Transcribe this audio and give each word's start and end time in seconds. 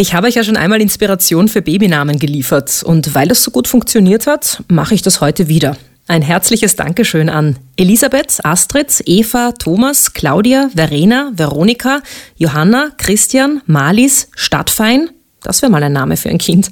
Ich 0.00 0.14
habe 0.14 0.28
euch 0.28 0.36
ja 0.36 0.44
schon 0.44 0.56
einmal 0.56 0.80
Inspiration 0.80 1.48
für 1.48 1.60
Babynamen 1.60 2.20
geliefert 2.20 2.84
und 2.84 3.16
weil 3.16 3.26
das 3.26 3.42
so 3.42 3.50
gut 3.50 3.66
funktioniert 3.66 4.28
hat, 4.28 4.62
mache 4.68 4.94
ich 4.94 5.02
das 5.02 5.20
heute 5.20 5.48
wieder. 5.48 5.76
Ein 6.06 6.22
herzliches 6.22 6.76
Dankeschön 6.76 7.28
an 7.28 7.56
Elisabeth, 7.74 8.38
Astrid, 8.44 9.02
Eva, 9.06 9.50
Thomas, 9.58 10.12
Claudia, 10.12 10.70
Verena, 10.72 11.32
Veronika, 11.34 12.00
Johanna, 12.36 12.92
Christian, 12.96 13.60
Malis, 13.66 14.28
Stadtfein, 14.36 15.10
das 15.48 15.62
wäre 15.62 15.72
mal 15.72 15.82
ein 15.82 15.94
Name 15.94 16.18
für 16.18 16.28
ein 16.28 16.36
Kind. 16.36 16.70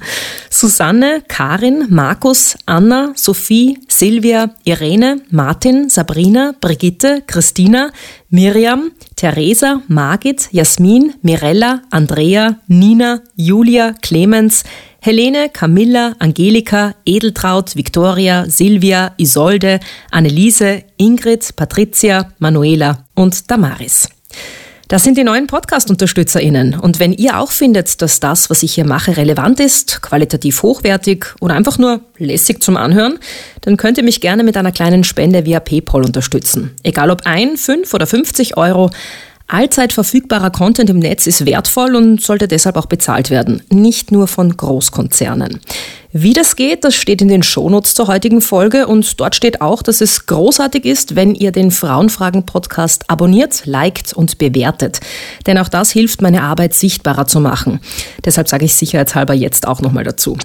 Susanne, 0.51 1.23
Karin, 1.27 1.87
Markus, 1.89 2.59
Anna, 2.67 3.13
Sophie, 3.17 3.79
Silvia, 3.89 4.51
Irene, 4.65 5.23
Martin, 5.31 5.89
Sabrina, 5.89 6.55
Brigitte, 6.61 7.23
Christina, 7.27 7.91
Miriam, 8.29 8.93
Theresa, 9.17 9.81
Margit, 9.89 10.49
Jasmin, 10.53 11.15
Mirella, 11.23 11.85
Andrea, 11.91 12.61
Nina, 12.67 13.23
Julia, 13.35 13.95
Clemens, 14.03 14.63
Helene, 15.01 15.49
Camilla, 15.49 16.15
Angelika, 16.19 16.97
Edeltraut, 17.07 17.77
Victoria, 17.77 18.45
Silvia, 18.47 19.15
Isolde, 19.17 19.81
Anneliese, 20.11 20.85
Ingrid, 20.99 21.57
Patricia, 21.57 22.31
Manuela 22.39 23.07
und 23.15 23.51
Damaris. 23.51 24.16
Das 24.89 25.03
sind 25.03 25.19
die 25.19 25.25
neuen 25.25 25.49
Podcast-UnterstützerInnen. 25.49 26.79
Und 26.79 27.01
wenn 27.01 27.13
ihr 27.13 27.41
auch 27.41 27.51
findet, 27.51 28.01
dass 28.03 28.21
das, 28.21 28.51
was 28.51 28.63
ich 28.63 28.75
hier 28.75 28.87
mache, 28.87 29.17
relevant 29.17 29.59
ist, 29.59 30.01
qualitativ 30.01 30.63
hochwertig 30.63 31.27
oder 31.41 31.55
einfach 31.55 31.77
nur 31.77 32.03
lässig 32.19 32.63
zum 32.63 32.77
Anhören, 32.77 33.19
dann 33.63 33.77
könnt 33.77 33.99
ihr 33.99 34.05
mich 34.05 34.21
gerne 34.21 34.45
mit 34.45 34.57
einer 34.57 34.71
kleinen 34.71 35.03
Spende 35.03 35.45
via 35.45 35.59
PayPal 35.59 36.05
unterstützen. 36.05 36.77
Egal 36.85 37.11
ob 37.11 37.23
ein, 37.25 37.57
fünf 37.57 37.95
oder 37.95 38.07
50 38.07 38.57
Euro. 38.57 38.91
Allzeit 39.49 39.93
verfügbarer 39.93 40.51
Content 40.51 40.91
im 40.91 40.99
Netz 40.99 41.27
ist 41.27 41.47
wertvoll 41.47 41.95
und 41.95 42.21
sollte 42.21 42.49
deshalb 42.49 42.77
auch 42.77 42.87
bezahlt 42.87 43.31
werden, 43.31 43.63
nicht 43.71 44.11
nur 44.11 44.27
von 44.27 44.57
Großkonzernen. 44.57 45.61
Wie 46.13 46.33
das 46.33 46.57
geht, 46.57 46.83
das 46.83 46.95
steht 46.95 47.21
in 47.21 47.29
den 47.29 47.43
Shownotes 47.43 47.95
zur 47.95 48.09
heutigen 48.09 48.41
Folge 48.41 48.87
und 48.87 49.21
dort 49.21 49.35
steht 49.37 49.61
auch, 49.61 49.83
dass 49.83 50.01
es 50.01 50.27
großartig 50.27 50.85
ist, 50.85 51.15
wenn 51.15 51.35
ihr 51.35 51.53
den 51.53 51.71
Frauenfragen-Podcast 51.71 53.11
abonniert, 53.11 53.67
liked 53.67 54.15
und 54.15 54.39
bewertet. 54.39 55.01
Denn 55.47 55.59
auch 55.59 55.69
das 55.69 55.91
hilft, 55.91 56.23
meine 56.23 56.43
Arbeit 56.43 56.75
sichtbarer 56.75 57.27
zu 57.27 57.39
machen. 57.39 57.81
Deshalb 58.25 58.49
sage 58.49 58.65
ich 58.65 58.75
sicherheitshalber 58.75 59.35
jetzt 59.35 59.69
auch 59.69 59.81
nochmal 59.81 60.05
dazu. 60.05 60.39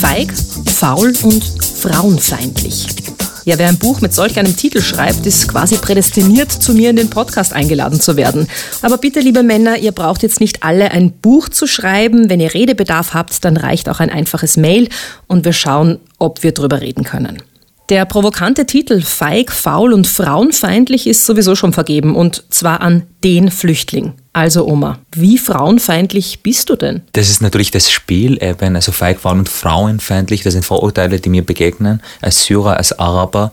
Feig, 0.00 0.32
faul 0.66 1.14
und 1.22 1.44
frauenfeindlich. 1.80 3.11
Ja, 3.44 3.58
wer 3.58 3.68
ein 3.68 3.78
Buch 3.78 4.00
mit 4.00 4.14
solch 4.14 4.38
einem 4.38 4.56
Titel 4.56 4.80
schreibt, 4.80 5.26
ist 5.26 5.48
quasi 5.48 5.76
prädestiniert, 5.76 6.52
zu 6.52 6.74
mir 6.74 6.90
in 6.90 6.96
den 6.96 7.10
Podcast 7.10 7.52
eingeladen 7.52 8.00
zu 8.00 8.16
werden. 8.16 8.46
Aber 8.82 8.98
bitte, 8.98 9.18
liebe 9.18 9.42
Männer, 9.42 9.78
ihr 9.78 9.90
braucht 9.90 10.22
jetzt 10.22 10.38
nicht 10.38 10.62
alle 10.62 10.92
ein 10.92 11.10
Buch 11.10 11.48
zu 11.48 11.66
schreiben. 11.66 12.30
Wenn 12.30 12.38
ihr 12.38 12.54
Redebedarf 12.54 13.14
habt, 13.14 13.44
dann 13.44 13.56
reicht 13.56 13.88
auch 13.88 13.98
ein 13.98 14.10
einfaches 14.10 14.56
Mail 14.56 14.88
und 15.26 15.44
wir 15.44 15.52
schauen, 15.52 15.98
ob 16.18 16.44
wir 16.44 16.52
drüber 16.52 16.80
reden 16.80 17.02
können. 17.02 17.42
Der 17.88 18.04
provokante 18.04 18.64
Titel 18.64 19.02
Feig, 19.02 19.50
faul 19.50 19.92
und 19.92 20.06
frauenfeindlich 20.06 21.08
ist 21.08 21.26
sowieso 21.26 21.56
schon 21.56 21.72
vergeben 21.72 22.14
und 22.14 22.44
zwar 22.48 22.80
an 22.80 23.02
den 23.24 23.50
Flüchtling. 23.50 24.12
Also 24.34 24.66
Oma, 24.66 24.98
wie 25.14 25.36
frauenfeindlich 25.36 26.40
bist 26.42 26.70
du 26.70 26.76
denn? 26.76 27.02
Das 27.12 27.28
ist 27.28 27.42
natürlich 27.42 27.70
das 27.70 27.90
Spiel 27.90 28.42
eben, 28.42 28.76
also 28.76 28.90
feig, 28.90 29.20
faul 29.20 29.38
und 29.38 29.48
frauenfeindlich, 29.48 30.42
das 30.42 30.54
sind 30.54 30.64
Vorurteile, 30.64 31.20
die 31.20 31.28
mir 31.28 31.44
begegnen. 31.44 32.00
Als 32.22 32.44
Syrer, 32.44 32.78
als 32.78 32.98
Araber, 32.98 33.52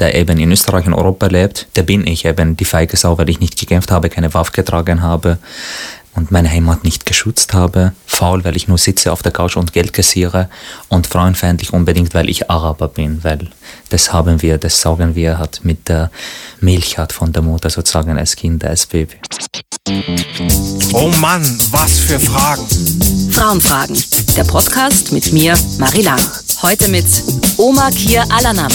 der 0.00 0.16
eben 0.16 0.36
in 0.40 0.50
Österreich 0.50 0.86
und 0.86 0.94
Europa 0.94 1.28
lebt, 1.28 1.68
der 1.76 1.84
bin 1.84 2.04
ich 2.08 2.24
eben 2.24 2.56
die 2.56 2.64
feige 2.64 2.96
Sau, 2.96 3.16
weil 3.18 3.30
ich 3.30 3.38
nicht 3.38 3.56
gekämpft 3.56 3.92
habe, 3.92 4.08
keine 4.08 4.34
Waffe 4.34 4.50
getragen 4.50 5.00
habe, 5.00 5.38
und 6.16 6.30
meine 6.30 6.50
Heimat 6.50 6.82
nicht 6.82 7.06
geschützt 7.06 7.54
habe. 7.54 7.92
Faul, 8.06 8.44
weil 8.44 8.56
ich 8.56 8.68
nur 8.68 8.78
sitze 8.78 9.12
auf 9.12 9.22
der 9.22 9.32
Couch 9.32 9.56
und 9.56 9.72
Geld 9.72 9.92
kassiere. 9.92 10.48
Und 10.88 11.06
frauenfeindlich 11.06 11.72
unbedingt, 11.72 12.14
weil 12.14 12.28
ich 12.28 12.50
Araber 12.50 12.88
bin, 12.88 13.22
weil 13.22 13.50
das 13.90 14.12
haben 14.12 14.42
wir, 14.42 14.58
das 14.58 14.80
saugen 14.80 15.14
wir 15.14 15.38
halt 15.38 15.60
mit 15.62 15.88
der 15.88 16.10
Milch 16.60 16.98
hat 16.98 17.12
von 17.12 17.32
der 17.32 17.42
Mutter 17.42 17.70
sozusagen 17.70 18.18
als 18.18 18.34
Kind, 18.34 18.64
als 18.64 18.86
Baby. 18.86 19.16
Oh 20.92 21.08
Mann, 21.20 21.58
was 21.70 21.98
für 21.98 22.18
Fragen. 22.18 22.66
Frauenfragen, 23.30 24.02
der 24.36 24.44
Podcast 24.44 25.12
mit 25.12 25.32
mir, 25.32 25.56
Marie 25.78 26.02
Lang. 26.02 26.20
Heute 26.62 26.88
mit 26.88 27.06
Oma 27.58 27.90
Kir 27.90 28.24
Alanam. 28.30 28.72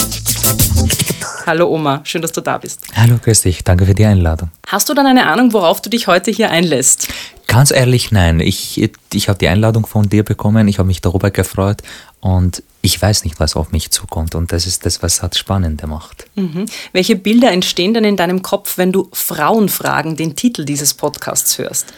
Hallo 1.44 1.68
Oma, 1.68 2.00
schön, 2.04 2.22
dass 2.22 2.32
du 2.32 2.40
da 2.40 2.58
bist. 2.58 2.80
Hallo, 2.94 3.18
grüß 3.22 3.42
dich, 3.42 3.64
danke 3.64 3.84
für 3.84 3.94
die 3.94 4.04
Einladung. 4.04 4.50
Hast 4.66 4.88
du 4.88 4.94
dann 4.94 5.06
eine 5.06 5.26
Ahnung, 5.26 5.52
worauf 5.52 5.82
du 5.82 5.90
dich 5.90 6.06
heute 6.06 6.30
hier 6.30 6.50
einlässt? 6.50 7.08
Ganz 7.46 7.70
ehrlich, 7.70 8.12
nein. 8.12 8.40
Ich, 8.40 8.80
ich 9.12 9.28
habe 9.28 9.38
die 9.38 9.48
Einladung 9.48 9.86
von 9.86 10.08
dir 10.08 10.22
bekommen, 10.22 10.68
ich 10.68 10.78
habe 10.78 10.86
mich 10.86 11.00
darüber 11.00 11.30
gefreut 11.30 11.82
und 12.20 12.62
ich 12.80 13.00
weiß 13.00 13.24
nicht, 13.24 13.38
was 13.38 13.56
auf 13.56 13.72
mich 13.72 13.90
zukommt. 13.90 14.34
Und 14.34 14.52
das 14.52 14.66
ist 14.66 14.86
das, 14.86 15.02
was 15.02 15.22
es 15.22 15.38
spannender 15.38 15.86
macht. 15.86 16.26
Mhm. 16.34 16.66
Welche 16.92 17.16
Bilder 17.16 17.52
entstehen 17.52 17.94
denn 17.94 18.04
in 18.04 18.16
deinem 18.16 18.42
Kopf, 18.42 18.78
wenn 18.78 18.92
du 18.92 19.08
Frauenfragen, 19.12 20.16
den 20.16 20.34
Titel 20.34 20.64
dieses 20.64 20.94
Podcasts 20.94 21.58
hörst? 21.58 21.92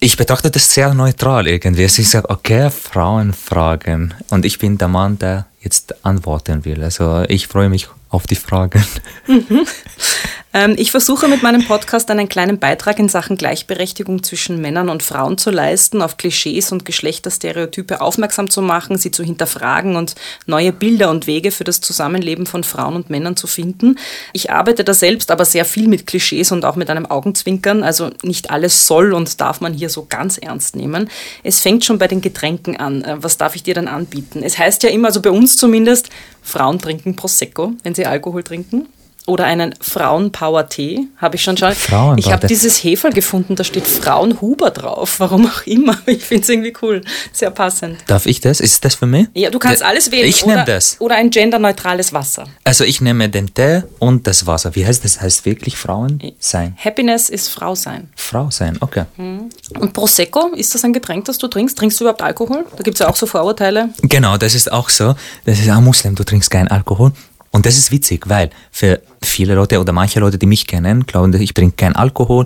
Ich 0.00 0.16
betrachte 0.16 0.50
das 0.50 0.72
sehr 0.72 0.92
neutral 0.92 1.46
irgendwie. 1.46 1.84
Ich 1.84 2.08
sage, 2.10 2.28
okay, 2.28 2.70
Frauenfragen. 2.70 4.12
Und 4.28 4.44
ich 4.44 4.58
bin 4.58 4.76
der 4.76 4.88
Mann, 4.88 5.18
der 5.18 5.46
jetzt 5.60 6.04
antworten 6.04 6.64
will. 6.64 6.82
Also 6.82 7.24
ich 7.28 7.46
freue 7.46 7.70
mich 7.70 7.88
auf 8.10 8.26
die 8.26 8.34
Fragen. 8.34 8.84
Mhm. 9.26 9.66
Ähm, 10.54 10.76
ich 10.78 10.92
versuche 10.92 11.26
mit 11.26 11.42
meinem 11.42 11.66
Podcast 11.66 12.08
einen 12.12 12.28
kleinen 12.28 12.60
Beitrag 12.60 13.00
in 13.00 13.08
Sachen 13.08 13.36
Gleichberechtigung 13.36 14.22
zwischen 14.22 14.60
Männern 14.60 14.88
und 14.88 15.02
Frauen 15.02 15.36
zu 15.36 15.50
leisten, 15.50 16.00
auf 16.00 16.16
Klischees 16.16 16.70
und 16.70 16.84
Geschlechterstereotype 16.84 18.00
aufmerksam 18.00 18.48
zu 18.48 18.62
machen, 18.62 18.96
sie 18.96 19.10
zu 19.10 19.24
hinterfragen 19.24 19.96
und 19.96 20.14
neue 20.46 20.72
Bilder 20.72 21.10
und 21.10 21.26
Wege 21.26 21.50
für 21.50 21.64
das 21.64 21.80
Zusammenleben 21.80 22.46
von 22.46 22.62
Frauen 22.62 22.94
und 22.94 23.10
Männern 23.10 23.36
zu 23.36 23.48
finden. 23.48 23.98
Ich 24.32 24.52
arbeite 24.52 24.84
da 24.84 24.94
selbst 24.94 25.32
aber 25.32 25.44
sehr 25.44 25.64
viel 25.64 25.88
mit 25.88 26.06
Klischees 26.06 26.52
und 26.52 26.64
auch 26.64 26.76
mit 26.76 26.88
einem 26.88 27.06
Augenzwinkern. 27.06 27.82
Also 27.82 28.12
nicht 28.22 28.50
alles 28.50 28.86
soll 28.86 29.12
und 29.12 29.40
darf 29.40 29.60
man 29.60 29.74
hier 29.74 29.90
so 29.90 30.06
ganz 30.08 30.38
ernst 30.38 30.76
nehmen. 30.76 31.10
Es 31.42 31.58
fängt 31.58 31.84
schon 31.84 31.98
bei 31.98 32.06
den 32.06 32.20
Getränken 32.20 32.76
an. 32.76 33.02
Äh, 33.02 33.16
was 33.20 33.38
darf 33.38 33.56
ich 33.56 33.64
dir 33.64 33.74
dann 33.74 33.88
anbieten? 33.88 34.44
Es 34.44 34.56
heißt 34.56 34.84
ja 34.84 34.90
immer, 34.90 35.08
also 35.08 35.20
bei 35.20 35.30
uns 35.30 35.56
zumindest, 35.56 36.10
Frauen 36.42 36.78
trinken 36.78 37.16
Prosecco, 37.16 37.72
wenn 37.82 37.96
sie 37.96 38.06
Alkohol 38.06 38.44
trinken 38.44 38.86
oder 39.26 39.44
einen 39.44 39.74
Frauenpower-Tee, 39.80 41.08
habe 41.16 41.36
ich 41.36 41.42
schon 41.42 41.56
schon. 41.56 41.72
Ich 42.16 42.30
habe 42.30 42.46
dieses 42.46 42.82
Heferl 42.84 43.12
gefunden, 43.12 43.56
da 43.56 43.64
steht 43.64 43.86
Frauenhuber 43.86 44.70
drauf, 44.70 45.14
warum 45.18 45.46
auch 45.46 45.66
immer. 45.66 45.96
Ich 46.06 46.24
finde 46.24 46.42
es 46.42 46.48
irgendwie 46.48 46.74
cool, 46.82 47.02
sehr 47.32 47.50
passend. 47.50 47.98
Darf 48.06 48.26
ich 48.26 48.40
das? 48.40 48.60
Ist 48.60 48.84
das 48.84 48.96
für 48.96 49.06
mich? 49.06 49.28
Ja, 49.34 49.50
du 49.50 49.58
kannst 49.58 49.82
alles 49.82 50.10
wählen. 50.10 50.28
Ich 50.28 50.44
nehme 50.44 50.64
das. 50.64 51.00
Oder 51.00 51.16
ein 51.16 51.30
genderneutrales 51.30 52.12
Wasser. 52.12 52.44
Also 52.64 52.84
ich 52.84 53.00
nehme 53.00 53.28
den 53.28 53.52
Tee 53.54 53.82
und 53.98 54.26
das 54.26 54.46
Wasser. 54.46 54.74
Wie 54.74 54.86
heißt 54.86 55.04
das? 55.04 55.20
Heißt 55.20 55.46
wirklich 55.46 55.76
Frauen 55.76 56.20
sein? 56.38 56.76
Happiness 56.82 57.30
ist 57.30 57.48
Frau 57.48 57.74
sein. 57.74 58.10
Frau 58.16 58.50
sein, 58.50 58.76
okay. 58.80 59.04
Mhm. 59.16 59.48
Und 59.78 59.92
Prosecco, 59.92 60.48
ist 60.54 60.74
das 60.74 60.84
ein 60.84 60.92
Getränk, 60.92 61.24
das 61.24 61.38
du 61.38 61.48
trinkst? 61.48 61.78
Trinkst 61.78 61.98
du 61.98 62.04
überhaupt 62.04 62.22
Alkohol? 62.22 62.66
Da 62.76 62.82
gibt 62.82 62.96
es 62.96 63.00
ja 63.00 63.08
auch 63.08 63.16
so 63.16 63.26
Vorurteile. 63.26 63.88
Genau, 64.02 64.36
das 64.36 64.54
ist 64.54 64.70
auch 64.70 64.90
so. 64.90 65.14
Das 65.44 65.58
ist 65.58 65.70
auch 65.70 65.80
Muslim, 65.80 66.14
du 66.14 66.24
trinkst 66.24 66.50
keinen 66.50 66.68
Alkohol. 66.68 67.12
Und 67.54 67.66
das 67.66 67.78
ist 67.78 67.92
witzig, 67.92 68.28
weil 68.28 68.50
für 68.72 69.00
viele 69.24 69.54
Leute 69.54 69.80
oder 69.80 69.92
manche 69.92 70.20
Leute, 70.20 70.38
die 70.38 70.46
mich 70.46 70.66
kennen, 70.66 71.06
glauben, 71.06 71.34
ich 71.40 71.54
trinke 71.54 71.76
keinen 71.76 71.96
Alkohol 71.96 72.44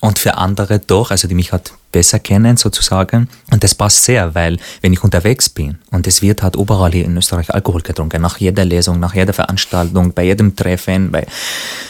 und 0.00 0.18
für 0.18 0.36
andere 0.36 0.78
doch, 0.78 1.10
also 1.10 1.28
die 1.28 1.34
mich 1.34 1.52
halt 1.52 1.72
besser 1.92 2.18
kennen 2.18 2.56
sozusagen. 2.56 3.28
Und 3.50 3.64
das 3.64 3.74
passt 3.74 4.04
sehr, 4.04 4.34
weil 4.34 4.58
wenn 4.80 4.92
ich 4.92 5.02
unterwegs 5.02 5.48
bin 5.48 5.78
und 5.90 6.06
es 6.06 6.22
wird 6.22 6.42
halt 6.42 6.56
überall 6.56 6.92
hier 6.92 7.04
in 7.04 7.16
Österreich 7.16 7.52
Alkohol 7.52 7.82
getrunken, 7.82 8.22
nach 8.22 8.38
jeder 8.38 8.64
Lesung, 8.64 9.00
nach 9.00 9.14
jeder 9.14 9.32
Veranstaltung, 9.32 10.12
bei 10.12 10.24
jedem 10.24 10.54
Treffen, 10.54 11.10
bei 11.10 11.26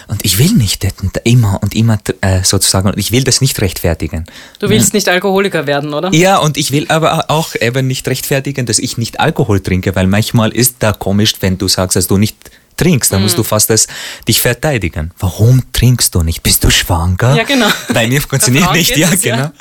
und 0.09 0.25
ich 0.25 0.39
will 0.39 0.53
nicht 0.53 0.87
immer 1.25 1.61
und 1.62 1.75
immer 1.75 1.99
äh, 2.21 2.43
sozusagen, 2.43 2.93
ich 2.97 3.12
will 3.12 3.25
das 3.25 3.41
nicht 3.41 3.61
rechtfertigen. 3.61 4.25
Du 4.59 4.69
willst 4.69 4.95
nicht 4.95 5.09
Alkoholiker 5.09 5.66
werden, 5.66 5.95
oder? 5.95 6.13
Ja, 6.13 6.39
und 6.39 6.57
ich 6.57 6.72
will 6.72 6.86
aber 6.89 7.31
auch 7.31 7.54
eben 7.60 7.86
nicht 7.86 8.09
rechtfertigen, 8.09 8.66
dass 8.66 8.78
ich 8.78 8.97
nicht 8.97 9.21
Alkohol 9.21 9.60
trinke, 9.60 9.95
weil 9.95 10.07
manchmal 10.07 10.51
ist 10.51 10.77
da 10.81 10.93
komisch, 10.93 11.34
wenn 11.41 11.59
du 11.59 11.69
sagst, 11.69 11.97
dass 11.97 12.07
du 12.07 12.16
nicht 12.16 12.36
trinkst, 12.80 13.12
dann 13.12 13.22
musst 13.22 13.36
du 13.36 13.42
mhm. 13.42 13.47
fast 13.47 13.71
das, 13.71 13.86
dich 14.27 14.41
verteidigen. 14.41 15.10
Warum 15.18 15.62
trinkst 15.72 16.15
du 16.15 16.22
nicht? 16.22 16.42
Bist 16.42 16.65
du 16.65 16.71
schwanger? 16.71 17.36
Ja, 17.36 17.44
genau. 17.44 17.68
Bei 17.92 18.06
mir 18.06 18.21
funktioniert 18.28 18.72
nicht, 18.72 18.97
ja, 18.97 19.10
es, 19.12 19.21
genau. 19.21 19.36
Ja. 19.36 19.53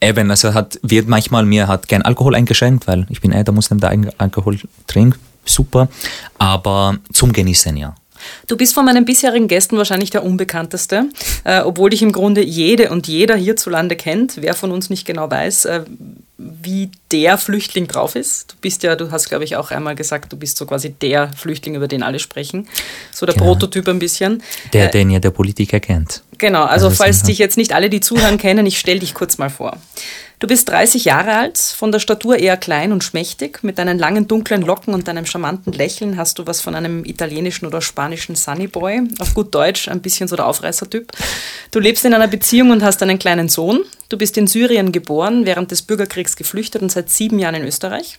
Eben, 0.00 0.30
also 0.30 0.52
hat, 0.52 0.78
wird 0.82 1.08
manchmal 1.08 1.44
mir 1.44 1.68
hat 1.68 1.88
kein 1.88 2.02
Alkohol 2.02 2.34
eingeschenkt, 2.34 2.86
weil 2.86 3.06
ich 3.08 3.20
bin 3.20 3.32
eh 3.32 3.44
der 3.44 3.54
Muslim, 3.54 3.80
der 3.80 3.96
Alkohol 4.18 4.58
trinkt. 4.86 5.18
Super. 5.44 5.88
Aber 6.38 6.98
zum 7.12 7.32
Genießen, 7.32 7.76
ja. 7.76 7.94
Du 8.46 8.56
bist 8.56 8.74
von 8.74 8.84
meinen 8.84 9.04
bisherigen 9.04 9.48
Gästen 9.48 9.76
wahrscheinlich 9.76 10.10
der 10.10 10.24
unbekannteste, 10.24 11.08
äh, 11.44 11.60
obwohl 11.60 11.90
dich 11.90 12.02
im 12.02 12.12
Grunde 12.12 12.42
jede 12.42 12.90
und 12.90 13.08
jeder 13.08 13.34
hierzulande 13.34 13.96
kennt. 13.96 14.40
Wer 14.40 14.54
von 14.54 14.70
uns 14.70 14.90
nicht 14.90 15.06
genau 15.06 15.30
weiß, 15.30 15.64
äh, 15.64 15.84
wie 16.62 16.90
der 17.10 17.38
Flüchtling 17.38 17.86
drauf 17.86 18.16
ist. 18.16 18.52
Du 18.52 18.56
bist 18.60 18.82
ja, 18.82 18.96
du 18.96 19.10
hast, 19.10 19.28
glaube 19.28 19.44
ich, 19.44 19.56
auch 19.56 19.70
einmal 19.70 19.94
gesagt, 19.94 20.32
du 20.32 20.36
bist 20.36 20.56
so 20.56 20.66
quasi 20.66 20.90
der 20.90 21.32
Flüchtling, 21.32 21.74
über 21.74 21.88
den 21.88 22.02
alle 22.02 22.18
sprechen. 22.18 22.68
So 23.12 23.26
der 23.26 23.34
genau. 23.34 23.46
Prototyp 23.46 23.88
ein 23.88 23.98
bisschen. 23.98 24.42
Der, 24.72 24.88
den 24.88 25.10
ja 25.10 25.18
der 25.18 25.30
Politiker 25.30 25.80
kennt. 25.80 26.22
Genau, 26.38 26.64
also, 26.64 26.86
also 26.86 26.90
falls 26.90 27.22
dich 27.22 27.38
jetzt 27.38 27.56
nicht 27.56 27.72
alle, 27.72 27.88
die 27.90 28.00
zuhören, 28.00 28.38
kennen, 28.38 28.66
ich 28.66 28.78
stelle 28.78 29.00
dich 29.00 29.14
kurz 29.14 29.38
mal 29.38 29.50
vor. 29.50 29.76
Du 30.42 30.48
bist 30.48 30.68
30 30.70 31.04
Jahre 31.04 31.36
alt, 31.36 31.56
von 31.56 31.92
der 31.92 32.00
Statur 32.00 32.36
eher 32.36 32.56
klein 32.56 32.90
und 32.90 33.04
schmächtig. 33.04 33.62
Mit 33.62 33.78
deinen 33.78 33.96
langen 33.96 34.26
dunklen 34.26 34.62
Locken 34.62 34.92
und 34.92 35.06
deinem 35.06 35.24
charmanten 35.24 35.72
Lächeln 35.72 36.16
hast 36.16 36.36
du 36.36 36.48
was 36.48 36.60
von 36.60 36.74
einem 36.74 37.04
italienischen 37.04 37.64
oder 37.64 37.80
spanischen 37.80 38.34
Sunnyboy. 38.34 39.02
Auf 39.20 39.34
gut 39.34 39.54
Deutsch 39.54 39.86
ein 39.86 40.02
bisschen 40.02 40.26
so 40.26 40.34
der 40.34 40.48
Aufreißertyp. 40.48 41.12
Du 41.70 41.78
lebst 41.78 42.04
in 42.04 42.12
einer 42.12 42.26
Beziehung 42.26 42.70
und 42.72 42.82
hast 42.82 43.04
einen 43.04 43.20
kleinen 43.20 43.48
Sohn. 43.48 43.84
Du 44.12 44.18
bist 44.18 44.36
in 44.36 44.46
Syrien 44.46 44.92
geboren, 44.92 45.46
während 45.46 45.70
des 45.70 45.80
Bürgerkriegs 45.80 46.36
geflüchtet 46.36 46.82
und 46.82 46.92
seit 46.92 47.08
sieben 47.08 47.38
Jahren 47.38 47.54
in 47.54 47.64
Österreich. 47.64 48.18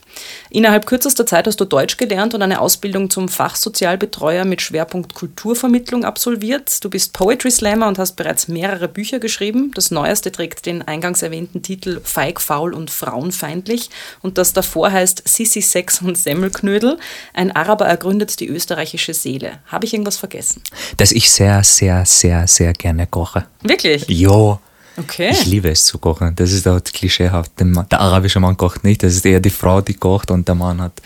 Innerhalb 0.50 0.86
kürzester 0.86 1.24
Zeit 1.24 1.46
hast 1.46 1.60
du 1.60 1.66
Deutsch 1.66 1.98
gelernt 1.98 2.34
und 2.34 2.42
eine 2.42 2.60
Ausbildung 2.60 3.10
zum 3.10 3.28
Fachsozialbetreuer 3.28 4.44
mit 4.44 4.60
Schwerpunkt 4.60 5.14
Kulturvermittlung 5.14 6.04
absolviert. 6.04 6.82
Du 6.82 6.90
bist 6.90 7.12
Poetry 7.12 7.52
Slammer 7.52 7.86
und 7.86 8.00
hast 8.00 8.16
bereits 8.16 8.48
mehrere 8.48 8.88
Bücher 8.88 9.20
geschrieben. 9.20 9.70
Das 9.76 9.92
neueste 9.92 10.32
trägt 10.32 10.66
den 10.66 10.82
eingangs 10.82 11.22
erwähnten 11.22 11.62
Titel 11.62 12.00
Feig, 12.14 12.40
faul 12.40 12.72
und 12.74 12.92
frauenfeindlich 12.92 13.90
und 14.22 14.38
das 14.38 14.52
davor 14.52 14.92
heißt 14.92 15.26
Sissi, 15.26 15.60
Sex 15.60 16.00
und 16.00 16.16
Semmelknödel. 16.16 16.96
Ein 17.32 17.50
Araber 17.50 17.86
ergründet 17.86 18.38
die 18.38 18.46
österreichische 18.46 19.14
Seele. 19.14 19.58
Habe 19.66 19.84
ich 19.86 19.94
irgendwas 19.94 20.16
vergessen? 20.16 20.62
Dass 20.96 21.10
ich 21.10 21.28
sehr, 21.28 21.64
sehr, 21.64 22.06
sehr, 22.06 22.46
sehr 22.46 22.72
gerne 22.72 23.08
koche. 23.08 23.46
Wirklich? 23.62 24.04
Ja. 24.08 24.60
Okay. 24.96 25.30
Ich 25.32 25.44
liebe 25.46 25.70
es 25.70 25.84
zu 25.86 25.98
kochen. 25.98 26.36
Das 26.36 26.52
ist 26.52 26.66
dort 26.66 26.92
klischeehaft. 26.92 27.50
Der 27.58 28.00
arabische 28.00 28.38
Mann 28.38 28.56
kocht 28.56 28.84
nicht, 28.84 29.02
das 29.02 29.14
ist 29.14 29.26
eher 29.26 29.40
die 29.40 29.50
Frau, 29.50 29.80
die 29.80 29.94
kocht 29.94 30.30
und 30.30 30.46
der 30.46 30.54
Mann 30.54 30.80
hat 30.80 31.02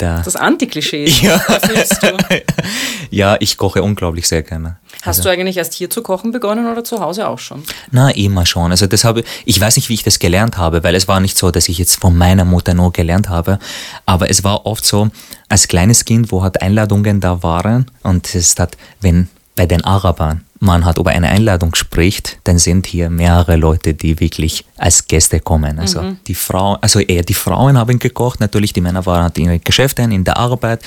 der 0.00 0.22
das 0.22 0.36
Antiklischee. 0.36 1.06
Ja. 1.22 1.40
ja, 3.10 3.36
ich 3.40 3.56
koche 3.56 3.82
unglaublich 3.82 4.28
sehr 4.28 4.42
gerne. 4.42 4.76
Hast 5.02 5.18
also. 5.18 5.22
du 5.24 5.28
eigentlich 5.30 5.56
erst 5.56 5.74
hier 5.74 5.90
zu 5.90 6.02
kochen 6.02 6.32
begonnen 6.32 6.70
oder 6.70 6.84
zu 6.84 7.00
Hause 7.00 7.28
auch 7.28 7.38
schon? 7.38 7.62
Na, 7.90 8.10
immer 8.10 8.46
schon. 8.46 8.70
Also 8.70 8.86
das 8.86 9.04
habe 9.04 9.24
ich 9.44 9.60
weiß 9.60 9.76
nicht, 9.76 9.88
wie 9.88 9.94
ich 9.94 10.02
das 10.02 10.18
gelernt 10.18 10.56
habe, 10.56 10.82
weil 10.82 10.94
es 10.94 11.08
war 11.08 11.20
nicht 11.20 11.36
so, 11.36 11.50
dass 11.50 11.68
ich 11.68 11.78
jetzt 11.78 12.00
von 12.00 12.16
meiner 12.16 12.44
Mutter 12.44 12.74
nur 12.74 12.92
gelernt 12.92 13.28
habe, 13.28 13.58
aber 14.04 14.30
es 14.30 14.44
war 14.44 14.66
oft 14.66 14.84
so, 14.84 15.08
als 15.48 15.68
kleines 15.68 16.04
Kind, 16.04 16.32
wo 16.32 16.42
halt 16.42 16.60
Einladungen 16.62 17.20
da 17.20 17.42
waren 17.42 17.90
und 18.02 18.34
es 18.34 18.58
hat, 18.58 18.76
wenn 19.00 19.28
bei 19.54 19.66
den 19.66 19.84
Arabern 19.84 20.45
man 20.66 20.84
hat 20.84 20.98
über 20.98 21.10
eine 21.12 21.28
Einladung 21.28 21.74
spricht, 21.74 22.38
dann 22.44 22.58
sind 22.58 22.86
hier 22.86 23.08
mehrere 23.08 23.56
Leute, 23.56 23.94
die 23.94 24.20
wirklich 24.20 24.64
als 24.76 25.06
Gäste 25.06 25.40
kommen. 25.40 25.78
Also 25.78 26.02
mhm. 26.02 26.18
die 26.26 26.34
Frauen, 26.34 26.76
also 26.82 26.98
eher 26.98 27.22
die 27.22 27.34
Frauen 27.34 27.78
haben 27.78 27.98
gekocht, 27.98 28.40
natürlich 28.40 28.72
die 28.72 28.80
Männer 28.82 29.06
waren 29.06 29.32
in 29.36 29.44
ihren 29.44 29.60
Geschäften, 29.62 30.12
in 30.12 30.24
der 30.24 30.36
Arbeit. 30.36 30.82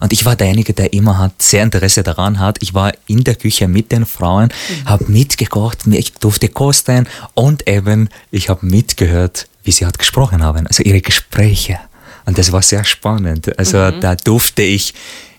Und 0.00 0.12
ich 0.12 0.24
war 0.24 0.36
derjenige, 0.36 0.72
der 0.74 0.92
immer 0.92 1.18
hat 1.18 1.42
sehr 1.42 1.62
Interesse 1.62 2.02
daran 2.02 2.38
hat. 2.38 2.58
Ich 2.62 2.74
war 2.74 2.92
in 3.06 3.24
der 3.24 3.34
Küche 3.34 3.66
mit 3.66 3.90
den 3.90 4.06
Frauen, 4.06 4.48
mhm. 4.48 4.88
habe 4.88 5.10
mitgekocht, 5.10 5.86
ich 5.86 6.12
durfte 6.12 6.48
kosten 6.48 7.08
und 7.34 7.66
eben 7.68 8.08
ich 8.30 8.48
habe 8.48 8.64
mitgehört, 8.64 9.48
wie 9.64 9.72
sie 9.72 9.86
hat 9.86 9.98
gesprochen 9.98 10.44
haben, 10.44 10.66
also 10.66 10.82
ihre 10.82 11.00
Gespräche. 11.00 11.78
Und 12.26 12.38
das 12.38 12.52
war 12.52 12.62
sehr 12.62 12.84
spannend. 12.84 13.58
Also 13.58 13.78
mhm. 13.78 14.00
da 14.00 14.14
durfte 14.14 14.62
ich 14.62 14.94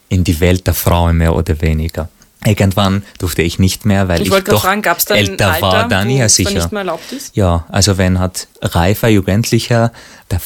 in 0.09 0.23
die 0.23 0.39
Welt 0.39 0.65
der 0.65 0.73
Frauen 0.73 1.17
mehr 1.17 1.35
oder 1.35 1.61
weniger. 1.61 2.09
Irgendwann 2.45 3.03
durfte 3.19 3.41
ich 3.41 3.59
nicht 3.59 3.85
mehr, 3.85 4.07
weil 4.07 4.21
ich, 4.21 4.31
ich 4.31 4.43
doch 4.43 4.61
fragen, 4.61 4.83
älter 5.09 5.51
Alter, 5.53 5.61
war, 5.61 5.87
dann 5.87 6.09
ja 6.09 6.29
sicher. 6.29 6.69
Ist? 7.11 7.35
Ja, 7.35 7.65
also 7.69 7.97
wenn 7.97 8.19
hat 8.19 8.47
reifer 8.61 9.09
Jugendlicher 9.09 9.91
der 10.29 10.39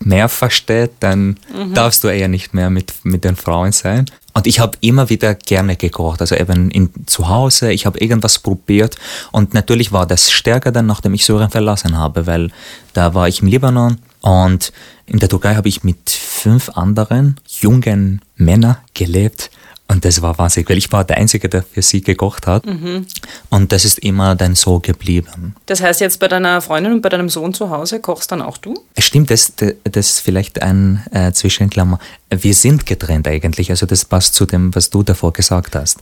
mehr 0.00 0.28
versteht, 0.28 0.92
dann 1.00 1.38
mhm. 1.54 1.74
darfst 1.74 2.02
du 2.02 2.08
eher 2.08 2.28
nicht 2.28 2.54
mehr 2.54 2.70
mit, 2.70 2.92
mit 3.04 3.24
den 3.24 3.36
Frauen 3.36 3.72
sein. 3.72 4.06
Und 4.34 4.46
ich 4.46 4.60
habe 4.60 4.76
immer 4.80 5.10
wieder 5.10 5.34
gerne 5.34 5.76
gekocht, 5.76 6.20
also 6.20 6.34
eben 6.36 6.70
in, 6.70 6.90
zu 7.06 7.28
Hause, 7.28 7.72
ich 7.72 7.86
habe 7.86 7.98
irgendwas 7.98 8.38
probiert 8.38 8.96
und 9.32 9.54
natürlich 9.54 9.90
war 9.90 10.06
das 10.06 10.30
stärker 10.30 10.70
dann, 10.70 10.86
nachdem 10.86 11.14
ich 11.14 11.24
Syrien 11.24 11.50
verlassen 11.50 11.96
habe, 11.96 12.26
weil 12.26 12.50
da 12.92 13.14
war 13.14 13.26
ich 13.26 13.42
im 13.42 13.48
Libanon 13.48 13.98
und 14.20 14.72
in 15.06 15.18
der 15.18 15.28
Türkei 15.28 15.54
habe 15.56 15.68
ich 15.68 15.82
mit 15.82 16.10
fünf 16.10 16.68
anderen 16.70 17.36
jungen 17.60 18.20
Männern 18.36 18.76
gelebt 18.94 19.50
und 19.90 20.04
das 20.04 20.20
war 20.20 20.36
wahnsinnig, 20.36 20.68
weil 20.68 20.76
ich 20.76 20.92
war 20.92 21.02
der 21.02 21.16
Einzige, 21.16 21.48
der 21.48 21.62
für 21.62 21.80
sie 21.80 22.02
gekocht 22.02 22.46
hat. 22.46 22.66
Mhm. 22.66 23.06
Und 23.48 23.72
das 23.72 23.86
ist 23.86 23.98
immer 23.98 24.34
dann 24.36 24.54
so 24.54 24.80
geblieben. 24.80 25.56
Das 25.64 25.80
heißt, 25.80 26.02
jetzt 26.02 26.20
bei 26.20 26.28
deiner 26.28 26.60
Freundin 26.60 26.92
und 26.92 27.00
bei 27.00 27.08
deinem 27.08 27.30
Sohn 27.30 27.54
zu 27.54 27.70
Hause 27.70 27.98
kochst 27.98 28.30
dann 28.30 28.42
auch 28.42 28.58
du? 28.58 28.74
Stimmt, 28.98 29.30
das, 29.30 29.54
das 29.56 30.10
ist 30.10 30.20
vielleicht 30.20 30.60
ein 30.60 31.06
äh, 31.10 31.32
Zwischenklammer. 31.32 31.98
Wir 32.28 32.52
sind 32.52 32.84
getrennt 32.84 33.26
eigentlich. 33.26 33.70
Also 33.70 33.86
das 33.86 34.04
passt 34.04 34.34
zu 34.34 34.44
dem, 34.44 34.74
was 34.74 34.90
du 34.90 35.02
davor 35.02 35.32
gesagt 35.32 35.74
hast. 35.74 36.00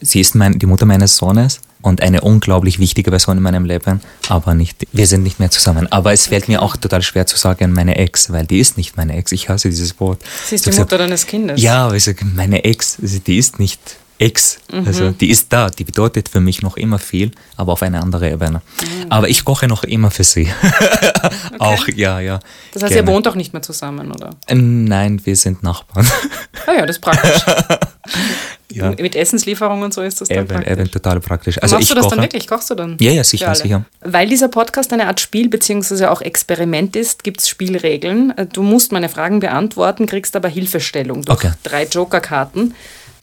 Sie 0.00 0.20
ist 0.20 0.36
mein, 0.36 0.58
die 0.58 0.66
Mutter 0.66 0.86
meines 0.86 1.16
Sohnes 1.16 1.60
und 1.84 2.00
eine 2.00 2.22
unglaublich 2.22 2.78
wichtige 2.78 3.10
Person 3.10 3.36
in 3.36 3.42
meinem 3.42 3.66
Leben, 3.66 4.00
aber 4.30 4.54
nicht, 4.54 4.86
wir 4.92 5.06
sind 5.06 5.22
nicht 5.22 5.38
mehr 5.38 5.50
zusammen. 5.50 5.86
Aber 5.92 6.12
es 6.14 6.28
fällt 6.28 6.48
mir 6.48 6.62
auch 6.62 6.78
total 6.78 7.02
schwer 7.02 7.26
zu 7.26 7.36
sagen, 7.36 7.72
meine 7.72 7.96
Ex, 7.96 8.32
weil 8.32 8.46
die 8.46 8.58
ist 8.58 8.78
nicht 8.78 8.96
meine 8.96 9.14
Ex. 9.16 9.32
Ich 9.32 9.50
hasse 9.50 9.68
dieses 9.68 10.00
Wort. 10.00 10.22
Sie 10.46 10.54
ist 10.54 10.64
die 10.64 10.72
Mutter 10.72 10.96
deines 10.96 11.26
Kindes. 11.26 11.60
Ja, 11.60 11.88
also 11.88 12.12
meine 12.34 12.64
Ex, 12.64 12.96
die 13.00 13.36
ist 13.36 13.58
nicht 13.58 13.98
Ex. 14.18 14.60
Mhm. 14.72 14.86
Also 14.86 15.10
die 15.10 15.28
ist 15.28 15.52
da, 15.52 15.68
die 15.68 15.84
bedeutet 15.84 16.30
für 16.30 16.40
mich 16.40 16.62
noch 16.62 16.78
immer 16.78 16.98
viel, 16.98 17.32
aber 17.58 17.72
auf 17.72 17.82
eine 17.82 18.00
andere 18.00 18.30
Ebene. 18.30 18.62
Mhm. 18.80 19.10
Aber 19.10 19.28
ich 19.28 19.44
koche 19.44 19.68
noch 19.68 19.84
immer 19.84 20.10
für 20.10 20.24
sie. 20.24 20.48
Okay. 21.54 21.58
auch, 21.60 21.88
ja, 21.88 22.20
ja. 22.20 22.40
Das 22.72 22.82
heißt, 22.82 22.92
gerne. 22.92 23.08
ihr 23.08 23.14
wohnt 23.14 23.28
auch 23.28 23.36
nicht 23.36 23.52
mehr 23.52 23.62
zusammen, 23.62 24.10
oder? 24.10 24.30
Ähm, 24.48 24.84
nein, 24.84 25.20
wir 25.24 25.36
sind 25.36 25.62
Nachbarn. 25.62 26.06
Ah 26.66 26.72
ja, 26.72 26.86
das 26.86 26.96
ist 26.96 27.02
praktisch. 27.02 27.42
ja. 28.74 28.90
Mit 28.90 29.16
Essenslieferungen 29.16 29.84
und 29.84 29.94
so 29.94 30.02
ist 30.02 30.20
das 30.20 30.28
dann 30.28 30.38
eben, 30.38 30.48
praktisch. 30.48 30.72
Eben, 30.72 30.90
total 30.90 31.20
praktisch. 31.20 31.62
Also 31.62 31.76
Machst 31.76 31.90
du 31.90 31.94
das 31.94 32.04
koche. 32.04 32.16
dann 32.16 32.24
wirklich? 32.24 32.46
Kochst 32.46 32.70
du 32.70 32.74
dann? 32.74 32.96
Ja, 33.00 33.12
ja, 33.12 33.24
sicher, 33.24 33.54
sicher. 33.54 33.84
Weil 34.00 34.28
dieser 34.28 34.48
Podcast 34.48 34.92
eine 34.92 35.06
Art 35.06 35.20
Spiel 35.20 35.48
bzw. 35.48 36.06
auch 36.06 36.20
Experiment 36.20 36.96
ist, 36.96 37.24
gibt 37.24 37.40
es 37.40 37.48
Spielregeln. 37.48 38.34
Du 38.52 38.62
musst 38.62 38.92
meine 38.92 39.08
Fragen 39.08 39.40
beantworten, 39.40 40.06
kriegst 40.06 40.36
aber 40.36 40.48
Hilfestellung 40.48 41.22
durch 41.22 41.38
okay. 41.38 41.52
drei 41.62 41.84
Jokerkarten. 41.84 42.74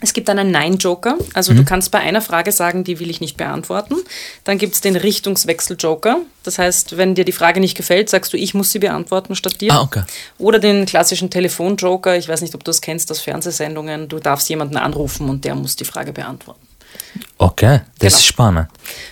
Es 0.03 0.13
gibt 0.13 0.29
einen 0.29 0.49
Nein-Joker. 0.51 1.17
Also 1.33 1.53
mhm. 1.53 1.57
du 1.57 1.65
kannst 1.65 1.91
bei 1.91 1.99
einer 1.99 2.21
Frage 2.21 2.51
sagen, 2.51 2.83
die 2.83 2.99
will 2.99 3.09
ich 3.09 3.21
nicht 3.21 3.37
beantworten. 3.37 3.95
Dann 4.43 4.57
gibt 4.57 4.73
es 4.73 4.81
den 4.81 4.95
Richtungswechsel-Joker. 4.95 6.21
Das 6.43 6.57
heißt, 6.57 6.97
wenn 6.97 7.13
dir 7.13 7.23
die 7.23 7.31
Frage 7.31 7.59
nicht 7.59 7.77
gefällt, 7.77 8.09
sagst 8.09 8.33
du, 8.33 8.37
ich 8.37 8.55
muss 8.55 8.71
sie 8.71 8.79
beantworten 8.79 9.35
statt 9.35 9.61
dir. 9.61 9.71
Ah, 9.71 9.81
okay. 9.81 10.03
Oder 10.39 10.57
den 10.57 10.87
klassischen 10.87 11.29
Telefon-Joker. 11.29 12.17
Ich 12.17 12.27
weiß 12.27 12.41
nicht, 12.41 12.55
ob 12.55 12.63
du 12.63 12.71
das 12.71 12.81
kennst 12.81 13.11
aus 13.11 13.19
Fernsehsendungen. 13.19 14.09
Du 14.09 14.19
darfst 14.19 14.49
jemanden 14.49 14.77
anrufen 14.77 15.29
und 15.29 15.45
der 15.45 15.53
muss 15.53 15.75
die 15.75 15.85
Frage 15.85 16.13
beantworten. 16.13 16.67
Okay, 17.37 17.81
das 17.99 17.99
genau. 17.99 18.15
ist 18.15 18.25
spannend. 18.25 18.67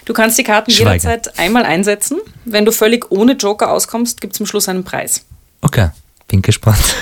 Du 0.06 0.14
kannst 0.14 0.38
die 0.38 0.44
Karten 0.44 0.72
Schweigen. 0.72 1.04
jederzeit 1.04 1.38
einmal 1.40 1.66
einsetzen. 1.66 2.20
Wenn 2.46 2.66
du 2.66 2.72
völlig 2.72 3.12
ohne 3.12 3.34
Joker 3.34 3.72
auskommst, 3.72 4.22
gibt 4.22 4.34
es 4.34 4.40
am 4.40 4.48
Schluss 4.48 4.68
einen 4.68 4.84
Preis. 4.84 5.26
Okay, 5.62 5.90
bin 6.28 6.42
gespannt. 6.42 6.96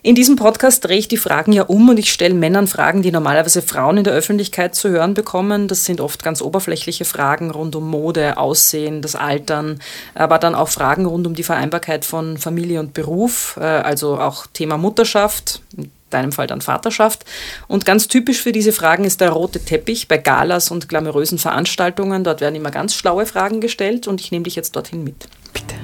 In 0.00 0.14
diesem 0.14 0.36
Podcast 0.36 0.84
drehe 0.84 0.98
ich 0.98 1.08
die 1.08 1.16
Fragen 1.16 1.52
ja 1.52 1.64
um 1.64 1.88
und 1.88 1.98
ich 1.98 2.12
stelle 2.12 2.34
Männern 2.34 2.68
Fragen, 2.68 3.02
die 3.02 3.10
normalerweise 3.10 3.62
Frauen 3.62 3.98
in 3.98 4.04
der 4.04 4.12
Öffentlichkeit 4.12 4.76
zu 4.76 4.90
hören 4.90 5.14
bekommen. 5.14 5.66
Das 5.66 5.84
sind 5.84 6.00
oft 6.00 6.22
ganz 6.22 6.40
oberflächliche 6.40 7.04
Fragen 7.04 7.50
rund 7.50 7.74
um 7.74 7.90
Mode, 7.90 8.36
Aussehen, 8.36 9.02
das 9.02 9.16
Altern, 9.16 9.80
aber 10.14 10.38
dann 10.38 10.54
auch 10.54 10.68
Fragen 10.68 11.04
rund 11.04 11.26
um 11.26 11.34
die 11.34 11.42
Vereinbarkeit 11.42 12.04
von 12.04 12.38
Familie 12.38 12.78
und 12.78 12.94
Beruf, 12.94 13.58
äh, 13.60 13.64
also 13.64 14.18
auch 14.18 14.46
Thema 14.46 14.78
Mutterschaft, 14.78 15.62
in 15.76 15.90
deinem 16.10 16.30
Fall 16.30 16.46
dann 16.46 16.60
Vaterschaft. 16.60 17.24
Und 17.66 17.84
ganz 17.84 18.06
typisch 18.06 18.40
für 18.40 18.52
diese 18.52 18.72
Fragen 18.72 19.04
ist 19.04 19.20
der 19.20 19.30
rote 19.30 19.58
Teppich 19.58 20.06
bei 20.06 20.18
Galas 20.18 20.70
und 20.70 20.88
glamourösen 20.88 21.38
Veranstaltungen. 21.38 22.22
Dort 22.22 22.40
werden 22.40 22.54
immer 22.54 22.70
ganz 22.70 22.94
schlaue 22.94 23.26
Fragen 23.26 23.60
gestellt 23.60 24.06
und 24.06 24.20
ich 24.20 24.30
nehme 24.30 24.44
dich 24.44 24.54
jetzt 24.54 24.76
dorthin 24.76 25.02
mit. 25.02 25.26
Bitte. 25.52 25.74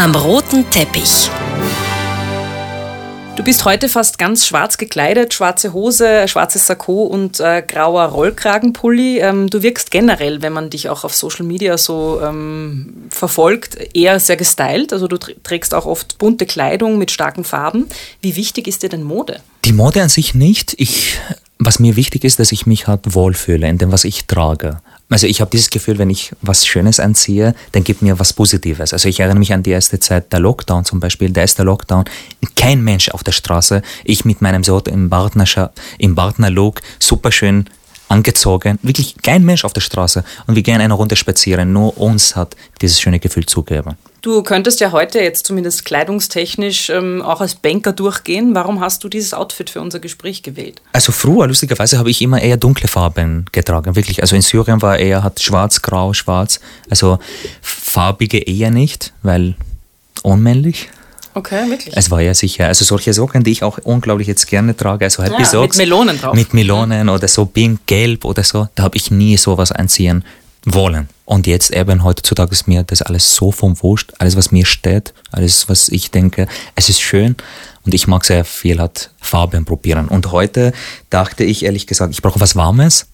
Am 0.00 0.14
roten 0.14 0.64
Teppich. 0.70 1.28
Du 3.36 3.42
bist 3.44 3.66
heute 3.66 3.90
fast 3.90 4.18
ganz 4.18 4.46
schwarz 4.46 4.78
gekleidet, 4.78 5.34
schwarze 5.34 5.74
Hose, 5.74 6.26
schwarzes 6.26 6.66
Sakko 6.66 7.02
und 7.02 7.38
äh, 7.38 7.60
grauer 7.60 8.04
Rollkragenpulli. 8.04 9.18
Ähm, 9.18 9.50
du 9.50 9.62
wirkst 9.62 9.90
generell, 9.90 10.40
wenn 10.40 10.54
man 10.54 10.70
dich 10.70 10.88
auch 10.88 11.04
auf 11.04 11.14
Social 11.14 11.44
Media 11.44 11.76
so 11.76 12.18
ähm, 12.24 13.08
verfolgt, 13.10 13.76
eher 13.94 14.18
sehr 14.20 14.36
gestylt. 14.36 14.94
Also 14.94 15.06
du 15.06 15.18
trägst 15.18 15.74
auch 15.74 15.84
oft 15.84 16.16
bunte 16.16 16.46
Kleidung 16.46 16.96
mit 16.96 17.10
starken 17.10 17.44
Farben. 17.44 17.86
Wie 18.22 18.36
wichtig 18.36 18.68
ist 18.68 18.82
dir 18.82 18.88
denn 18.88 19.02
Mode? 19.02 19.42
Die 19.66 19.74
Mode 19.74 20.00
an 20.00 20.08
sich 20.08 20.34
nicht. 20.34 20.72
Ich, 20.78 21.18
was 21.58 21.78
mir 21.78 21.96
wichtig 21.96 22.24
ist, 22.24 22.38
dass 22.38 22.52
ich 22.52 22.64
mich 22.64 22.86
halt 22.86 23.14
wohlfühle 23.14 23.68
in 23.68 23.76
dem, 23.76 23.92
was 23.92 24.04
ich 24.04 24.24
trage. 24.24 24.80
Also 25.10 25.26
ich 25.26 25.40
habe 25.40 25.50
dieses 25.50 25.70
Gefühl, 25.70 25.98
wenn 25.98 26.08
ich 26.08 26.32
was 26.40 26.64
Schönes 26.64 27.00
anziehe, 27.00 27.54
dann 27.72 27.82
gibt 27.82 28.00
mir 28.00 28.18
was 28.18 28.32
Positives. 28.32 28.92
Also 28.92 29.08
ich 29.08 29.18
erinnere 29.18 29.38
mich 29.38 29.52
an 29.52 29.62
die 29.62 29.70
erste 29.70 29.98
Zeit 29.98 30.32
der 30.32 30.38
Lockdown 30.38 30.84
zum 30.84 31.00
Beispiel, 31.00 31.30
der 31.30 31.42
erste 31.42 31.64
Lockdown. 31.64 32.04
Kein 32.54 32.82
Mensch 32.82 33.08
auf 33.08 33.24
der 33.24 33.32
Straße. 33.32 33.82
Ich 34.04 34.24
mit 34.24 34.40
meinem 34.40 34.62
Sohn 34.62 34.82
im 34.86 35.10
Partner, 35.10 35.44
im 35.98 36.14
Partnerlook, 36.14 36.80
super 37.00 37.32
schön 37.32 37.68
angezogen, 38.10 38.78
wirklich 38.82 39.16
kein 39.22 39.44
Mensch 39.44 39.64
auf 39.64 39.72
der 39.72 39.80
Straße 39.80 40.24
und 40.46 40.56
wir 40.56 40.62
gehen 40.62 40.80
eine 40.80 40.94
Runde 40.94 41.16
spazieren. 41.16 41.72
Nur 41.72 41.96
uns 41.96 42.36
hat 42.36 42.56
dieses 42.82 43.00
schöne 43.00 43.20
Gefühl 43.20 43.46
zugegeben. 43.46 43.96
Du 44.22 44.42
könntest 44.42 44.80
ja 44.80 44.92
heute 44.92 45.20
jetzt 45.20 45.46
zumindest 45.46 45.86
kleidungstechnisch 45.86 46.90
ähm, 46.90 47.22
auch 47.22 47.40
als 47.40 47.54
Banker 47.54 47.92
durchgehen. 47.92 48.54
Warum 48.54 48.80
hast 48.80 49.02
du 49.02 49.08
dieses 49.08 49.32
Outfit 49.32 49.70
für 49.70 49.80
unser 49.80 49.98
Gespräch 49.98 50.42
gewählt? 50.42 50.82
Also 50.92 51.12
früher, 51.12 51.46
lustigerweise, 51.46 51.98
habe 51.98 52.10
ich 52.10 52.20
immer 52.20 52.42
eher 52.42 52.58
dunkle 52.58 52.88
Farben 52.88 53.46
getragen, 53.52 53.96
wirklich. 53.96 54.20
Also 54.20 54.36
in 54.36 54.42
Syrien 54.42 54.82
war 54.82 54.98
eher 54.98 55.22
hat 55.22 55.40
schwarz, 55.40 55.80
grau, 55.80 56.12
schwarz. 56.12 56.60
Also 56.90 57.18
farbige 57.62 58.38
eher 58.38 58.70
nicht, 58.70 59.14
weil 59.22 59.54
unmännlich. 60.22 60.90
Okay, 61.34 61.68
wirklich. 61.70 61.96
Es 61.96 62.10
war 62.10 62.20
ja 62.20 62.34
sicher. 62.34 62.66
Also 62.66 62.84
solche 62.84 63.12
Socken, 63.12 63.44
die 63.44 63.52
ich 63.52 63.62
auch 63.62 63.78
unglaublich 63.78 64.26
jetzt 64.28 64.46
gerne 64.46 64.76
trage, 64.76 65.04
also 65.04 65.22
Happy 65.22 65.42
Ja, 65.42 65.44
Socks. 65.44 65.76
mit 65.76 65.86
Melonen 65.86 66.20
drauf. 66.20 66.34
Mit 66.34 66.54
Melonen 66.54 67.08
oder 67.08 67.28
so 67.28 67.46
pink, 67.46 67.86
gelb 67.86 68.24
oder 68.24 68.42
so. 68.42 68.68
Da 68.74 68.82
habe 68.82 68.96
ich 68.96 69.10
nie 69.10 69.36
sowas 69.36 69.70
anziehen 69.72 70.24
wollen. 70.64 71.08
Und 71.24 71.46
jetzt 71.46 71.70
eben 71.70 72.02
heutzutage 72.04 72.50
ist 72.52 72.66
mir 72.68 72.82
das 72.82 73.02
alles 73.02 73.34
so 73.34 73.52
vom 73.52 73.80
Wurscht. 73.82 74.12
Alles, 74.18 74.36
was 74.36 74.50
mir 74.50 74.66
steht, 74.66 75.14
alles, 75.30 75.68
was 75.68 75.88
ich 75.88 76.10
denke, 76.10 76.48
es 76.74 76.88
ist 76.88 77.00
schön. 77.00 77.36
Und 77.86 77.94
ich 77.94 78.06
mag 78.08 78.24
sehr 78.24 78.44
viel 78.44 78.78
halt 78.80 79.10
Farben 79.20 79.64
probieren. 79.64 80.08
Und 80.08 80.32
heute 80.32 80.72
dachte 81.08 81.44
ich 81.44 81.64
ehrlich 81.64 81.86
gesagt, 81.86 82.12
ich 82.12 82.20
brauche 82.20 82.40
was 82.40 82.56
Warmes. 82.56 83.06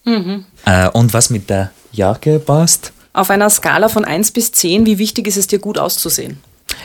Äh, 0.64 0.88
und 0.88 1.12
was 1.12 1.30
mit 1.30 1.50
der 1.50 1.70
Jacke 1.92 2.38
passt. 2.40 2.92
Auf 3.12 3.30
einer 3.30 3.48
Skala 3.48 3.88
von 3.88 4.04
1 4.04 4.32
bis 4.32 4.50
10, 4.52 4.86
wie 4.86 4.98
wichtig 4.98 5.26
ist 5.28 5.36
es 5.36 5.46
dir 5.46 5.58
gut 5.58 5.78
auszusehen? 5.78 6.38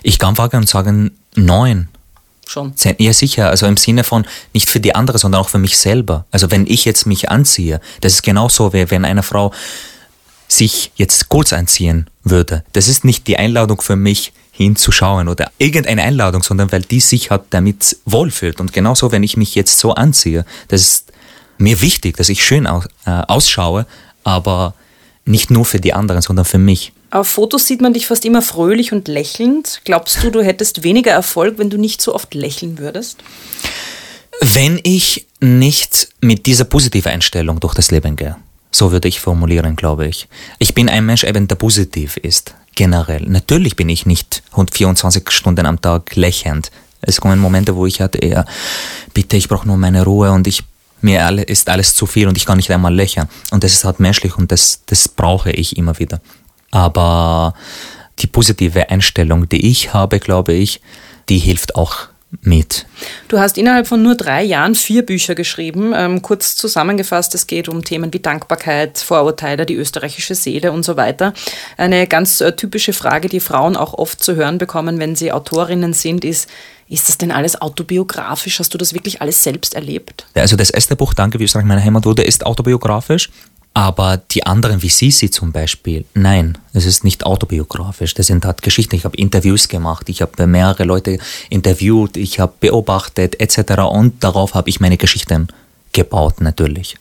Ich 0.04 0.20
kann 0.20 0.38
wagen 0.38 0.58
und 0.58 0.70
sagen, 0.70 1.12
neun. 1.36 1.88
Schon. 2.48 2.74
Ja, 2.98 3.14
sicher. 3.14 3.50
Also 3.50 3.66
im 3.66 3.78
Sinne 3.78 4.04
von 4.04 4.26
nicht 4.54 4.70
für 4.70 4.82
die 4.82 4.94
andere, 4.94 5.18
sondern 5.18 5.40
auch 5.40 5.50
für 5.50 5.58
mich 5.58 5.78
selber. 5.78 6.26
Also 6.32 6.52
wenn 6.52 6.68
ich 6.68 6.84
jetzt 6.84 7.06
mich 7.06 7.30
anziehe, 7.30 7.80
das 8.02 8.14
ist 8.14 8.24
genauso, 8.24 8.74
wie 8.74 8.92
wenn 8.92 9.06
eine 9.06 9.24
Frau 9.24 9.54
sich 10.50 10.92
jetzt 10.96 11.30
kurz 11.30 11.54
anziehen 11.54 12.10
würde. 12.24 12.66
Das 12.74 12.90
ist 12.90 13.06
nicht 13.06 13.28
die 13.28 13.38
Einladung 13.38 13.82
für 13.82 13.96
mich 13.96 14.34
hinzuschauen 14.52 15.30
oder 15.30 15.50
irgendeine 15.58 16.04
Einladung, 16.04 16.44
sondern 16.44 16.72
weil 16.74 16.82
die 16.82 17.00
sich 17.00 17.32
halt 17.32 17.44
damit 17.52 17.98
wohlfühlt. 18.06 18.60
Und 18.60 18.74
genauso, 18.74 19.14
wenn 19.14 19.24
ich 19.24 19.38
mich 19.38 19.56
jetzt 19.56 19.80
so 19.80 19.94
anziehe, 19.94 20.46
das 20.68 20.82
ist 20.82 21.14
mir 21.58 21.80
wichtig, 21.80 22.18
dass 22.18 22.28
ich 22.28 22.44
schön 22.44 22.68
aus, 22.68 22.86
äh, 23.06 23.12
ausschaue, 23.12 23.86
aber 24.26 24.74
nicht 25.24 25.52
nur 25.52 25.64
für 25.64 25.80
die 25.80 25.94
anderen, 25.94 26.22
sondern 26.22 26.46
für 26.46 26.58
mich. 26.58 26.92
Auf 27.12 27.28
Fotos 27.28 27.68
sieht 27.68 27.82
man 27.82 27.94
dich 27.94 28.08
fast 28.08 28.24
immer 28.24 28.42
fröhlich 28.42 28.94
und 28.94 29.10
lächelnd. 29.10 29.82
Glaubst 29.84 30.24
du, 30.24 30.32
du 30.32 30.42
hättest 30.42 30.84
weniger 30.84 31.12
Erfolg, 31.12 31.58
wenn 31.58 31.70
du 31.70 31.78
nicht 31.78 32.02
so 32.02 32.16
oft 32.16 32.34
lächeln 32.34 32.78
würdest? 32.80 33.22
Wenn 34.40 34.80
ich 34.84 35.28
nicht 35.42 36.08
mit 36.22 36.46
dieser 36.46 36.64
positiven 36.64 37.12
Einstellung 37.12 37.60
durch 37.60 37.74
das 37.74 37.92
Leben 37.92 38.16
gehe, 38.16 38.38
so 38.72 38.94
würde 38.94 39.10
ich 39.10 39.20
formulieren, 39.20 39.76
glaube 39.76 40.08
ich. 40.08 40.30
Ich 40.58 40.74
bin 40.74 40.88
ein 40.88 41.06
Mensch, 41.06 41.26
eben 41.26 41.50
der 41.50 41.56
positiv 41.56 42.16
ist, 42.16 42.56
generell. 42.76 43.24
Natürlich 43.28 43.76
bin 43.76 43.90
ich 43.90 44.06
nicht 44.06 44.42
24 44.56 45.30
Stunden 45.32 45.66
am 45.66 45.82
Tag 45.82 46.16
lächelnd. 46.16 46.72
Es 47.02 47.20
kommen 47.20 47.40
Momente, 47.40 47.76
wo 47.76 47.86
ich 47.86 48.00
halt 48.00 48.16
eher, 48.16 48.46
bitte, 49.14 49.36
ich 49.36 49.50
brauche 49.50 49.68
nur 49.68 49.76
meine 49.76 50.06
Ruhe 50.06 50.32
und 50.32 50.48
ich, 50.48 50.64
mir 51.02 51.30
ist 51.48 51.68
alles 51.68 51.94
zu 51.94 52.06
viel 52.06 52.28
und 52.30 52.38
ich 52.38 52.46
kann 52.46 52.58
nicht 52.58 52.72
einmal 52.72 52.96
lächeln. 52.96 53.28
Und 53.52 53.66
das 53.66 53.74
ist 53.74 53.84
halt 53.84 54.00
menschlich 54.00 54.38
und 54.38 54.52
das, 54.52 54.82
das 54.86 55.10
brauche 55.10 55.52
ich 55.52 55.76
immer 55.76 56.00
wieder. 56.00 56.22
Aber 56.72 57.54
die 58.20 58.28
positive 58.28 58.90
Einstellung, 58.90 59.48
die 59.50 59.70
ich 59.70 59.94
habe, 59.94 60.20
glaube 60.20 60.54
ich, 60.54 60.82
die 61.30 61.38
hilft 61.38 61.76
auch 61.76 62.08
mit. 62.42 62.86
Du 63.28 63.40
hast 63.40 63.58
innerhalb 63.58 63.88
von 63.88 64.02
nur 64.02 64.16
drei 64.16 64.42
Jahren 64.44 64.74
vier 64.74 65.06
Bücher 65.06 65.36
geschrieben. 65.36 65.94
Ähm, 65.94 66.22
kurz 66.22 66.56
zusammengefasst, 66.56 67.36
es 67.36 67.46
geht 67.46 67.68
um 67.68 67.84
Themen 67.84 68.14
wie 68.14 68.20
Dankbarkeit, 68.20 69.00
Vorurteile, 69.00 69.66
die 69.66 69.76
österreichische 69.76 70.36
Seele 70.36 70.72
und 70.72 70.84
so 70.84 70.96
weiter. 70.96 71.34
Eine 71.78 72.08
ganz 72.08 72.40
äh, 72.40 72.56
typische 72.56 72.94
Frage, 72.94 73.28
die 73.28 73.42
Frauen 73.42 73.76
auch 73.76 73.94
oft 73.94 74.24
zu 74.24 74.36
hören 74.36 74.58
bekommen, 74.58 74.98
wenn 75.00 75.16
sie 75.16 75.32
Autorinnen 75.34 75.94
sind, 75.94 76.24
ist, 76.24 76.50
ist 76.88 77.10
das 77.10 77.18
denn 77.18 77.32
alles 77.32 77.62
autobiografisch? 77.62 78.60
Hast 78.60 78.74
du 78.74 78.78
das 78.78 78.94
wirklich 78.94 79.22
alles 79.22 79.44
selbst 79.44 79.76
erlebt? 79.76 80.26
Also 80.34 80.56
das 80.56 80.70
erste 80.70 80.96
Buch, 80.96 81.14
Danke, 81.14 81.40
wie 81.40 81.46
Österreich 81.46 81.66
meine 81.66 81.84
Heimat 81.84 82.06
wurde, 82.06 82.24
ist 82.24 82.46
autobiografisch. 82.46 83.30
Aber 83.74 84.18
die 84.18 84.46
anderen, 84.46 84.82
wie 84.82 84.90
Sisi 84.90 85.30
zum 85.30 85.54
Beispiel, 85.54 86.04
nein, 86.14 86.58
es 86.74 86.86
ist 86.86 87.06
nicht 87.06 87.26
autobiografisch. 87.26 88.14
Das 88.14 88.28
sind 88.28 88.44
halt 88.44 88.62
Geschichten. 88.62 88.96
Ich 88.96 89.06
habe 89.06 89.16
Interviews 89.16 89.70
gemacht, 89.70 90.10
ich 90.10 90.22
habe 90.22 90.46
mehrere 90.46 90.84
Leute 90.84 91.20
interviewt, 91.50 92.18
ich 92.18 92.40
habe 92.40 92.54
beobachtet 92.60 93.40
etc. 93.40 93.82
Und 93.84 94.24
darauf 94.24 94.56
habe 94.56 94.70
ich 94.70 94.82
meine 94.82 94.98
Geschichten 94.98 95.48
gebaut 95.94 96.42
natürlich. 96.42 96.98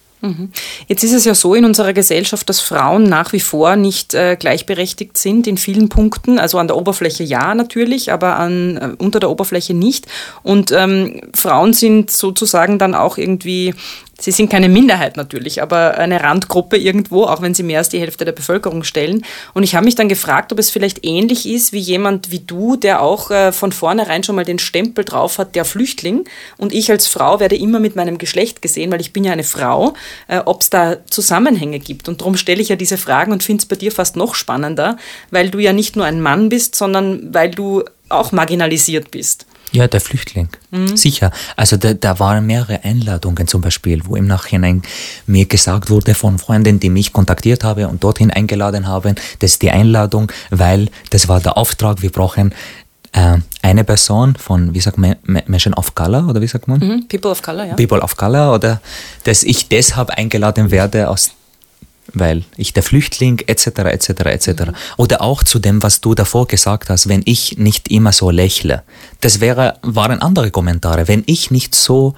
Jetzt 0.87 1.03
ist 1.03 1.15
es 1.15 1.25
ja 1.25 1.35
so 1.35 1.55
in 1.55 1.65
unserer 1.65 1.95
Gesellschaft, 1.95 2.49
dass 2.49 2.61
Frauen 2.61 3.05
nach 3.05 3.33
wie 3.33 3.41
vor 3.41 3.77
nicht 3.77 4.13
äh, 4.13 4.37
gleichberechtigt 4.37 5.17
sind 5.17 5.47
in 5.47 5.57
vielen 5.57 5.89
Punkten. 5.89 6.39
Also 6.39 6.59
an 6.59 6.67
der 6.67 6.77
Oberfläche 6.77 7.25
ja 7.25 7.55
natürlich, 7.55 8.13
aber 8.13 8.37
an, 8.37 8.77
äh, 8.77 8.91
unter 8.99 9.19
der 9.19 9.31
Oberfläche 9.31 9.73
nicht. 9.73 10.07
Und 10.43 10.73
ähm, 10.73 11.23
Frauen 11.35 11.73
sind 11.73 12.11
sozusagen 12.11 12.79
dann 12.79 12.95
auch 12.95 13.17
irgendwie, 13.17 13.75
sie 14.21 14.31
sind 14.31 14.51
keine 14.51 14.69
Minderheit 14.69 15.17
natürlich, 15.17 15.63
aber 15.63 15.99
eine 15.99 16.23
Randgruppe 16.23 16.77
irgendwo, 16.77 17.25
auch 17.25 17.43
wenn 17.43 17.55
sie 17.55 17.63
mehr 17.63 17.79
als 17.79 17.89
die 17.89 18.01
Hälfte 18.01 18.25
der 18.25 18.33
Bevölkerung 18.33 18.85
stellen. 18.85 19.25
Und 19.55 19.63
ich 19.63 19.75
habe 19.75 19.85
mich 19.85 19.95
dann 19.95 20.09
gefragt, 20.09 20.53
ob 20.53 20.59
es 20.59 20.71
vielleicht 20.71 21.05
ähnlich 21.05 21.49
ist 21.49 21.73
wie 21.73 21.79
jemand 21.79 22.31
wie 22.31 22.41
du, 22.41 22.77
der 22.77 23.03
auch 23.03 23.31
äh, 23.31 23.53
von 23.53 23.73
vornherein 23.73 24.23
schon 24.23 24.37
mal 24.37 24.45
den 24.45 24.59
Stempel 24.59 25.05
drauf 25.05 25.39
hat, 25.39 25.55
der 25.55 25.65
Flüchtling. 25.65 26.25
Und 26.57 26.73
ich 26.73 26.91
als 26.91 27.07
Frau 27.07 27.41
werde 27.41 27.57
immer 27.57 27.81
mit 27.81 27.97
meinem 27.97 28.19
Geschlecht 28.19 28.63
gesehen, 28.63 28.91
weil 28.91 29.01
ich 29.01 29.13
bin 29.13 29.25
ja 29.25 29.33
eine 29.33 29.45
Frau, 29.45 29.95
äh, 30.29 30.39
ob 30.45 30.63
es 30.63 30.71
da 30.71 30.97
Zusammenhänge 31.07 31.79
gibt. 31.79 32.09
Und 32.09 32.21
darum 32.21 32.37
stelle 32.37 32.61
ich 32.61 32.69
ja 32.69 32.77
diese 32.77 32.99
Fragen 32.99 33.33
und 33.33 33.43
finde 33.43 33.63
es 33.63 33.67
bei 33.67 33.77
dir 33.77 33.93
fast 33.93 34.17
noch 34.17 34.35
spannender, 34.35 34.97
weil 35.31 35.51
du 35.51 35.59
ja 35.59 35.73
nicht 35.73 35.97
nur 35.97 36.05
ein 36.05 36.21
Mann 36.21 36.49
bist, 36.49 36.75
sondern 36.75 37.33
weil 37.35 37.51
du 37.51 37.85
auch 38.09 38.33
marginalisiert 38.33 39.11
bist. 39.11 39.47
Ja, 39.73 39.87
der 39.87 40.01
Flüchtling. 40.01 40.49
Sicher. 40.95 41.31
Also 41.57 41.77
da, 41.77 41.95
da 41.95 42.19
waren 42.19 42.45
mehrere 42.47 42.83
Einladungen 42.85 43.47
zum 43.47 43.61
Beispiel, 43.61 44.01
wo 44.05 44.17
im 44.17 44.27
Nachhinein 44.27 44.83
mir 45.27 45.47
gesagt 45.47 45.91
wurde 45.91 46.15
von 46.15 46.39
Freunden, 46.39 46.81
die 46.81 46.91
mich 46.91 47.13
kontaktiert 47.13 47.63
haben 47.63 47.87
und 47.87 48.03
dorthin 48.03 48.31
eingeladen 48.31 48.87
haben, 48.89 49.15
das 49.39 49.53
ist 49.53 49.63
die 49.63 49.71
Einladung, 49.71 50.33
weil 50.51 50.89
das 51.11 51.29
war 51.29 51.41
der 51.41 51.57
Auftrag, 51.57 52.03
wir 52.03 52.11
brauchen 52.11 52.53
äh, 53.13 53.39
eine 53.63 53.85
Person 53.85 54.35
von, 54.37 54.75
wie 54.75 54.81
sagt 54.81 54.99
man, 54.99 55.17
Me- 55.25 55.45
Menschen 55.47 55.75
of 55.75 55.95
Color 55.95 56.29
oder 56.29 56.41
wie 56.41 56.47
sagt 56.49 56.67
man? 56.69 56.79
Mhm. 56.81 57.09
People 57.09 57.31
of 57.31 57.43
Color, 57.43 57.65
ja. 57.67 57.75
People 57.75 58.01
of 58.01 58.17
Color 58.17 58.55
oder 58.55 58.81
dass 59.25 59.43
ich 59.43 59.69
deshalb 59.69 60.11
eingeladen 60.11 60.71
werde 60.71 61.09
aus 61.09 61.31
weil 62.15 62.45
ich 62.57 62.73
der 62.73 62.83
Flüchtling 62.83 63.41
etc. 63.47 63.67
etc. 63.67 64.09
etc. 64.09 64.49
Oder 64.97 65.21
auch 65.21 65.43
zu 65.43 65.59
dem, 65.59 65.83
was 65.83 66.01
du 66.01 66.15
davor 66.15 66.47
gesagt 66.47 66.91
hast, 66.91 67.09
wenn 67.09 67.23
ich 67.25 67.59
nicht 67.59 67.89
immer 67.89 68.13
so 68.13 68.31
lächle. 68.31 68.83
Das 69.21 69.41
wäre, 69.41 69.79
waren 69.83 70.21
andere 70.21 70.51
Kommentare. 70.51 71.09
Wenn 71.09 71.23
ich 71.27 71.51
nicht 71.51 71.75
so 71.75 72.15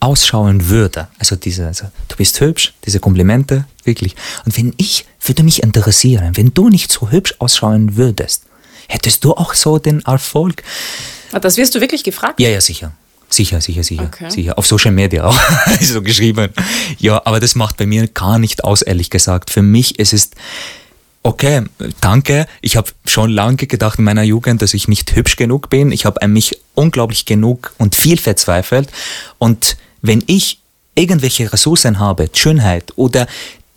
ausschauen 0.00 0.68
würde, 0.68 1.08
also 1.18 1.36
diese, 1.36 1.66
also, 1.66 1.86
du 2.08 2.16
bist 2.16 2.40
hübsch, 2.40 2.74
diese 2.84 2.98
Komplimente, 2.98 3.66
wirklich. 3.84 4.16
Und 4.44 4.56
wenn 4.56 4.74
ich, 4.76 5.06
würde 5.24 5.44
mich 5.44 5.62
interessieren, 5.62 6.32
wenn 6.36 6.52
du 6.52 6.68
nicht 6.68 6.90
so 6.90 7.10
hübsch 7.10 7.34
ausschauen 7.38 7.96
würdest, 7.96 8.44
hättest 8.88 9.24
du 9.24 9.32
auch 9.34 9.54
so 9.54 9.78
den 9.78 10.00
Erfolg? 10.00 10.62
Ah, 11.30 11.38
Das 11.38 11.56
wirst 11.56 11.74
du 11.74 11.80
wirklich 11.80 12.02
gefragt? 12.02 12.40
Ja, 12.40 12.48
ja, 12.48 12.60
sicher. 12.60 12.92
Sicher, 13.32 13.60
sicher, 13.62 13.82
sicher, 13.82 14.04
Okay. 14.12 14.30
sicher. 14.30 14.58
Auf 14.58 14.66
Social 14.66 14.92
Media 14.92 15.24
auch 15.24 15.38
so 15.80 16.02
geschrieben. 16.02 16.50
Ja, 16.98 17.22
aber 17.24 17.40
das 17.40 17.54
macht 17.54 17.78
bei 17.78 17.86
mir 17.86 18.06
gar 18.08 18.38
nicht 18.38 18.62
aus, 18.64 18.82
ehrlich 18.82 19.08
gesagt. 19.08 19.50
Für 19.50 19.62
mich 19.62 19.98
ist 19.98 20.12
es 20.12 20.30
okay, 21.22 21.62
danke. 22.00 22.46
Ich 22.60 22.76
habe 22.76 22.90
schon 23.06 23.30
lange 23.30 23.56
gedacht 23.56 23.98
in 23.98 24.04
meiner 24.04 24.22
Jugend, 24.22 24.60
dass 24.60 24.74
ich 24.74 24.86
nicht 24.86 25.14
hübsch 25.16 25.36
genug 25.36 25.70
bin. 25.70 25.92
Ich 25.92 26.04
habe 26.04 26.20
an 26.20 26.32
mich 26.32 26.58
unglaublich 26.74 27.24
genug 27.24 27.72
und 27.78 27.94
viel 27.94 28.18
verzweifelt. 28.18 28.90
Und 29.38 29.76
wenn 30.02 30.22
ich 30.26 30.58
irgendwelche 30.94 31.50
Ressourcen 31.52 31.98
habe, 31.98 32.28
Schönheit 32.34 32.92
oder 32.96 33.26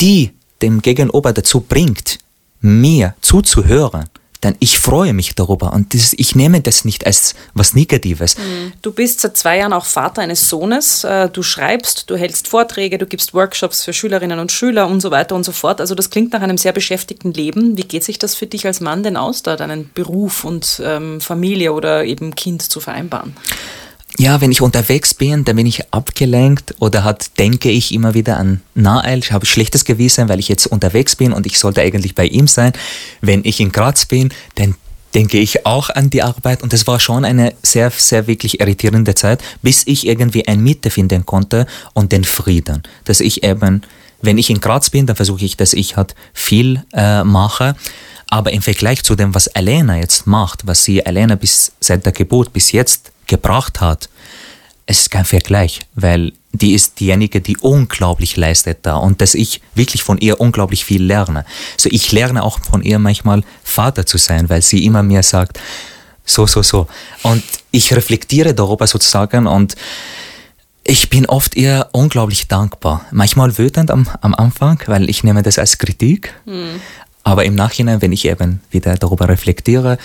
die 0.02 0.32
dem 0.62 0.82
Gegenüber 0.82 1.32
dazu 1.32 1.62
bringt, 1.62 2.20
mir 2.60 3.16
zuzuhören, 3.22 4.10
dann 4.46 4.56
ich 4.60 4.80
freue 4.80 5.14
mich 5.14 5.36
darüber 5.36 5.74
und 5.74 5.94
das, 5.94 6.14
ich 6.14 6.36
nehme 6.36 6.62
das 6.62 6.86
nicht 6.86 7.06
als 7.06 7.36
was 7.54 7.74
Negatives. 7.74 8.36
Du 8.82 8.94
bist 8.94 9.22
seit 9.22 9.36
zwei 9.38 9.58
Jahren 9.58 9.74
auch 9.74 9.86
Vater 9.86 10.22
eines 10.22 10.50
Sohnes. 10.50 11.04
Äh, 11.04 11.30
Du 11.30 11.44
schreibst, 11.44 12.10
du 12.10 12.16
hältst 12.16 12.48
Vorträge, 12.48 12.98
du 12.98 13.06
gibst 13.06 13.34
Workshops 13.34 13.84
für 13.84 13.94
Schülerinnen 13.94 14.40
und 14.40 14.52
Schüler 14.52 14.88
und 14.88 15.02
so 15.02 15.12
weiter 15.12 15.36
und 15.36 15.44
so 15.44 15.52
fort. 15.52 15.82
Also 15.82 15.96
das 15.96 16.10
klingt 16.10 16.34
nach 16.34 16.42
einem 16.42 16.58
sehr 16.58 16.72
beschäftigten 16.72 17.34
Leben. 17.34 17.78
Wie 17.78 17.84
geht 17.84 18.04
sich 18.04 18.20
das 18.20 18.36
für 18.36 18.46
dich 18.46 18.66
als 18.66 18.80
Mann 18.80 19.04
denn 19.04 19.18
aus, 19.18 19.44
da 19.44 19.56
deinen 19.56 19.90
Beruf 19.94 20.44
und 20.44 20.82
ähm, 20.84 21.20
Familie 21.20 21.74
oder 21.74 22.06
eben 22.06 22.36
Kind 22.36 22.62
zu 22.62 22.80
vereinbaren? 22.80 23.36
Ja, 24.18 24.40
wenn 24.40 24.52
ich 24.52 24.62
unterwegs 24.62 25.14
bin, 25.14 25.44
dann 25.44 25.58
bin 25.58 25.66
ich 25.66 25.92
abgelenkt 25.92 26.76
oder 26.80 27.04
hat, 27.04 27.38
denke 27.38 27.70
ich 27.70 27.94
immer 27.94 28.14
wieder 28.14 28.38
an 28.38 28.62
Nael. 28.74 29.20
Ich 29.20 29.34
habe 29.34 29.46
schlechtes 29.46 29.84
Gewissen, 29.84 30.30
weil 30.30 30.40
ich 30.40 30.48
jetzt 30.48 30.68
unterwegs 30.68 31.18
bin 31.18 31.34
und 31.34 31.46
ich 31.46 31.60
sollte 31.60 31.82
eigentlich 31.82 32.16
bei 32.16 32.26
ihm 32.26 32.48
sein. 32.48 32.72
Wenn 33.20 33.44
ich 33.44 33.60
in 33.60 33.74
Graz 33.74 34.06
bin, 34.06 34.30
dann 34.56 34.76
denke 35.14 35.38
ich 35.38 35.66
auch 35.66 35.90
an 35.90 36.10
die 36.10 36.22
Arbeit 36.22 36.64
und 36.64 36.72
es 36.74 36.88
war 36.88 37.00
schon 37.02 37.26
eine 37.26 37.54
sehr, 37.62 37.92
sehr 37.92 38.28
wirklich 38.28 38.62
irritierende 38.62 39.16
Zeit, 39.16 39.44
bis 39.62 39.84
ich 39.86 40.08
irgendwie 40.08 40.48
ein 40.48 40.62
Mitte 40.62 40.90
finden 40.90 41.26
konnte 41.26 41.68
und 41.94 42.14
den 42.14 42.24
Frieden, 42.24 42.84
dass 43.04 43.20
ich 43.20 43.44
eben 43.44 43.82
Wenn 44.22 44.38
ich 44.38 44.50
in 44.50 44.60
Graz 44.60 44.90
bin, 44.90 45.06
dann 45.06 45.16
versuche 45.16 45.46
ich, 45.46 45.58
dass 45.58 45.74
ich 45.74 45.98
halt 45.98 46.16
viel 46.34 46.84
äh, 46.94 47.24
mache. 47.24 47.76
Aber 48.30 48.52
im 48.52 48.62
Vergleich 48.62 49.04
zu 49.04 49.16
dem, 49.16 49.36
was 49.36 49.48
Elena 49.48 49.98
jetzt 49.98 50.26
macht, 50.26 50.66
was 50.66 50.84
sie 50.84 51.06
Elena 51.06 51.36
bis 51.36 51.74
seit 51.80 52.06
der 52.06 52.12
Geburt 52.12 52.52
bis 52.52 52.72
jetzt 52.72 53.12
gebracht 53.28 53.82
hat, 53.82 54.10
es 54.86 55.02
ist 55.02 55.12
kein 55.12 55.26
Vergleich, 55.26 55.82
weil 55.96 56.34
die 56.52 56.74
ist 56.74 57.00
diejenige, 57.00 57.42
die 57.42 57.58
unglaublich 57.58 58.38
leistet 58.38 58.80
da 58.84 58.98
und 58.98 59.20
dass 59.20 59.34
ich 59.34 59.62
wirklich 59.74 60.04
von 60.04 60.18
ihr 60.20 60.40
unglaublich 60.40 60.86
viel 60.86 61.04
lerne. 61.04 61.46
So 61.78 61.90
ich 61.92 62.12
lerne 62.12 62.44
auch 62.44 62.60
von 62.60 62.82
ihr 62.84 63.00
manchmal 63.00 63.44
Vater 63.64 64.06
zu 64.06 64.18
sein, 64.18 64.48
weil 64.50 64.62
sie 64.62 64.86
immer 64.86 65.04
mir 65.04 65.24
sagt, 65.24 65.60
so, 66.24 66.48
so, 66.48 66.64
so. 66.64 66.88
Und 67.24 67.44
ich 67.72 67.96
reflektiere 67.96 68.54
darüber 68.54 68.88
sozusagen 68.88 69.48
und 69.48 69.76
ich 70.84 71.10
bin 71.10 71.26
oft 71.26 71.56
ihr 71.56 71.88
unglaublich 71.92 72.48
dankbar. 72.48 73.06
Manchmal 73.12 73.58
wütend 73.58 73.90
am, 73.90 74.08
am 74.22 74.36
Anfang, 74.36 74.82
weil 74.86 75.10
ich 75.10 75.24
nehme 75.24 75.42
das 75.42 75.58
als 75.58 75.78
Kritik. 75.78 76.34
Mhm. 76.46 76.80
Aber 77.24 77.44
im 77.44 77.56
Nachhinein, 77.56 78.04
wenn 78.04 78.12
ich 78.12 78.26
eben 78.26 78.62
wieder 78.70 78.96
darüber 78.96 79.28
reflektiere, 79.28 79.98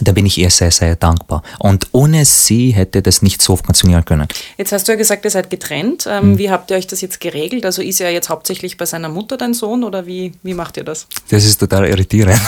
da 0.00 0.12
bin 0.12 0.26
ich 0.26 0.38
ihr 0.38 0.50
sehr, 0.50 0.70
sehr 0.70 0.96
dankbar. 0.96 1.42
Und 1.58 1.88
ohne 1.92 2.24
sie 2.24 2.70
hätte 2.70 3.02
das 3.02 3.22
nicht 3.22 3.40
so 3.40 3.56
funktionieren 3.56 4.04
können. 4.04 4.28
Jetzt 4.58 4.72
hast 4.72 4.86
du 4.86 4.92
ja 4.92 4.98
gesagt, 4.98 5.24
ihr 5.24 5.30
seid 5.30 5.48
getrennt. 5.48 6.06
Ähm, 6.08 6.32
mhm. 6.32 6.38
Wie 6.38 6.50
habt 6.50 6.70
ihr 6.70 6.76
euch 6.76 6.86
das 6.86 7.00
jetzt 7.00 7.20
geregelt? 7.20 7.64
Also 7.64 7.82
ist 7.82 8.00
er 8.00 8.10
jetzt 8.10 8.28
hauptsächlich 8.28 8.76
bei 8.76 8.84
seiner 8.84 9.08
Mutter 9.08 9.36
dein 9.36 9.54
Sohn 9.54 9.84
oder 9.84 10.06
wie, 10.06 10.32
wie 10.42 10.54
macht 10.54 10.76
ihr 10.76 10.84
das? 10.84 11.06
Das 11.30 11.44
ist 11.44 11.58
total 11.58 11.86
irritierend. 11.86 12.40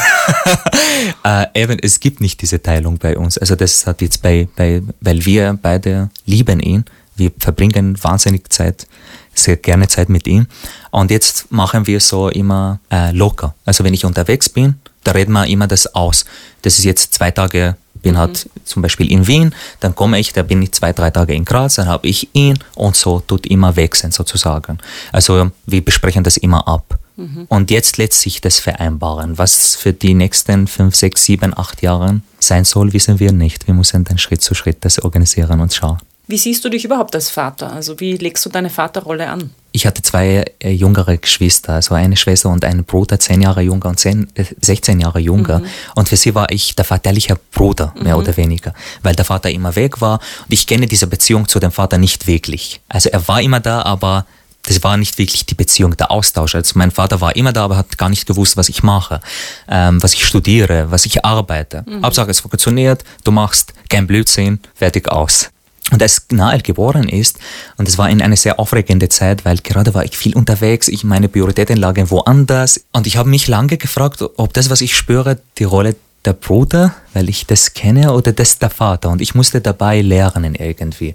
äh, 1.24 1.46
eben, 1.54 1.78
es 1.80 2.00
gibt 2.00 2.20
nicht 2.20 2.40
diese 2.42 2.62
Teilung 2.62 2.98
bei 2.98 3.16
uns. 3.16 3.38
Also 3.38 3.56
das 3.56 3.86
hat 3.86 4.02
jetzt 4.02 4.22
bei, 4.22 4.48
bei, 4.56 4.82
weil 5.00 5.24
wir 5.24 5.58
beide 5.60 6.10
lieben 6.26 6.60
ihn. 6.60 6.84
Wir 7.16 7.32
verbringen 7.38 7.96
wahnsinnig 8.02 8.48
Zeit, 8.50 8.86
sehr 9.34 9.56
gerne 9.56 9.88
Zeit 9.88 10.08
mit 10.08 10.26
ihm. 10.26 10.46
Und 10.90 11.10
jetzt 11.10 11.50
machen 11.50 11.86
wir 11.86 12.00
so 12.00 12.28
immer 12.28 12.78
äh, 12.90 13.10
locker. 13.12 13.54
Also 13.64 13.84
wenn 13.84 13.94
ich 13.94 14.04
unterwegs 14.04 14.48
bin, 14.48 14.76
da 15.04 15.12
reden 15.12 15.32
wir 15.32 15.46
immer 15.46 15.66
das 15.66 15.94
aus. 15.94 16.24
Das 16.62 16.78
ist 16.78 16.84
jetzt 16.84 17.14
zwei 17.14 17.30
Tage, 17.30 17.76
bin 18.02 18.14
mhm. 18.14 18.18
halt 18.18 18.48
zum 18.64 18.82
Beispiel 18.82 19.10
in 19.10 19.26
Wien, 19.26 19.54
dann 19.80 19.94
komme 19.94 20.18
ich, 20.18 20.32
da 20.32 20.42
bin 20.42 20.62
ich 20.62 20.72
zwei, 20.72 20.92
drei 20.92 21.10
Tage 21.10 21.34
in 21.34 21.44
Graz, 21.44 21.76
dann 21.76 21.88
habe 21.88 22.06
ich 22.06 22.28
ihn 22.32 22.58
und 22.74 22.96
so 22.96 23.20
tut 23.20 23.46
immer 23.46 23.76
wechseln 23.76 24.12
sozusagen. 24.12 24.78
Also 25.12 25.50
wir 25.66 25.84
besprechen 25.84 26.24
das 26.24 26.36
immer 26.36 26.66
ab. 26.66 26.98
Mhm. 27.16 27.46
Und 27.48 27.70
jetzt 27.70 27.96
lässt 27.96 28.20
sich 28.20 28.40
das 28.40 28.60
vereinbaren. 28.60 29.38
Was 29.38 29.74
für 29.74 29.92
die 29.92 30.14
nächsten 30.14 30.68
fünf, 30.68 30.94
sechs, 30.94 31.24
sieben, 31.24 31.56
acht 31.56 31.82
Jahre 31.82 32.20
sein 32.38 32.64
soll, 32.64 32.92
wissen 32.92 33.18
wir 33.18 33.32
nicht. 33.32 33.66
Wir 33.66 33.74
müssen 33.74 34.04
dann 34.04 34.18
Schritt 34.18 34.40
zu 34.40 34.54
Schritt 34.54 34.78
das 34.84 35.00
organisieren 35.00 35.60
und 35.60 35.74
schauen. 35.74 35.98
Wie 36.28 36.36
siehst 36.36 36.62
du 36.62 36.68
dich 36.68 36.84
überhaupt 36.84 37.14
als 37.14 37.30
Vater? 37.30 37.72
Also 37.72 38.00
wie 38.00 38.18
legst 38.18 38.44
du 38.44 38.50
deine 38.50 38.68
Vaterrolle 38.68 39.30
an? 39.30 39.50
Ich 39.72 39.86
hatte 39.86 40.02
zwei 40.02 40.44
äh, 40.58 40.70
jüngere 40.70 41.16
Geschwister, 41.16 41.72
also 41.72 41.94
eine 41.94 42.18
Schwester 42.18 42.50
und 42.50 42.66
einen 42.66 42.84
Bruder, 42.84 43.18
zehn 43.18 43.40
Jahre 43.40 43.62
jünger 43.62 43.86
und 43.86 43.98
zehn, 43.98 44.28
äh, 44.34 44.44
16 44.60 45.00
Jahre 45.00 45.20
jünger. 45.20 45.60
Mhm. 45.60 45.66
Und 45.94 46.10
für 46.10 46.16
sie 46.16 46.34
war 46.34 46.50
ich 46.50 46.76
der 46.76 46.84
väterliche 46.84 47.38
Bruder, 47.52 47.94
mehr 47.98 48.14
mhm. 48.14 48.22
oder 48.22 48.36
weniger, 48.36 48.74
weil 49.02 49.14
der 49.14 49.24
Vater 49.24 49.50
immer 49.50 49.74
weg 49.74 50.02
war. 50.02 50.20
Und 50.44 50.52
ich 50.52 50.66
kenne 50.66 50.86
diese 50.86 51.06
Beziehung 51.06 51.48
zu 51.48 51.60
dem 51.60 51.72
Vater 51.72 51.96
nicht 51.96 52.26
wirklich. 52.26 52.82
Also 52.90 53.08
er 53.08 53.26
war 53.26 53.40
immer 53.40 53.60
da, 53.60 53.80
aber 53.82 54.26
das 54.64 54.82
war 54.82 54.98
nicht 54.98 55.16
wirklich 55.16 55.46
die 55.46 55.54
Beziehung, 55.54 55.96
der 55.96 56.10
Austausch. 56.10 56.54
Also 56.54 56.78
mein 56.78 56.90
Vater 56.90 57.22
war 57.22 57.34
immer 57.36 57.54
da, 57.54 57.64
aber 57.64 57.78
hat 57.78 57.96
gar 57.96 58.10
nicht 58.10 58.26
gewusst, 58.26 58.58
was 58.58 58.68
ich 58.68 58.82
mache, 58.82 59.20
ähm, 59.66 60.02
was 60.02 60.12
ich 60.12 60.26
studiere, 60.26 60.90
was 60.90 61.06
ich 61.06 61.24
arbeite. 61.24 61.84
Mhm. 61.86 62.04
Hauptsache 62.04 62.30
es 62.30 62.40
funktioniert, 62.40 63.02
du 63.24 63.30
machst 63.30 63.72
kein 63.88 64.06
Blödsinn, 64.06 64.60
fertig 64.74 65.08
aus. 65.08 65.48
Und 65.90 66.02
als 66.02 66.26
Nael 66.30 66.60
geboren 66.60 67.08
ist, 67.08 67.38
und 67.76 67.88
es 67.88 67.96
war 67.96 68.10
in 68.10 68.20
einer 68.20 68.36
sehr 68.36 68.60
aufregende 68.60 69.08
Zeit, 69.08 69.44
weil 69.44 69.58
gerade 69.58 69.94
war 69.94 70.04
ich 70.04 70.16
viel 70.16 70.36
unterwegs, 70.36 70.88
ich 70.88 71.04
meine 71.04 71.28
Prioritäten 71.28 71.78
lagen 71.78 72.10
woanders. 72.10 72.84
Und 72.92 73.06
ich 73.06 73.16
habe 73.16 73.28
mich 73.28 73.48
lange 73.48 73.78
gefragt, 73.78 74.22
ob 74.36 74.52
das, 74.52 74.68
was 74.68 74.80
ich 74.80 74.94
spüre, 74.94 75.38
die 75.58 75.64
Rolle 75.64 75.96
der 76.24 76.32
Bruder, 76.34 76.94
weil 77.14 77.28
ich 77.28 77.46
das 77.46 77.72
kenne, 77.72 78.12
oder 78.12 78.32
das 78.32 78.58
der 78.58 78.70
Vater. 78.70 79.08
Und 79.08 79.22
ich 79.22 79.34
musste 79.34 79.60
dabei 79.60 80.02
lernen 80.02 80.54
irgendwie. 80.54 81.14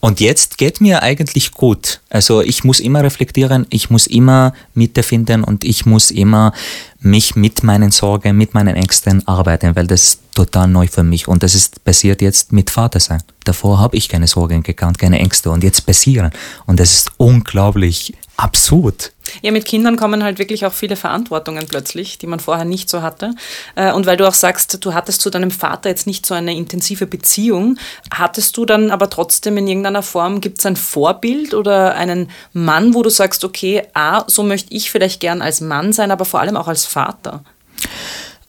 Und 0.00 0.18
jetzt 0.18 0.56
geht 0.56 0.80
mir 0.80 1.02
eigentlich 1.02 1.52
gut. 1.52 2.00
Also 2.08 2.40
ich 2.40 2.64
muss 2.64 2.80
immer 2.80 3.02
reflektieren, 3.02 3.66
ich 3.68 3.90
muss 3.90 4.06
immer 4.06 4.54
Mitte 4.74 5.02
finden 5.02 5.44
und 5.44 5.62
ich 5.62 5.84
muss 5.84 6.10
immer 6.10 6.52
mich 7.00 7.34
mit 7.34 7.62
meinen 7.62 7.90
Sorgen, 7.90 8.36
mit 8.36 8.54
meinen 8.54 8.76
Ängsten 8.76 9.26
arbeiten, 9.26 9.74
weil 9.74 9.86
das 9.86 10.02
ist 10.02 10.20
total 10.34 10.68
neu 10.68 10.86
für 10.86 11.02
mich 11.02 11.28
und 11.28 11.42
das 11.42 11.54
ist 11.54 11.82
passiert 11.84 12.22
jetzt 12.22 12.52
mit 12.52 12.70
Vatersein. 12.70 13.22
Davor 13.44 13.78
habe 13.78 13.96
ich 13.96 14.08
keine 14.08 14.26
Sorgen 14.26 14.62
gekannt, 14.62 14.98
keine 14.98 15.18
Ängste 15.18 15.50
und 15.50 15.64
jetzt 15.64 15.86
passieren 15.86 16.30
und 16.66 16.78
das 16.78 16.92
ist 16.92 17.12
unglaublich 17.16 18.14
absurd. 18.36 19.12
Ja, 19.42 19.52
mit 19.52 19.64
Kindern 19.64 19.96
kommen 19.96 20.24
halt 20.24 20.38
wirklich 20.38 20.66
auch 20.66 20.72
viele 20.72 20.96
Verantwortungen 20.96 21.66
plötzlich, 21.68 22.18
die 22.18 22.26
man 22.26 22.40
vorher 22.40 22.64
nicht 22.64 22.88
so 22.88 23.02
hatte. 23.02 23.34
Äh, 23.76 23.92
und 23.92 24.06
weil 24.06 24.16
du 24.16 24.26
auch 24.26 24.34
sagst, 24.34 24.84
du 24.84 24.94
hattest 24.94 25.20
zu 25.20 25.30
deinem 25.30 25.50
Vater 25.50 25.88
jetzt 25.88 26.06
nicht 26.06 26.26
so 26.26 26.34
eine 26.34 26.56
intensive 26.56 27.06
Beziehung, 27.06 27.76
hattest 28.12 28.56
du 28.56 28.64
dann 28.64 28.90
aber 28.90 29.10
trotzdem 29.10 29.56
in 29.56 29.68
irgendeiner 29.68 30.02
Form, 30.02 30.40
gibt 30.40 30.58
es 30.58 30.66
ein 30.66 30.76
Vorbild 30.76 31.54
oder 31.54 31.94
einen 31.94 32.30
Mann, 32.52 32.94
wo 32.94 33.02
du 33.02 33.10
sagst, 33.10 33.44
okay, 33.44 33.82
A, 33.94 34.24
so 34.26 34.42
möchte 34.42 34.74
ich 34.74 34.90
vielleicht 34.90 35.20
gern 35.20 35.42
als 35.42 35.60
Mann 35.60 35.92
sein, 35.92 36.10
aber 36.10 36.24
vor 36.24 36.40
allem 36.40 36.56
auch 36.56 36.68
als 36.68 36.86
Vater? 36.90 37.44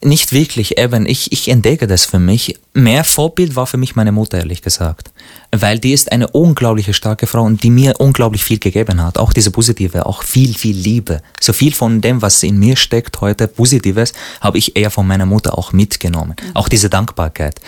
Nicht 0.04 0.34
wirklich, 0.34 0.80
eben. 0.80 1.06
Ich, 1.06 1.32
ich 1.32 1.48
entdecke 1.48 1.86
das 1.86 2.06
für 2.06 2.18
mich. 2.18 2.58
Mehr 2.74 3.04
Vorbild 3.04 3.56
war 3.56 3.68
für 3.68 3.78
mich 3.78 3.96
meine 3.96 4.12
Mutter, 4.12 4.40
ehrlich 4.40 4.64
gesagt. 4.64 5.12
Weil 5.52 5.78
die 5.78 5.94
ist 5.94 6.12
eine 6.12 6.28
unglaubliche 6.28 6.96
starke 6.96 7.28
Frau 7.28 7.44
und 7.44 7.62
die 7.62 7.70
mir 7.70 8.00
unglaublich 8.00 8.44
viel 8.44 8.58
gegeben 8.58 9.04
hat. 9.04 9.20
Auch 9.20 9.32
diese 9.32 9.52
positive, 9.52 10.08
auch 10.08 10.24
viel, 10.24 10.56
viel 10.56 10.76
Liebe. 10.76 11.22
So 11.40 11.54
viel 11.54 11.72
von 11.72 12.02
dem, 12.02 12.20
was 12.24 12.42
in 12.42 12.58
mir 12.58 12.78
steckt 12.78 13.22
heute, 13.22 13.48
Positives, 13.48 14.14
habe 14.40 14.58
ich 14.58 14.76
eher 14.76 14.90
von 14.90 15.06
meiner 15.06 15.28
Mutter 15.28 15.56
auch 15.56 15.72
mitgenommen. 15.72 16.36
Mhm. 16.42 16.56
Auch 16.56 16.68
diese 16.68 16.90
Dankbarkeit. 16.90 17.62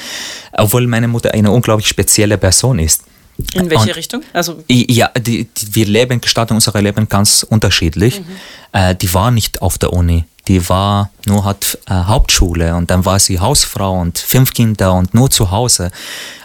Obwohl 0.53 0.87
meine 0.87 1.07
Mutter 1.07 1.35
eine 1.35 1.51
unglaublich 1.51 1.87
spezielle 1.87 2.39
Person 2.39 2.79
ist. 2.79 3.03
In 3.53 3.69
welche 3.69 3.89
und, 3.89 3.95
Richtung? 3.95 4.23
Also 4.33 4.63
ja, 4.67 5.09
die, 5.09 5.45
die, 5.45 5.75
wir 5.75 5.85
leben, 5.85 6.19
gestalten 6.19 6.55
unser 6.55 6.81
Leben 6.81 7.07
ganz 7.07 7.43
unterschiedlich. 7.47 8.21
Mhm. 8.21 8.25
Äh, 8.71 8.95
die 8.95 9.13
war 9.13 9.29
nicht 9.29 9.61
auf 9.61 9.77
der 9.77 9.93
Uni 9.93 10.25
die 10.47 10.67
war 10.69 11.09
nur 11.25 11.45
hat 11.45 11.77
äh, 11.87 11.93
Hauptschule 11.93 12.75
und 12.75 12.91
dann 12.91 13.05
war 13.05 13.19
sie 13.19 13.39
Hausfrau 13.39 13.99
und 13.99 14.17
fünf 14.17 14.53
Kinder 14.53 14.93
und 14.93 15.13
nur 15.13 15.29
zu 15.29 15.51
Hause. 15.51 15.91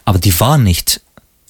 Aber 0.04 0.18
die 0.18 0.38
war 0.38 0.58
nicht 0.58 1.00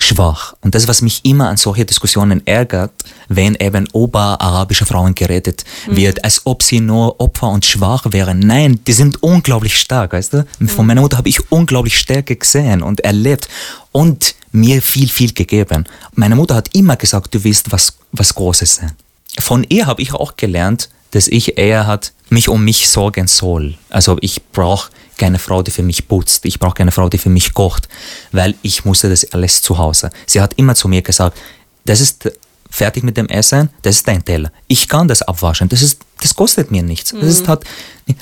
schwach. 0.01 0.55
Und 0.61 0.75
das, 0.75 0.87
was 0.89 1.03
mich 1.03 1.25
immer 1.25 1.49
an 1.49 1.57
solche 1.57 1.85
Diskussionen 1.85 2.47
ärgert, 2.47 2.93
wenn 3.29 3.57
eben 3.57 3.87
über 3.93 4.41
arabische 4.41 4.87
Frauen 4.87 5.15
geredet 5.15 5.65
mhm. 5.87 5.97
wird, 5.97 6.25
als 6.25 6.43
ob 6.45 6.63
sie 6.63 6.81
nur 6.81 7.21
Opfer 7.21 7.49
und 7.49 7.67
schwach 7.67 8.05
wären. 8.11 8.39
Nein, 8.39 8.81
die 8.87 8.93
sind 8.93 9.23
unglaublich 9.23 9.77
stark, 9.77 10.13
weißt 10.13 10.35
du? 10.35 10.47
Mhm. 10.59 10.69
Von 10.69 10.87
meiner 10.87 11.01
Mutter 11.01 11.19
habe 11.19 11.29
ich 11.29 11.51
unglaublich 11.51 11.99
Stärke 11.99 12.37
gesehen 12.37 12.83
und 12.83 13.01
erlebt 13.01 13.49
und 13.93 14.35
mir 14.53 14.81
viel, 14.81 15.09
viel 15.09 15.33
gegeben. 15.33 15.85
Meine 16.15 16.37
Mutter 16.37 16.55
hat 16.55 16.75
immer 16.75 16.97
gesagt, 16.97 17.35
du 17.35 17.45
willst 17.45 17.71
was, 17.73 17.95
was 18.13 18.35
Großes 18.35 18.77
sein. 18.77 18.93
Von 19.41 19.65
ihr 19.69 19.87
habe 19.87 20.01
ich 20.03 20.15
auch 20.15 20.37
gelernt, 20.37 20.89
dass 21.11 21.29
ich 21.29 21.59
eher 21.59 21.87
hat 21.87 22.13
mich 22.31 22.49
um 22.49 22.65
mich 22.65 22.89
sorgen 22.89 23.27
soll. 23.27 23.77
Also 23.91 24.19
ich 24.21 24.43
brauche 24.53 24.91
keine 25.17 25.39
Frau, 25.39 25.63
die 25.63 25.71
für 25.71 25.83
mich 25.83 26.09
putzt. 26.09 26.45
Ich 26.45 26.59
brauche 26.59 26.75
keine 26.75 26.93
Frau, 26.93 27.09
die 27.09 27.19
für 27.19 27.31
mich 27.31 27.55
kocht, 27.55 27.89
weil 28.33 28.55
ich 28.63 28.85
musste 28.85 29.09
das 29.09 29.33
alles 29.33 29.63
zu 29.63 29.79
Hause. 29.79 30.11
Sie 30.27 30.41
hat 30.41 30.55
immer 30.55 30.75
zu 30.75 30.89
mir 30.89 31.03
gesagt, 31.03 31.37
das 31.85 32.01
ist 32.01 32.31
fertig 32.71 33.03
mit 33.03 33.17
dem 33.17 33.29
Essen, 33.29 33.71
das 33.83 33.97
ist 33.97 34.09
dein 34.09 34.25
Teller. 34.25 34.53
Ich 34.67 34.89
kann 34.89 35.09
das 35.09 35.23
abwaschen, 35.23 35.69
das, 35.69 35.83
ist, 35.83 36.01
das 36.21 36.35
kostet 36.35 36.71
mir 36.71 36.83
nichts. 36.83 37.13
Das 37.13 37.29
ist 37.29 37.43
mhm. 37.45 37.49
halt, 37.49 37.65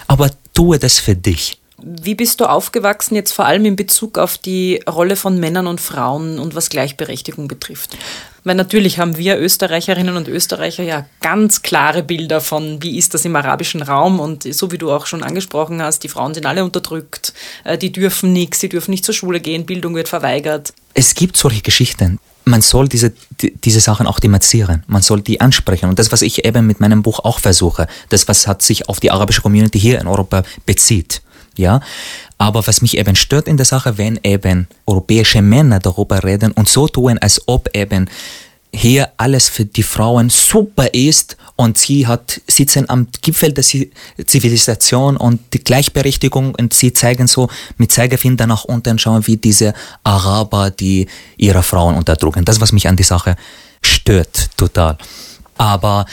aber 0.07 0.31
tue 0.55 0.79
das 0.79 0.99
für 0.99 1.17
dich. 1.17 1.61
Wie 1.83 2.15
bist 2.15 2.41
du 2.41 2.47
aufgewachsen, 2.47 3.17
jetzt 3.17 3.33
vor 3.33 3.45
allem 3.45 3.67
in 3.67 3.77
Bezug 3.77 4.17
auf 4.17 4.39
die 4.39 4.81
Rolle 4.89 5.15
von 5.15 5.39
Männern 5.39 5.67
und 5.67 5.81
Frauen 5.81 6.39
und 6.39 6.55
was 6.55 6.71
Gleichberechtigung 6.71 7.49
betrifft? 7.49 7.99
Weil 8.45 8.55
natürlich 8.55 8.99
haben 8.99 9.19
wir 9.19 9.39
Österreicherinnen 9.39 10.17
und 10.17 10.27
Österreicher 10.27 10.85
ja 10.85 11.05
ganz 11.21 11.61
klare 11.61 12.03
Bilder 12.03 12.41
von, 12.41 12.83
wie 12.83 12.97
ist 12.97 13.13
das 13.13 13.27
im 13.27 13.37
arabischen 13.37 13.83
Raum 13.83 14.21
und 14.21 14.45
so 14.55 14.73
wie 14.73 14.79
du 14.79 14.91
auch 14.91 15.07
schon 15.07 15.23
angesprochen 15.23 15.83
hast, 15.83 16.03
die 16.03 16.09
Frauen 16.09 16.33
sind 16.33 16.47
alle 16.47 16.65
unterdrückt, 16.65 17.35
äh, 17.65 17.77
die 17.77 17.93
dürfen 17.93 18.33
nichts, 18.33 18.61
die 18.61 18.71
dürfen 18.71 18.93
nicht 18.93 19.05
zur 19.05 19.15
Schule 19.15 19.41
gehen, 19.41 19.67
Bildung 19.67 19.95
wird 19.95 20.09
verweigert. 20.09 20.73
Es 20.95 21.15
gibt 21.15 21.37
solche 21.37 21.61
Geschichten 21.61 22.19
man 22.49 22.63
soll 22.63 22.89
diese, 22.89 23.13
diese 23.65 23.81
Sachen 23.81 24.07
auch 24.07 24.21
thematisieren. 24.21 24.85
Man 24.87 25.03
soll 25.03 25.21
die 25.21 25.41
ansprechen. 25.41 25.89
Und 25.89 25.99
das, 25.99 26.13
was 26.13 26.23
ich 26.23 26.45
eben 26.45 26.65
mit 26.65 26.79
meinem 26.79 27.03
Buch 27.03 27.19
auch 27.25 27.41
versuche, 27.41 27.89
das, 28.09 28.29
was 28.29 28.47
hat 28.47 28.63
sich 28.63 28.89
auf 28.89 29.01
die 29.01 29.11
arabische 29.11 29.43
Community 29.43 29.81
hier 29.81 30.01
in 30.01 30.07
Europa 30.07 30.45
bezieht 30.65 31.23
ja. 31.59 31.81
Aber 32.39 32.67
was 32.67 32.83
mich 32.83 32.97
eben 32.99 33.17
stört 33.17 33.49
in 33.49 33.57
der 33.57 33.67
Sache, 33.67 33.99
wenn 33.99 34.21
eben 34.23 34.69
europäische 34.87 35.43
Männer 35.43 35.79
darüber 35.79 36.23
reden 36.23 36.53
und 36.53 36.69
so 36.69 36.89
tun, 36.89 37.19
als 37.19 37.43
ob 37.47 37.75
eben 37.75 38.09
hier 38.73 39.11
alles 39.17 39.49
für 39.49 39.65
die 39.65 39.83
Frauen 39.83 40.29
super 40.29 40.93
ist 40.93 41.37
und 41.57 41.79
sie 41.79 42.07
hat, 42.07 42.41
sitzen 42.47 42.89
am 42.91 43.09
Gipfel 43.23 43.53
der 43.53 43.65
Zivilisation 43.65 45.17
und 45.17 45.41
die 45.55 45.65
Gleichberechtigung 45.65 46.55
und 46.55 46.75
sie 46.75 46.93
zeigen 46.93 47.27
so 47.27 47.49
mit 47.79 47.91
Zeigefinger 47.91 48.47
nach 48.47 48.65
unten, 48.65 48.99
schauen 48.99 49.27
wie 49.27 49.39
diese 49.39 49.73
Araber, 50.05 50.71
die 50.71 51.07
ihre 51.39 51.63
Frauen 51.63 51.95
unterdrücken. 51.95 52.45
Das, 52.45 52.61
was 52.61 52.73
mich 52.73 52.87
an 52.87 52.97
die 52.97 53.03
Sache 53.03 53.37
stört, 53.83 54.51
total. 54.59 54.99
Aber 55.57 56.05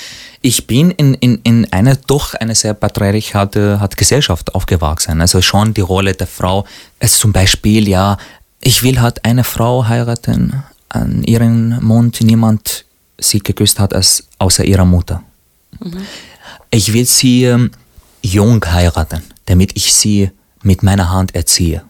Ich 0.46 0.68
bin 0.68 0.92
in, 0.92 1.14
in, 1.14 1.40
in 1.44 1.72
einer 1.72 1.96
doch 1.96 2.34
eine 2.34 2.54
sehr 2.54 2.74
patriarchate 2.74 3.80
hat 3.80 3.96
Gesellschaft 3.96 4.54
aufgewachsen. 4.54 5.22
Also 5.22 5.42
schon 5.42 5.74
die 5.74 5.80
Rolle 5.80 6.14
der 6.14 6.28
Frau. 6.28 6.66
Es 7.00 7.18
zum 7.18 7.32
Beispiel, 7.32 7.88
ja, 7.88 8.18
ich 8.60 8.84
will 8.84 9.00
halt 9.00 9.24
eine 9.24 9.46
Frau 9.46 9.88
heiraten, 9.88 10.62
an 10.90 11.24
ihren 11.24 11.82
Mund 11.82 12.20
niemand 12.20 12.84
sie 13.18 13.40
geküsst 13.40 13.80
hat 13.80 13.94
als 13.94 14.28
außer 14.38 14.66
ihrer 14.66 14.84
Mutter. 14.84 15.24
Mhm. 15.80 16.06
Ich 16.72 16.92
will 16.92 17.06
sie 17.06 17.46
ähm, 17.46 17.72
jung 18.22 18.66
heiraten, 18.66 19.24
damit 19.46 19.78
ich 19.78 19.94
sie 19.94 20.30
mit 20.62 20.84
meiner 20.84 21.10
Hand 21.10 21.36
erziehe. 21.36 21.84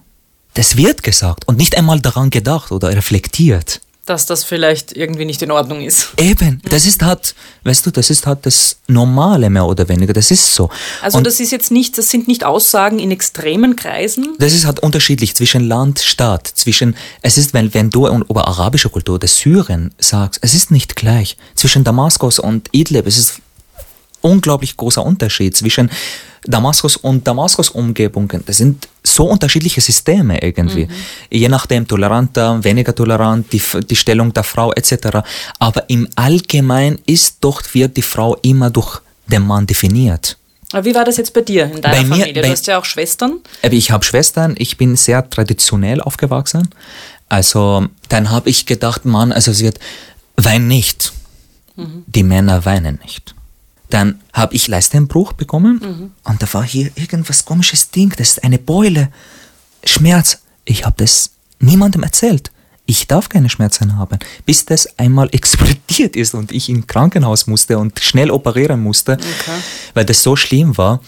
Das 0.54 0.78
wird 0.78 1.02
gesagt 1.02 1.48
und 1.48 1.58
nicht 1.58 1.76
einmal 1.76 2.00
daran 2.02 2.30
gedacht 2.30 2.72
oder 2.72 2.90
reflektiert 2.90 3.82
dass 4.06 4.26
das 4.26 4.44
vielleicht 4.44 4.98
irgendwie 4.98 5.24
nicht 5.24 5.42
in 5.42 5.52
Ordnung 5.52 5.82
ist. 5.82 6.10
Eben, 6.18 6.62
das 6.70 6.86
ist 6.86 7.02
halt, 7.02 7.36
weißt 7.64 7.86
du, 7.86 7.92
das 7.92 8.10
ist 8.10 8.28
halt 8.28 8.46
das 8.46 8.78
Normale 8.88 9.50
mehr 9.50 9.66
oder 9.66 9.88
weniger, 9.88 10.12
das 10.12 10.30
ist 10.30 10.54
so. 10.54 10.70
Also 11.02 11.18
und 11.18 11.26
das 11.26 11.40
ist 11.40 11.52
jetzt 11.52 11.72
nicht, 11.72 11.98
das 11.98 12.10
sind 12.10 12.28
nicht 12.28 12.44
Aussagen 12.44 13.00
in 13.00 13.12
extremen 13.12 13.78
Kreisen? 13.78 14.36
Das 14.40 14.54
ist 14.54 14.66
halt 14.66 14.82
unterschiedlich 14.82 15.36
zwischen 15.36 15.66
Land, 15.66 16.00
Staat, 16.00 16.48
zwischen, 16.48 16.98
es 17.22 17.38
ist, 17.38 17.54
wenn, 17.54 17.74
wenn 17.74 17.90
du 17.90 18.08
über 18.08 18.48
arabische 18.48 18.90
Kultur 18.90 19.16
oder 19.16 19.28
Syrien 19.28 19.94
sagst, 19.98 20.40
es 20.44 20.54
ist 20.54 20.70
nicht 20.70 20.98
gleich. 20.98 21.38
Zwischen 21.56 21.86
Damaskus 21.86 22.40
und 22.40 22.68
Idlib, 22.74 23.08
es 23.08 23.18
ist 23.18 23.40
unglaublich 24.20 24.76
großer 24.76 25.06
Unterschied 25.06 25.56
zwischen 25.56 25.90
Damaskus 26.46 26.98
und 26.98 27.26
Damaskus-Umgebungen. 27.26 28.44
Das 28.46 28.58
sind 28.58 28.88
so 29.04 29.26
unterschiedliche 29.26 29.82
Systeme 29.82 30.42
irgendwie. 30.42 30.86
Mhm. 30.86 30.92
Je 31.30 31.50
nachdem 31.50 31.88
toleranter, 31.88 32.64
weniger 32.64 32.94
tolerant, 32.94 33.52
die, 33.54 33.62
die 33.90 33.96
Stellung 33.96 34.34
der 34.34 34.44
Frau 34.44 34.72
etc. 34.74 35.20
Aber 35.60 35.90
im 35.90 36.08
Allgemeinen 36.16 37.00
ist 37.06 37.38
doch, 37.42 37.62
wird 37.74 37.96
die 37.98 38.02
Frau 38.02 38.36
immer 38.42 38.70
durch 38.70 39.00
den 39.28 39.46
Mann 39.46 39.66
definiert. 39.66 40.38
Wie 40.82 40.96
war 40.96 41.06
das 41.06 41.18
jetzt 41.18 41.34
bei 41.34 41.42
dir 41.42 41.66
in 41.66 41.82
deiner 41.82 41.96
bei 41.96 42.04
mir, 42.04 42.10
Familie? 42.10 42.34
Du 42.34 42.42
bei, 42.42 42.50
hast 42.50 42.66
ja 42.68 42.80
auch 42.80 42.86
Schwestern. 42.86 43.40
Ich 43.62 43.92
habe 43.92 44.04
Schwestern, 44.04 44.56
ich 44.58 44.78
bin 44.78 44.96
sehr 44.96 45.30
traditionell 45.30 46.02
aufgewachsen. 46.02 46.70
Also 47.30 47.88
dann 48.10 48.32
habe 48.32 48.50
ich 48.50 48.66
gedacht, 48.66 49.06
Mann, 49.06 49.32
also 49.32 49.52
es 49.52 49.62
wird, 49.62 49.80
wein 50.36 50.68
nicht. 50.68 51.14
Mhm. 51.76 52.04
Die 52.08 52.24
Männer 52.24 52.66
weinen 52.66 53.00
nicht. 53.04 53.36
Dann 53.94 54.20
habe 54.34 54.56
ich 54.56 54.68
Leistenbruch 54.68 55.34
bekommen 55.34 55.80
mhm. 55.80 56.12
und 56.24 56.42
da 56.42 56.52
war 56.54 56.64
hier 56.64 56.90
irgendwas 56.96 57.46
komisches 57.46 57.92
Ding, 57.92 58.12
das 58.18 58.30
ist 58.30 58.44
eine 58.44 58.58
Beule, 58.58 59.10
Schmerz. 59.86 60.40
Ich 60.66 60.84
habe 60.84 60.96
das 60.98 61.30
niemandem 61.60 62.02
erzählt. 62.02 62.50
Ich 62.88 63.06
darf 63.06 63.30
keine 63.30 63.50
Schmerzen 63.50 63.96
haben, 63.96 64.18
bis 64.48 64.66
das 64.66 64.98
einmal 64.98 65.30
explodiert 65.32 66.16
ist 66.16 66.34
und 66.34 66.52
ich 66.52 66.70
ins 66.70 66.88
Krankenhaus 66.88 67.46
musste 67.46 67.78
und 67.78 68.00
schnell 68.00 68.32
operieren 68.32 68.82
musste, 68.82 69.14
okay. 69.14 69.62
weil 69.94 70.06
das 70.06 70.24
so 70.24 70.36
schlimm 70.36 70.76
war. 70.76 71.00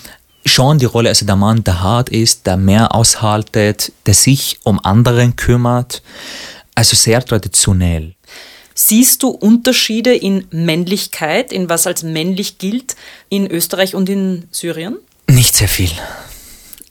Schon 0.45 0.77
die 0.77 0.85
Rolle, 0.85 1.09
also 1.09 1.25
der 1.25 1.37
Mann, 1.37 1.63
der 1.63 1.81
hart 1.81 2.09
ist, 2.09 2.45
der 2.45 2.55
mehr 2.55 2.93
aushaltet, 2.93 3.93
der 4.05 4.13
sich 4.13 4.59
um 4.63 4.79
anderen 4.85 5.35
kümmert, 5.35 6.03
also 6.75 6.95
sehr 6.95 7.25
traditionell. 7.25 8.14
Siehst 8.77 9.23
du 9.23 9.29
Unterschiede 9.29 10.13
in 10.13 10.47
Männlichkeit, 10.51 11.53
in 11.53 11.69
was 11.69 11.87
als 11.87 12.03
männlich 12.03 12.57
gilt, 12.57 12.97
in 13.29 13.49
Österreich 13.49 13.95
und 13.95 14.09
in 14.09 14.49
Syrien? 14.51 14.97
Nicht 15.27 15.55
sehr 15.55 15.69
viel, 15.69 15.91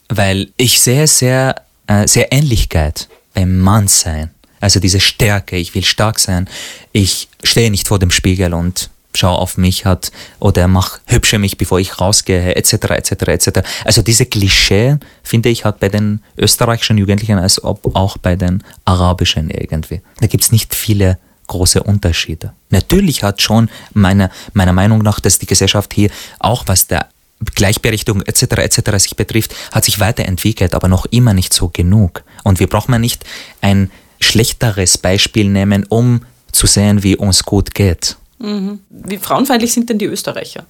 weil 0.09 0.51
ich 0.57 0.81
sehe 0.81 1.05
sehr, 1.05 1.61
äh, 1.85 2.07
sehr 2.07 2.33
Ähnlichkeit 2.33 3.07
beim 3.35 3.59
Mannsein. 3.59 4.31
Also 4.59 4.79
diese 4.79 4.99
Stärke, 4.99 5.57
ich 5.57 5.75
will 5.75 5.85
stark 5.85 6.19
sein. 6.19 6.49
Ich 6.91 7.29
stehe 7.43 7.69
nicht 7.69 7.87
vor 7.87 7.99
dem 7.99 8.09
Spiegel 8.09 8.55
und 8.55 8.89
schau 9.13 9.35
auf 9.35 9.57
mich 9.57 9.85
hat 9.85 10.11
oder 10.39 10.67
mach 10.67 10.99
hübsche 11.05 11.37
mich, 11.37 11.55
bevor 11.57 11.79
ich 11.79 12.01
rausgehe, 12.01 12.55
etc., 12.55 12.73
etc., 12.73 13.11
etc. 13.27 13.49
Also 13.83 14.01
diese 14.01 14.25
Klischee, 14.25 14.97
finde 15.21 15.49
ich, 15.49 15.65
hat 15.65 15.79
bei 15.79 15.89
den 15.89 16.21
österreichischen 16.35 16.97
Jugendlichen 16.97 17.37
als 17.37 17.63
ob 17.63 17.95
auch 17.95 18.17
bei 18.17 18.35
den 18.35 18.63
arabischen 18.85 19.51
irgendwie. 19.51 20.01
Da 20.19 20.25
gibt 20.25 20.43
es 20.43 20.51
nicht 20.51 20.73
viele 20.73 21.19
große 21.47 21.83
Unterschiede. 21.83 22.53
Natürlich 22.69 23.23
hat 23.23 23.41
schon 23.41 23.69
meiner, 23.93 24.29
meiner 24.53 24.73
Meinung 24.73 24.99
nach, 24.99 25.19
dass 25.19 25.39
die 25.39 25.45
Gesellschaft 25.45 25.93
hier 25.93 26.09
auch 26.39 26.63
was 26.67 26.87
der 26.87 27.09
Gleichberechtigung 27.53 28.21
etc. 28.21 28.43
etc. 28.57 28.91
sich 28.97 29.15
betrifft, 29.15 29.53
hat 29.71 29.85
sich 29.85 29.99
weiterentwickelt, 29.99 30.73
aber 30.73 30.87
noch 30.87 31.05
immer 31.07 31.33
nicht 31.33 31.53
so 31.53 31.69
genug. 31.69 32.23
Und 32.43 32.59
wir 32.59 32.67
brauchen 32.67 32.99
nicht 33.01 33.25
ein 33.61 33.91
schlechteres 34.19 34.97
Beispiel 34.97 35.49
nehmen, 35.49 35.85
um 35.89 36.21
zu 36.51 36.67
sehen, 36.67 37.03
wie 37.03 37.15
uns 37.15 37.43
gut 37.43 37.75
geht. 37.75 38.15
Mhm. 38.39 38.79
Wie 38.89 39.17
frauenfeindlich 39.17 39.73
sind 39.73 39.89
denn 39.89 39.97
die 39.97 40.05
Österreicher? 40.05 40.65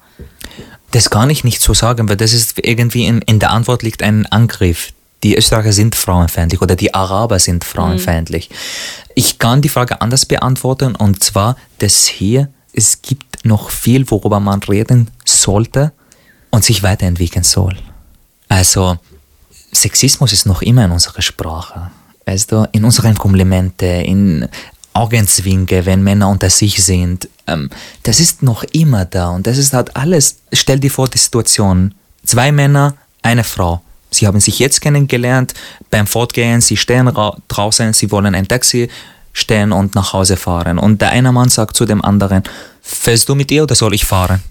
Das 0.91 1.09
kann 1.09 1.29
ich 1.29 1.43
nicht 1.43 1.61
so 1.61 1.73
sagen, 1.73 2.09
weil 2.09 2.17
das 2.17 2.33
ist 2.33 2.57
irgendwie 2.63 3.05
in, 3.05 3.21
in 3.21 3.39
der 3.39 3.51
Antwort 3.51 3.83
liegt 3.83 4.01
ein 4.01 4.25
Angriff 4.27 4.93
die 5.23 5.35
Österreicher 5.35 5.73
sind 5.73 5.95
frauenfeindlich 5.95 6.61
oder 6.61 6.75
die 6.75 6.93
Araber 6.93 7.39
sind 7.39 7.63
frauenfeindlich. 7.63 8.49
Mhm. 8.49 8.55
Ich 9.15 9.39
kann 9.39 9.61
die 9.61 9.69
Frage 9.69 10.01
anders 10.01 10.25
beantworten 10.25 10.95
und 10.95 11.23
zwar, 11.23 11.57
dass 11.79 12.05
hier 12.05 12.49
es 12.73 13.01
gibt 13.01 13.45
noch 13.45 13.69
viel, 13.69 14.09
worüber 14.11 14.39
man 14.39 14.61
reden 14.63 15.09
sollte 15.23 15.93
und 16.51 16.63
sich 16.63 16.83
weiterentwickeln 16.83 17.43
soll. 17.43 17.77
Also 18.49 18.97
Sexismus 19.71 20.33
ist 20.33 20.45
noch 20.45 20.61
immer 20.61 20.85
in 20.85 20.91
unserer 20.91 21.21
Sprache. 21.21 21.91
Also 22.25 22.65
in 22.71 22.83
unseren 22.83 23.15
Komplimente, 23.15 23.85
in 23.85 24.47
Augenzwinke, 24.93 25.85
wenn 25.85 26.03
Männer 26.03 26.29
unter 26.29 26.49
sich 26.49 26.83
sind, 26.83 27.29
ähm, 27.47 27.69
das 28.03 28.19
ist 28.19 28.41
noch 28.41 28.63
immer 28.63 29.05
da 29.05 29.29
und 29.29 29.45
das 29.45 29.57
ist 29.57 29.73
halt 29.73 29.95
alles. 29.95 30.37
Stell 30.53 30.79
dir 30.79 30.89
vor 30.89 31.07
die 31.07 31.17
Situation, 31.17 31.93
zwei 32.25 32.51
Männer, 32.51 32.95
eine 33.21 33.43
Frau. 33.43 33.81
Sie 34.15 34.27
haben 34.27 34.39
sich 34.39 34.59
jetzt 34.59 34.81
kennengelernt, 34.81 35.53
beim 35.91 36.07
Fortgehen, 36.07 36.61
sie 36.61 36.77
stehen 36.77 37.11
draußen, 37.47 37.93
sie 37.93 38.11
wollen 38.11 38.35
ein 38.35 38.47
Taxi 38.47 38.89
stehen 39.33 39.71
und 39.71 39.95
nach 39.95 40.13
Hause 40.13 40.37
fahren. 40.37 40.79
Und 40.79 41.01
der 41.01 41.09
eine 41.11 41.31
Mann 41.31 41.49
sagt 41.49 41.75
zu 41.75 41.85
dem 41.85 42.03
anderen, 42.03 42.43
fährst 42.81 43.27
du 43.29 43.35
mit 43.35 43.51
ihr 43.51 43.63
oder 43.63 43.75
soll 43.75 43.93
ich 43.93 44.05
fahren? 44.05 44.41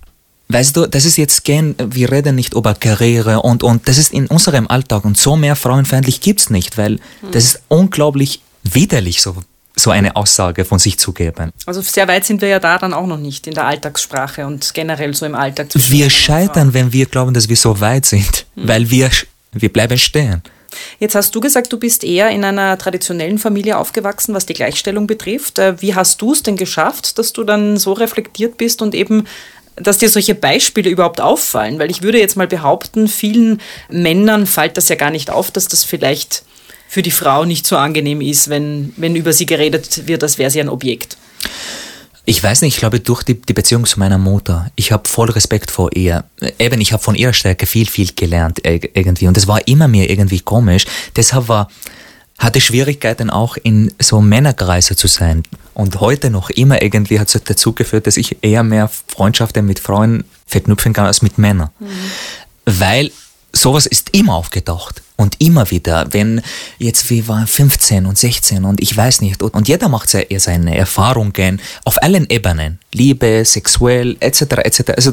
Weißt 0.49 0.77
du, 0.77 0.87
das 0.87 1.07
ist 1.07 1.17
jetzt 1.17 1.45
gern, 1.45 1.75
wir 1.79 2.13
reden 2.13 2.35
nicht 2.37 2.53
über 2.53 2.75
Karriere 2.75 3.41
und, 3.41 3.63
und 3.63 3.89
das 3.89 3.97
ist 3.97 4.13
in 4.13 4.27
unserem 4.27 4.69
Alltag 4.69 5.05
und 5.05 5.17
so 5.17 5.37
mehr 5.37 5.57
frauenfeindlich 5.57 6.21
gibt 6.21 6.41
es 6.41 6.51
nicht, 6.51 6.77
weil 6.77 7.01
das 7.33 7.45
ist 7.45 7.63
unglaublich 7.69 8.43
widerlich, 8.63 9.23
so, 9.23 9.37
so 9.75 9.91
eine 9.91 10.17
Aussage 10.17 10.67
von 10.67 10.79
sich 10.79 10.99
zu 10.99 11.13
geben. 11.13 11.51
Also 11.65 11.81
sehr 11.81 12.07
weit 12.09 12.27
sind 12.27 12.43
wir 12.43 12.49
ja 12.49 12.59
da 12.59 12.79
dann 12.79 12.93
auch 12.93 13.07
noch 13.07 13.19
nicht 13.19 13.47
in 13.47 13.55
der 13.55 13.67
Alltagssprache 13.67 14.47
und 14.47 14.75
generell 14.75 15.15
so 15.15 15.25
im 15.25 15.35
Alltag. 15.35 15.69
Wir 15.73 16.11
scheitern, 16.11 16.75
wenn 16.75 16.93
wir 16.93 17.07
glauben, 17.07 17.33
dass 17.33 17.49
wir 17.49 17.57
so 17.57 17.81
weit 17.81 18.05
sind, 18.05 18.47
mhm. 18.55 18.69
weil 18.69 18.91
wir 18.91 19.11
wir 19.55 19.73
bleiben 19.73 19.99
stehen. 19.99 20.43
Jetzt 20.99 21.15
hast 21.15 21.35
du 21.35 21.41
gesagt, 21.41 21.73
du 21.73 21.79
bist 21.79 22.05
eher 22.05 22.31
in 22.31 22.45
einer 22.45 22.77
traditionellen 22.79 23.39
Familie 23.39 23.79
aufgewachsen, 23.79 24.35
was 24.35 24.47
die 24.47 24.55
Gleichstellung 24.55 25.07
betrifft. 25.07 25.59
Äh, 25.59 25.81
wie 25.81 25.95
hast 25.95 26.21
du 26.21 26.33
es 26.33 26.43
denn 26.43 26.57
geschafft, 26.57 27.19
dass 27.19 27.33
du 27.33 27.45
dann 27.45 27.77
so 27.77 27.93
reflektiert 27.93 28.57
bist 28.57 28.83
und 28.83 28.95
eben 28.95 29.27
dass 29.77 29.99
dir 29.99 30.09
solche 30.09 30.35
Beispiele 30.35 30.91
überhaupt 30.91 31.21
auffallen? 31.21 31.79
Weil 31.79 31.91
ich 31.91 32.03
würde 32.03 32.19
jetzt 32.19 32.37
mal 32.37 32.47
behaupten, 32.47 33.09
vielen 33.09 33.61
Männern 33.89 34.47
fällt 34.47 34.77
das 34.77 34.89
ja 34.89 34.97
gar 34.97 35.11
nicht 35.11 35.31
auf, 35.31 35.51
dass 35.51 35.67
das 35.67 35.85
vielleicht 35.85 36.45
für 36.89 37.03
die 37.03 37.11
Frau 37.11 37.45
nicht 37.45 37.67
so 37.67 37.77
angenehm 37.77 38.21
ist, 38.21 38.49
wenn, 38.51 38.93
wenn 38.97 39.17
über 39.17 39.33
sie 39.33 39.47
geredet 39.47 40.07
wird, 40.07 40.23
als 40.23 40.39
wäre 40.39 40.51
sie 40.51 40.61
ein 40.61 40.69
Objekt. 40.69 41.17
Ich 42.27 42.43
weiß 42.43 42.63
nicht, 42.63 42.75
ich 42.75 42.81
glaube 42.81 43.01
durch 43.01 43.23
die, 43.23 43.41
die 43.41 43.53
Beziehung 43.53 43.85
zu 43.85 43.99
meiner 43.99 44.17
Mutter, 44.17 44.71
ich 44.77 44.93
habe 44.93 45.09
voll 45.09 45.31
Respekt 45.31 45.71
vor 45.71 45.95
ihr. 45.95 46.25
Eben, 46.59 46.81
ich 46.81 46.93
habe 46.93 47.03
von 47.03 47.15
ihrer 47.15 47.35
Stärke 47.35 47.67
viel, 47.67 47.87
viel 47.87 48.11
gelernt 48.15 48.61
irgendwie 48.65 49.27
und 49.29 49.37
es 49.37 49.47
war 49.47 49.67
immer 49.69 49.89
mir 49.89 50.09
irgendwie 50.09 50.41
komisch. 50.41 50.87
Deshalb 51.17 51.49
war, 51.49 51.69
hatte 52.39 52.61
Schwierigkeiten 52.61 53.29
auch 53.29 53.57
in 53.63 53.93
so 54.01 54.21
Männerkreise 54.23 54.97
zu 54.97 55.07
sein. 55.07 55.43
Und 55.75 56.01
heute 56.01 56.31
noch 56.31 56.51
immer 56.51 56.81
irgendwie 56.83 57.21
hat 57.21 57.35
es 57.35 57.43
dazu 57.45 57.73
geführt, 57.73 58.07
dass 58.07 58.17
ich 58.17 58.39
eher 58.43 58.63
mehr 58.63 58.91
Freundschaften 59.09 59.67
mit 59.67 59.79
Frauen 59.79 60.25
verknüpfen 60.47 60.93
kann 60.93 61.07
als 61.07 61.21
mit 61.21 61.37
Männern. 61.37 61.71
Mhm. 61.79 61.87
Weil 62.65 63.11
sowas 63.53 63.87
ist 63.87 64.11
immer 64.17 64.35
aufgetaucht. 64.35 65.03
Und 65.17 65.41
immer 65.41 65.71
wieder, 65.71 66.07
wenn 66.11 66.43
jetzt 66.79 67.09
wir 67.09 67.29
waren 67.29 67.47
15 67.47 68.05
und 68.05 68.19
16 68.19 68.65
und 68.65 68.83
ich 68.83 68.97
weiß 68.97 69.21
nicht, 69.21 69.43
und 69.45 69.69
jeder 69.69 69.89
macht 69.89 70.09
seine 70.09 70.77
Erfahrungen 70.77 71.61
auf 71.85 72.03
allen 72.03 72.29
Ebenen, 72.29 72.81
Liebe, 72.93 73.45
sexuell, 73.45 74.17
etc., 74.19 74.41
etc. 74.65 74.83
Also, 74.97 75.13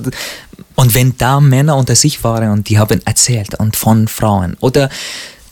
und 0.75 0.95
wenn 0.95 1.15
da 1.17 1.39
Männer 1.39 1.77
unter 1.77 1.95
sich 1.95 2.23
waren 2.23 2.51
und 2.51 2.67
die 2.67 2.79
haben 2.79 2.99
erzählt 3.05 3.53
und 3.59 3.75
von 3.75 4.07
Frauen 4.07 4.57
oder 4.59 4.89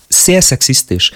sehr 0.10 0.42
sexistisch, 0.42 1.12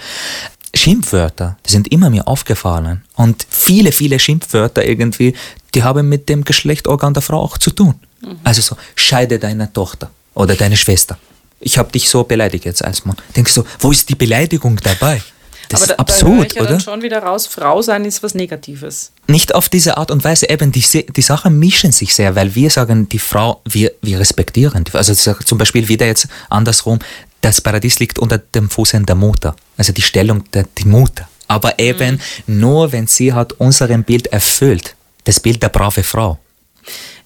Schimpfwörter, 0.72 1.56
die 1.66 1.70
sind 1.72 1.88
immer 1.88 2.10
mir 2.10 2.28
aufgefallen. 2.28 3.02
Und 3.14 3.46
viele, 3.48 3.90
viele 3.90 4.20
Schimpfwörter 4.20 4.84
irgendwie, 4.84 5.34
die 5.74 5.82
haben 5.82 6.08
mit 6.08 6.28
dem 6.28 6.44
Geschlechtorgan 6.44 7.14
der 7.14 7.22
Frau 7.22 7.40
auch 7.40 7.58
zu 7.58 7.70
tun. 7.72 7.94
Mhm. 8.20 8.38
Also 8.44 8.62
so, 8.62 8.76
scheide 8.94 9.40
deine 9.40 9.72
Tochter 9.72 10.10
oder 10.34 10.54
deine 10.54 10.76
Schwester 10.76 11.18
ich 11.60 11.78
habe 11.78 11.90
dich 11.92 12.08
so 12.08 12.24
beleidigt 12.24 12.64
jetzt 12.64 12.84
als 12.84 13.04
Mann. 13.04 13.16
Denkst 13.36 13.54
du, 13.54 13.64
wo 13.80 13.90
ist 13.90 14.08
die 14.08 14.14
Beleidigung 14.14 14.76
dabei? 14.76 15.22
Das 15.68 15.82
Aber 15.82 15.90
ist 15.90 15.96
da, 15.96 16.02
absurd, 16.02 16.50
da 16.52 16.56
ja 16.56 16.62
oder? 16.62 16.70
dann 16.72 16.80
schon 16.80 17.02
wieder 17.02 17.22
raus, 17.22 17.46
Frau 17.46 17.82
sein 17.82 18.04
ist 18.04 18.22
was 18.22 18.34
Negatives. 18.34 19.12
Nicht 19.26 19.54
auf 19.54 19.68
diese 19.68 19.96
Art 19.96 20.10
und 20.10 20.22
Weise. 20.24 20.48
Eben, 20.48 20.72
die, 20.72 20.82
die 21.06 21.22
Sachen 21.22 21.58
mischen 21.58 21.92
sich 21.92 22.14
sehr, 22.14 22.36
weil 22.36 22.54
wir 22.54 22.70
sagen, 22.70 23.08
die 23.08 23.18
Frau, 23.18 23.62
wir, 23.64 23.92
wir 24.02 24.20
respektieren. 24.20 24.84
Also 24.92 25.14
zum 25.32 25.58
Beispiel 25.58 25.88
wieder 25.88 26.06
jetzt 26.06 26.28
andersrum, 26.50 26.98
das 27.40 27.60
Paradies 27.60 27.98
liegt 27.98 28.18
unter 28.18 28.38
dem 28.38 28.70
Fußen 28.70 29.04
der 29.06 29.16
Mutter. 29.16 29.56
Also 29.76 29.92
die 29.92 30.02
Stellung 30.02 30.44
der 30.52 30.66
die 30.78 30.86
Mutter. 30.86 31.28
Aber 31.46 31.78
eben 31.78 32.20
nur, 32.46 32.92
wenn 32.92 33.06
sie 33.06 33.32
hat 33.32 33.52
unserem 33.54 34.02
Bild 34.04 34.28
erfüllt. 34.28 34.96
Das 35.24 35.40
Bild 35.40 35.62
der 35.62 35.68
brave 35.68 36.02
Frau. 36.02 36.38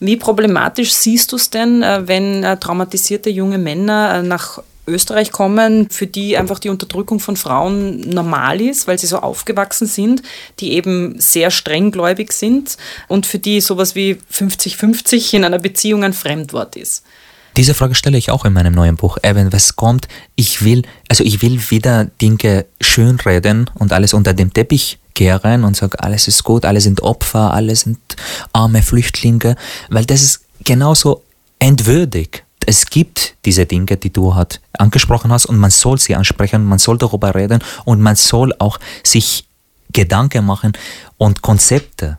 Wie 0.00 0.16
problematisch 0.16 0.92
siehst 0.92 1.32
du 1.32 1.36
es 1.36 1.50
denn, 1.50 1.82
äh, 1.82 2.06
wenn 2.06 2.44
äh, 2.44 2.56
traumatisierte 2.56 3.30
junge 3.30 3.58
Männer 3.58 4.16
äh, 4.16 4.22
nach 4.22 4.62
Österreich 4.88 5.30
kommen, 5.30 5.90
für 5.90 6.06
die 6.06 6.36
einfach 6.36 6.58
die 6.58 6.70
Unterdrückung 6.70 7.20
von 7.20 7.36
Frauen 7.36 8.00
normal 8.08 8.60
ist, 8.60 8.88
weil 8.88 8.98
sie 8.98 9.06
so 9.06 9.18
aufgewachsen 9.18 9.86
sind, 9.86 10.22
die 10.60 10.72
eben 10.72 11.20
sehr 11.20 11.50
strenggläubig 11.50 12.32
sind 12.32 12.76
und 13.06 13.26
für 13.26 13.38
die 13.38 13.60
sowas 13.60 13.94
wie 13.94 14.16
50-50 14.32 15.34
in 15.34 15.44
einer 15.44 15.58
Beziehung 15.58 16.04
ein 16.04 16.14
Fremdwort 16.14 16.74
ist? 16.76 17.04
Diese 17.56 17.74
Frage 17.74 17.94
stelle 17.94 18.18
ich 18.18 18.30
auch 18.30 18.44
in 18.44 18.52
meinem 18.52 18.72
neuen 18.72 18.96
Buch. 18.96 19.18
Eben, 19.22 19.52
was 19.52 19.76
kommt? 19.76 20.06
Ich 20.36 20.64
will, 20.64 20.82
also 21.08 21.24
ich 21.24 21.42
will 21.42 21.60
wieder 21.70 22.04
Dinge 22.04 22.66
schönreden 22.80 23.68
und 23.74 23.92
alles 23.92 24.14
unter 24.14 24.32
dem 24.32 24.52
Teppich 24.52 24.98
kehren 25.18 25.64
und 25.64 25.76
sagen, 25.76 25.98
alles 25.98 26.28
ist 26.28 26.44
gut, 26.44 26.64
alle 26.64 26.80
sind 26.80 27.02
Opfer, 27.02 27.52
alle 27.52 27.74
sind 27.74 27.98
arme 28.52 28.82
Flüchtlinge, 28.82 29.56
weil 29.90 30.04
das 30.04 30.22
ist 30.22 30.44
genauso 30.64 31.24
entwürdig. 31.58 32.44
Es 32.66 32.86
gibt 32.86 33.34
diese 33.44 33.66
Dinge, 33.66 33.96
die 33.96 34.12
du 34.12 34.36
halt 34.36 34.60
angesprochen 34.78 35.32
hast 35.32 35.46
und 35.46 35.58
man 35.58 35.72
soll 35.72 35.98
sie 35.98 36.14
ansprechen, 36.14 36.64
man 36.64 36.78
soll 36.78 36.98
darüber 36.98 37.34
reden 37.34 37.60
und 37.84 38.00
man 38.00 38.14
soll 38.14 38.54
auch 38.60 38.78
sich 39.02 39.48
Gedanken 39.92 40.46
machen 40.46 40.72
und 41.16 41.42
Konzepte 41.42 42.18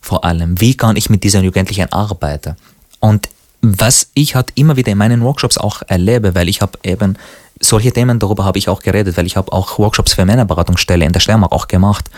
vor 0.00 0.24
allem. 0.24 0.58
Wie 0.58 0.74
kann 0.74 0.96
ich 0.96 1.10
mit 1.10 1.24
diesen 1.24 1.44
Jugendlichen 1.44 1.92
arbeiten? 1.92 2.56
Und 3.00 3.28
was 3.60 4.08
ich 4.14 4.34
halt 4.34 4.52
immer 4.54 4.76
wieder 4.76 4.92
in 4.92 4.98
meinen 4.98 5.20
Workshops 5.22 5.58
auch 5.58 5.82
erlebe, 5.86 6.34
weil 6.34 6.48
ich 6.48 6.62
habe 6.62 6.78
eben 6.82 7.18
solche 7.60 7.92
Themen, 7.92 8.18
darüber 8.18 8.44
habe 8.44 8.58
ich 8.58 8.68
auch 8.68 8.80
geredet, 8.80 9.16
weil 9.16 9.26
ich 9.26 9.36
habe 9.36 9.52
auch 9.52 9.78
Workshops 9.78 10.14
für 10.14 10.24
Männerberatungsstelle 10.24 11.04
in 11.04 11.12
der 11.12 11.20
Steiermark 11.20 11.52
auch 11.52 11.68
gemacht. 11.68 12.10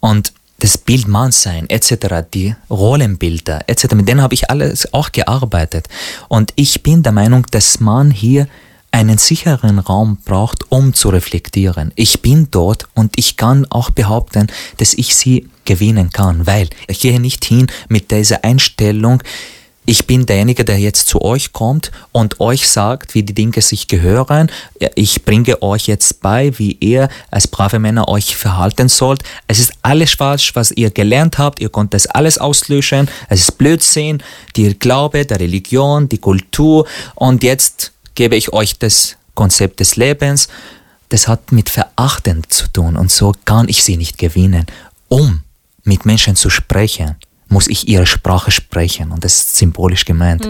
Und 0.00 0.32
das 0.58 0.78
Bild 0.78 1.06
Mannsein 1.06 1.68
etc., 1.68 2.24
die 2.32 2.54
Rollenbilder 2.70 3.64
etc., 3.66 3.94
mit 3.94 4.08
denen 4.08 4.22
habe 4.22 4.34
ich 4.34 4.50
alles 4.50 4.92
auch 4.94 5.12
gearbeitet. 5.12 5.88
Und 6.28 6.52
ich 6.56 6.82
bin 6.82 7.02
der 7.02 7.12
Meinung, 7.12 7.46
dass 7.50 7.80
man 7.80 8.10
hier 8.10 8.48
einen 8.90 9.18
sicheren 9.18 9.78
Raum 9.78 10.18
braucht, 10.24 10.70
um 10.70 10.94
zu 10.94 11.10
reflektieren. 11.10 11.92
Ich 11.96 12.22
bin 12.22 12.48
dort 12.50 12.88
und 12.94 13.18
ich 13.18 13.36
kann 13.36 13.66
auch 13.68 13.90
behaupten, 13.90 14.46
dass 14.78 14.94
ich 14.94 15.14
sie 15.14 15.48
gewinnen 15.66 16.10
kann, 16.10 16.46
weil 16.46 16.70
ich 16.88 17.00
gehe 17.00 17.20
nicht 17.20 17.44
hin 17.44 17.66
mit 17.88 18.10
dieser 18.10 18.42
Einstellung, 18.42 19.22
ich 19.86 20.06
bin 20.06 20.26
derjenige, 20.26 20.64
der 20.64 20.78
jetzt 20.78 21.06
zu 21.06 21.22
euch 21.22 21.52
kommt 21.52 21.92
und 22.10 22.40
euch 22.40 22.68
sagt, 22.68 23.14
wie 23.14 23.22
die 23.22 23.34
Dinge 23.34 23.62
sich 23.62 23.86
gehören. 23.86 24.50
Ich 24.96 25.24
bringe 25.24 25.62
euch 25.62 25.86
jetzt 25.86 26.20
bei, 26.20 26.58
wie 26.58 26.72
ihr 26.80 27.08
als 27.30 27.46
brave 27.46 27.78
Männer 27.78 28.08
euch 28.08 28.36
verhalten 28.36 28.88
sollt. 28.88 29.22
Es 29.46 29.60
ist 29.60 29.72
alles 29.82 30.14
falsch, 30.14 30.56
was 30.56 30.72
ihr 30.72 30.90
gelernt 30.90 31.38
habt. 31.38 31.60
Ihr 31.60 31.68
könnt 31.68 31.94
das 31.94 32.06
alles 32.08 32.36
auslöschen. 32.36 33.08
Es 33.28 33.42
ist 33.42 33.58
Blödsinn, 33.58 34.22
die 34.56 34.76
Glaube, 34.76 35.24
der 35.24 35.38
Religion, 35.38 36.08
die 36.08 36.18
Kultur. 36.18 36.86
Und 37.14 37.44
jetzt 37.44 37.92
gebe 38.16 38.34
ich 38.34 38.52
euch 38.52 38.78
das 38.78 39.16
Konzept 39.34 39.78
des 39.78 39.94
Lebens. 39.94 40.48
Das 41.10 41.28
hat 41.28 41.52
mit 41.52 41.68
Verachten 41.70 42.42
zu 42.48 42.66
tun 42.72 42.96
und 42.96 43.12
so 43.12 43.32
kann 43.44 43.68
ich 43.68 43.84
sie 43.84 43.96
nicht 43.96 44.18
gewinnen. 44.18 44.66
Um 45.08 45.42
mit 45.84 46.04
Menschen 46.04 46.34
zu 46.34 46.50
sprechen, 46.50 47.14
muss 47.48 47.68
ich 47.68 47.88
ihre 47.88 48.06
Sprache 48.06 48.50
sprechen 48.50 49.12
und 49.12 49.24
das 49.24 49.36
ist 49.36 49.56
symbolisch 49.56 50.04
gemeint. 50.04 50.46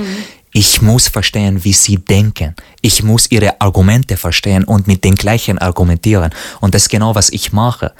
Ich 0.52 0.80
muss 0.80 1.08
verstehen, 1.08 1.64
wie 1.64 1.74
sie 1.74 1.96
denken. 1.98 2.54
Ich 2.80 3.02
muss 3.02 3.30
ihre 3.30 3.60
Argumente 3.60 4.16
verstehen 4.16 4.64
und 4.64 4.86
mit 4.86 5.04
den 5.04 5.14
gleichen 5.14 5.58
argumentieren. 5.58 6.30
Und 6.60 6.74
das 6.74 6.84
ist 6.84 6.88
genau, 6.88 7.14
was 7.14 7.28
ich 7.28 7.52
mache. 7.52 7.92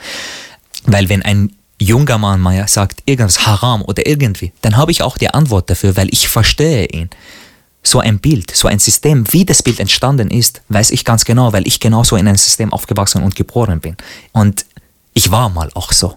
Weil 0.87 1.11
wenn 1.11 1.20
ein 1.22 1.52
junger 1.78 2.16
Mann 2.16 2.40
mal 2.40 2.66
sagt, 2.66 3.02
irgendwas 3.04 3.46
haram 3.46 3.82
oder 3.82 4.06
irgendwie, 4.06 4.52
dann 4.62 4.76
habe 4.78 4.90
ich 4.90 5.02
auch 5.02 5.18
die 5.18 5.28
Antwort 5.28 5.68
dafür, 5.68 5.96
weil 5.96 6.09
ich 6.11 6.28
verstehe 6.28 6.87
ihn. 6.87 7.11
So 7.82 8.00
ein 8.00 8.18
Bild, 8.18 8.50
so 8.50 8.68
ein 8.68 8.78
System, 8.78 9.24
wie 9.32 9.44
das 9.44 9.62
Bild 9.62 9.78
entstanden 9.78 10.30
ist, 10.30 10.62
weiß 10.70 10.90
ich 10.90 11.04
ganz 11.04 11.24
genau, 11.24 11.52
weil 11.52 11.66
ich 11.66 11.78
genauso 11.78 12.16
in 12.16 12.26
einem 12.26 12.38
System 12.38 12.72
aufgewachsen 12.72 13.22
und 13.22 13.37
geboren 13.37 13.80
bin. 13.80 13.96
Und 14.32 14.64
ich 15.12 15.30
war 15.30 15.50
mal 15.50 15.70
auch 15.74 15.92
so. 15.92 16.16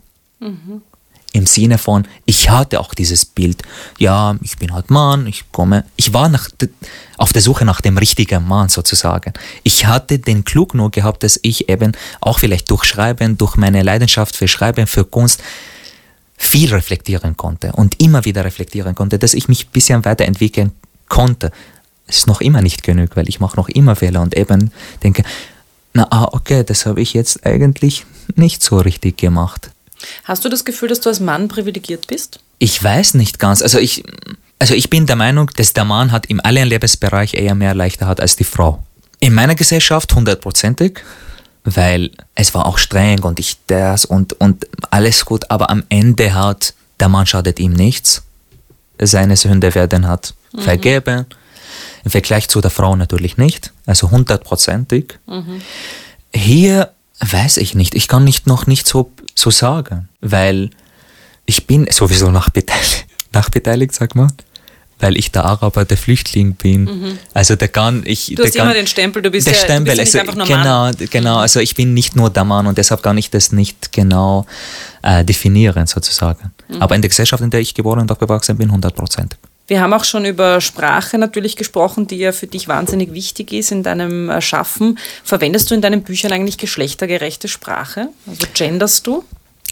Im 1.32 1.46
Sinne 1.46 1.78
von, 1.78 2.08
ich 2.26 2.50
hatte 2.50 2.80
auch 2.80 2.96
dieses 2.96 3.24
Bild, 3.24 3.62
ja, 4.00 4.36
ich 4.42 4.58
bin 4.58 4.74
halt 4.74 4.90
Mann, 4.90 5.28
ich 5.28 5.52
komme, 5.52 5.86
ich 5.96 6.12
war 6.12 6.28
nach, 6.28 6.50
auf 7.18 7.34
der 7.34 7.44
Suche 7.44 7.66
nach 7.66 7.82
dem 7.82 8.00
richtigen 8.00 8.48
Mann 8.48 8.70
sozusagen. 8.70 9.34
Ich 9.62 9.86
hatte 9.86 10.18
den 10.18 10.44
Klug 10.44 10.74
nur 10.74 10.90
gehabt, 10.90 11.22
dass 11.22 11.40
ich 11.44 11.70
eben 11.70 11.92
auch 12.20 12.40
vielleicht 12.40 12.72
durch 12.72 12.84
Schreiben, 12.84 13.38
durch 13.38 13.58
meine 13.58 13.84
Leidenschaft 13.84 14.36
für 14.36 14.48
Schreiben, 14.48 14.88
für 14.88 15.06
Kunst, 15.06 15.44
viel 16.36 16.74
reflektieren 16.74 17.38
konnte 17.38 17.74
und 17.74 18.02
immer 18.02 18.24
wieder 18.26 18.46
reflektieren 18.46 18.96
konnte, 18.96 19.20
dass 19.20 19.34
ich 19.34 19.50
mich 19.50 19.68
ein 19.68 19.72
bisschen 19.72 20.06
weiterentwickeln 20.06 20.72
konnte. 21.10 21.52
Es 22.08 22.20
ist 22.20 22.28
noch 22.28 22.42
immer 22.42 22.62
nicht 22.62 22.82
genug, 22.82 23.16
weil 23.16 23.30
ich 23.30 23.40
mache 23.40 23.58
noch 23.58 23.70
immer 23.70 23.96
Fehler 23.96 24.22
und 24.22 24.36
eben 24.36 24.72
denke, 25.04 25.24
na 25.94 26.08
ah, 26.10 26.30
okay, 26.32 26.64
das 26.64 26.86
habe 26.86 27.02
ich 27.02 27.14
jetzt 27.14 27.46
eigentlich 27.46 28.06
nicht 28.36 28.64
so 28.64 28.78
richtig 28.78 29.18
gemacht. 29.18 29.70
Hast 30.24 30.46
du 30.46 30.50
das 30.50 30.66
Gefühl, 30.66 30.90
dass 30.90 31.02
du 31.02 31.10
als 31.10 31.20
Mann 31.20 31.48
privilegiert 31.48 32.08
bist? 32.08 32.40
Ich 32.58 32.82
weiß 32.84 33.14
nicht 33.16 33.40
ganz. 33.40 33.62
Also 33.62 33.80
ich, 33.80 34.04
also 34.60 34.74
ich 34.74 34.90
bin 34.90 35.06
der 35.06 35.16
Meinung, 35.16 35.50
dass 35.56 35.74
der 35.74 35.86
Mann 35.86 36.12
hat 36.12 36.26
im 36.28 36.40
allen 36.44 36.68
Lebensbereich 36.68 37.34
eher 37.34 37.56
mehr 37.56 37.74
leichter 37.74 38.08
hat 38.08 38.20
als 38.20 38.36
die 38.36 38.44
Frau. 38.44 38.84
In 39.20 39.34
meiner 39.34 39.56
Gesellschaft 39.56 40.14
hundertprozentig, 40.16 41.00
weil 41.64 42.12
es 42.36 42.54
war 42.54 42.66
auch 42.66 42.78
streng 42.78 43.24
und 43.24 43.40
ich 43.40 43.58
das 43.68 44.06
und, 44.06 44.34
und 44.34 44.68
alles 44.92 45.26
gut, 45.26 45.50
aber 45.50 45.70
am 45.70 45.84
Ende 45.90 46.34
hat 46.34 46.74
der 47.00 47.10
Mann 47.10 47.26
schadet 47.26 47.60
ihm 47.60 47.74
nichts. 47.74 48.24
Seine 49.02 49.38
Sünde 49.38 49.74
werden 49.76 50.08
hat 50.08 50.34
vergeben. 50.58 51.26
Im 52.04 52.12
Vergleich 52.12 52.48
zu 52.50 52.62
der 52.62 52.72
Frau 52.72 52.96
natürlich 52.96 53.38
nicht, 53.38 53.72
also 53.86 54.12
hundertprozentig. 54.12 55.20
Hier 56.34 56.92
weiß 57.20 57.58
ich 57.58 57.76
nicht, 57.76 57.96
ich 57.96 58.08
kann 58.08 58.24
nicht 58.24 58.48
noch 58.48 58.68
nicht 58.68 58.88
so, 58.88 59.12
so 59.36 59.52
sagen, 59.52 60.10
weil 60.22 60.70
ich 61.46 61.68
bin 61.68 61.88
sowieso 61.92 62.32
nachbeteiligt, 62.32 63.06
nachbeteiligt 63.34 63.94
sag 63.94 64.16
mal, 64.16 64.30
weil 65.00 65.18
ich 65.18 65.32
der 65.32 65.46
Araber, 65.46 65.86
der 65.86 65.98
Flüchtling 65.98 66.56
bin. 66.56 67.18
Also 67.34 67.56
der 67.56 67.70
kann 67.70 68.04
ich. 68.06 68.28
Du 68.28 68.36
der 68.36 68.46
hast 68.46 68.56
kann, 68.56 68.66
immer 68.66 68.74
den 68.74 68.88
Stempel, 68.88 69.22
du 69.22 69.32
bist 69.32 69.48
der 69.48 69.54
ja, 69.54 69.60
du 69.60 69.66
Stempel, 69.66 69.96
bist 69.96 70.14
ja 70.14 70.22
nicht 70.22 70.30
also, 70.30 70.42
einfach 70.42 70.48
nur 70.48 70.58
Mann. 70.58 70.94
genau, 70.94 71.08
genau, 71.10 71.38
also 71.38 71.60
ich 71.60 71.76
bin 71.76 71.94
nicht 71.94 72.16
nur 72.16 72.30
der 72.30 72.44
Mann 72.44 72.68
und 72.68 72.78
deshalb 72.78 73.02
kann 73.02 73.18
ich 73.18 73.30
das 73.30 73.52
nicht 73.52 73.92
genau 73.92 74.46
äh, 75.02 75.24
definieren 75.24 75.88
sozusagen. 75.88 76.52
Aber 76.80 76.96
in 76.96 77.02
der 77.02 77.10
Gesellschaft, 77.10 77.42
in 77.42 77.50
der 77.50 77.62
ich 77.62 77.74
geboren 77.74 78.00
und 78.00 78.12
aufgewachsen 78.12 78.58
bin, 78.58 78.68
100 78.70 78.96
Prozent. 78.96 79.38
Wir 79.70 79.82
haben 79.82 79.94
auch 79.94 80.04
schon 80.04 80.26
über 80.26 80.62
Sprache 80.62 81.20
natürlich 81.20 81.56
gesprochen, 81.56 82.08
die 82.08 82.18
ja 82.18 82.32
für 82.32 82.48
dich 82.48 82.68
wahnsinnig 82.68 83.14
wichtig 83.14 83.54
ist 83.54 83.72
in 83.72 83.84
deinem 83.84 84.28
äh, 84.28 84.42
Schaffen. 84.42 84.98
Verwendest 85.24 85.70
du 85.70 85.76
in 85.76 85.82
deinen 85.82 86.02
Büchern 86.02 86.32
eigentlich 86.32 86.58
geschlechtergerechte 86.58 87.48
Sprache? 87.48 88.10
Also 88.26 88.48
genderst 88.56 89.06
du? 89.06 89.24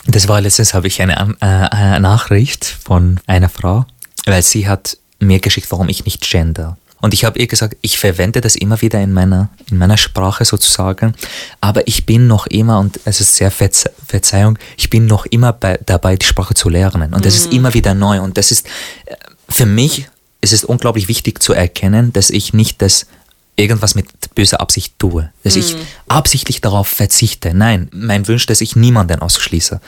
Das 0.06 0.28
war 0.28 0.40
letztens, 0.40 0.76
habe 0.76 0.86
ich 0.86 1.02
eine, 1.02 1.36
äh, 1.42 1.46
eine 1.46 2.00
Nachricht 2.00 2.64
von 2.66 3.20
einer 3.26 3.50
Frau, 3.50 3.86
weil 4.28 4.44
sie 4.44 4.68
hat 4.68 4.98
mir 5.20 5.40
geschickt, 5.40 5.72
warum 5.72 5.90
ich 5.90 6.06
nicht 6.06 6.22
gender. 6.30 6.78
Und 7.00 7.14
ich 7.14 7.26
habe 7.26 7.40
ihr 7.40 7.48
gesagt, 7.48 7.78
ich 7.82 8.00
verwende 8.00 8.42
das 8.42 8.56
immer 8.56 8.82
wieder 8.82 9.00
in 9.00 9.14
meiner, 9.14 9.50
in 9.70 9.78
meiner 9.78 9.98
Sprache 9.98 10.46
sozusagen, 10.46 11.14
aber 11.62 11.88
ich 11.88 12.06
bin 12.06 12.28
noch 12.28 12.48
immer, 12.48 12.80
und 12.80 13.00
es 13.06 13.22
ist 13.22 13.36
sehr 13.36 13.52
Verze 13.52 13.92
Verzeihung, 14.08 14.58
ich 14.78 14.90
bin 14.90 15.06
noch 15.06 15.26
immer 15.26 15.54
bei, 15.54 15.80
dabei, 15.86 16.16
die 16.16 16.26
Sprache 16.26 16.54
zu 16.54 16.70
lernen. 16.70 17.14
Und 17.14 17.26
das 17.26 17.36
ist 17.36 17.54
immer 17.54 17.74
wieder 17.74 17.94
neu. 17.94 18.22
Und 18.22 18.38
das 18.38 18.52
ist, 18.52 18.66
äh, 19.06 19.16
für 19.50 19.66
mich 19.66 20.08
ist 20.42 20.54
es 20.54 20.64
unglaublich 20.64 21.08
wichtig 21.08 21.42
zu 21.42 21.54
erkennen, 21.54 22.14
dass 22.14 22.30
ich 22.30 22.54
nicht 22.54 22.82
das 22.82 23.08
irgendwas 23.56 23.96
mit 23.96 24.08
böser 24.36 24.62
Absicht 24.62 24.94
tue, 25.00 25.32
dass 25.44 25.56
ich 25.56 25.76
absichtlich 26.08 26.62
darauf 26.62 26.88
verzichte. 26.88 27.54
Nein, 27.56 27.90
mein 27.92 28.28
Wunsch, 28.28 28.46
dass 28.46 28.62
ich 28.62 28.76
niemanden 28.76 29.20
ausschließe. 29.20 29.82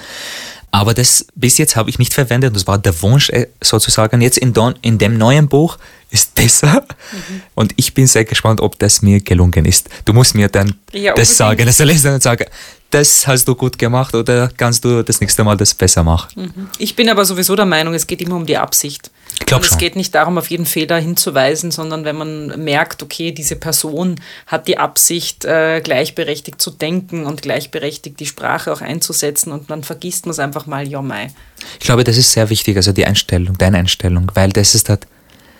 Aber 0.71 0.93
das 0.93 1.25
bis 1.35 1.57
jetzt 1.57 1.75
habe 1.75 1.89
ich 1.89 1.97
nicht 1.97 2.13
verwendet. 2.13 2.55
Das 2.55 2.67
war 2.67 2.77
der 2.77 2.99
Wunsch 3.01 3.29
äh, 3.29 3.47
sozusagen. 3.61 4.21
Jetzt 4.21 4.37
in, 4.37 4.53
don, 4.53 4.75
in 4.81 4.97
dem 4.99 5.17
neuen 5.17 5.47
Buch 5.47 5.77
ist 6.11 6.35
besser. 6.35 6.85
Und 7.55 7.73
ich 7.75 7.93
bin 7.93 8.05
sehr 8.07 8.25
gespannt, 8.25 8.61
ob 8.61 8.77
das 8.77 9.01
mir 9.01 9.19
gelungen 9.19 9.65
ist. 9.65 9.89
Du 10.05 10.13
musst 10.13 10.35
mir 10.35 10.47
dann 10.47 10.75
Ja, 10.91 11.13
das 11.13 11.35
sagen. 11.35 11.65
Das 11.65 11.79
ich 11.79 12.01
dann 12.01 12.21
sagen, 12.21 12.45
das 12.91 13.27
hast 13.27 13.47
du 13.47 13.55
gut 13.55 13.77
gemacht 13.77 14.13
oder 14.15 14.49
kannst 14.55 14.83
du 14.85 15.03
das 15.03 15.21
nächste 15.21 15.43
Mal 15.43 15.57
das 15.57 15.73
besser 15.73 16.03
machen. 16.03 16.69
Ich 16.77 16.95
bin 16.95 17.09
aber 17.09 17.25
sowieso 17.25 17.55
der 17.55 17.65
Meinung, 17.65 17.93
es 17.93 18.05
geht 18.05 18.21
immer 18.21 18.35
um 18.35 18.45
die 18.45 18.57
Absicht. 18.57 19.11
Ich 19.39 19.45
glaube 19.45 19.65
Es 19.65 19.77
geht 19.77 19.95
nicht 19.95 20.13
darum, 20.15 20.37
auf 20.37 20.49
jeden 20.49 20.65
Fehler 20.65 20.97
hinzuweisen, 20.99 21.71
sondern 21.71 22.05
wenn 22.05 22.15
man 22.15 22.63
merkt, 22.63 23.01
okay, 23.03 23.31
diese 23.31 23.55
Person 23.55 24.19
hat 24.47 24.67
die 24.67 24.77
Absicht, 24.77 25.45
äh, 25.45 25.81
gleichberechtigt 25.81 26.61
zu 26.61 26.71
denken 26.71 27.25
und 27.25 27.41
gleichberechtigt 27.41 28.19
die 28.19 28.25
Sprache 28.25 28.71
auch 28.71 28.81
einzusetzen 28.81 29.51
und 29.51 29.69
dann 29.69 29.83
vergisst 29.83 30.25
man 30.25 30.31
es 30.31 30.39
einfach 30.39 30.65
mal, 30.65 30.87
ja, 30.87 31.01
mei. 31.01 31.31
Ich 31.79 31.85
glaube, 31.85 32.03
das 32.03 32.17
ist 32.17 32.31
sehr 32.31 32.49
wichtig, 32.49 32.75
also 32.77 32.91
die 32.91 33.05
Einstellung, 33.05 33.57
deine 33.57 33.77
Einstellung, 33.77 34.31
weil 34.33 34.49
das 34.51 34.75
ist 34.75 34.89
halt 34.89 35.07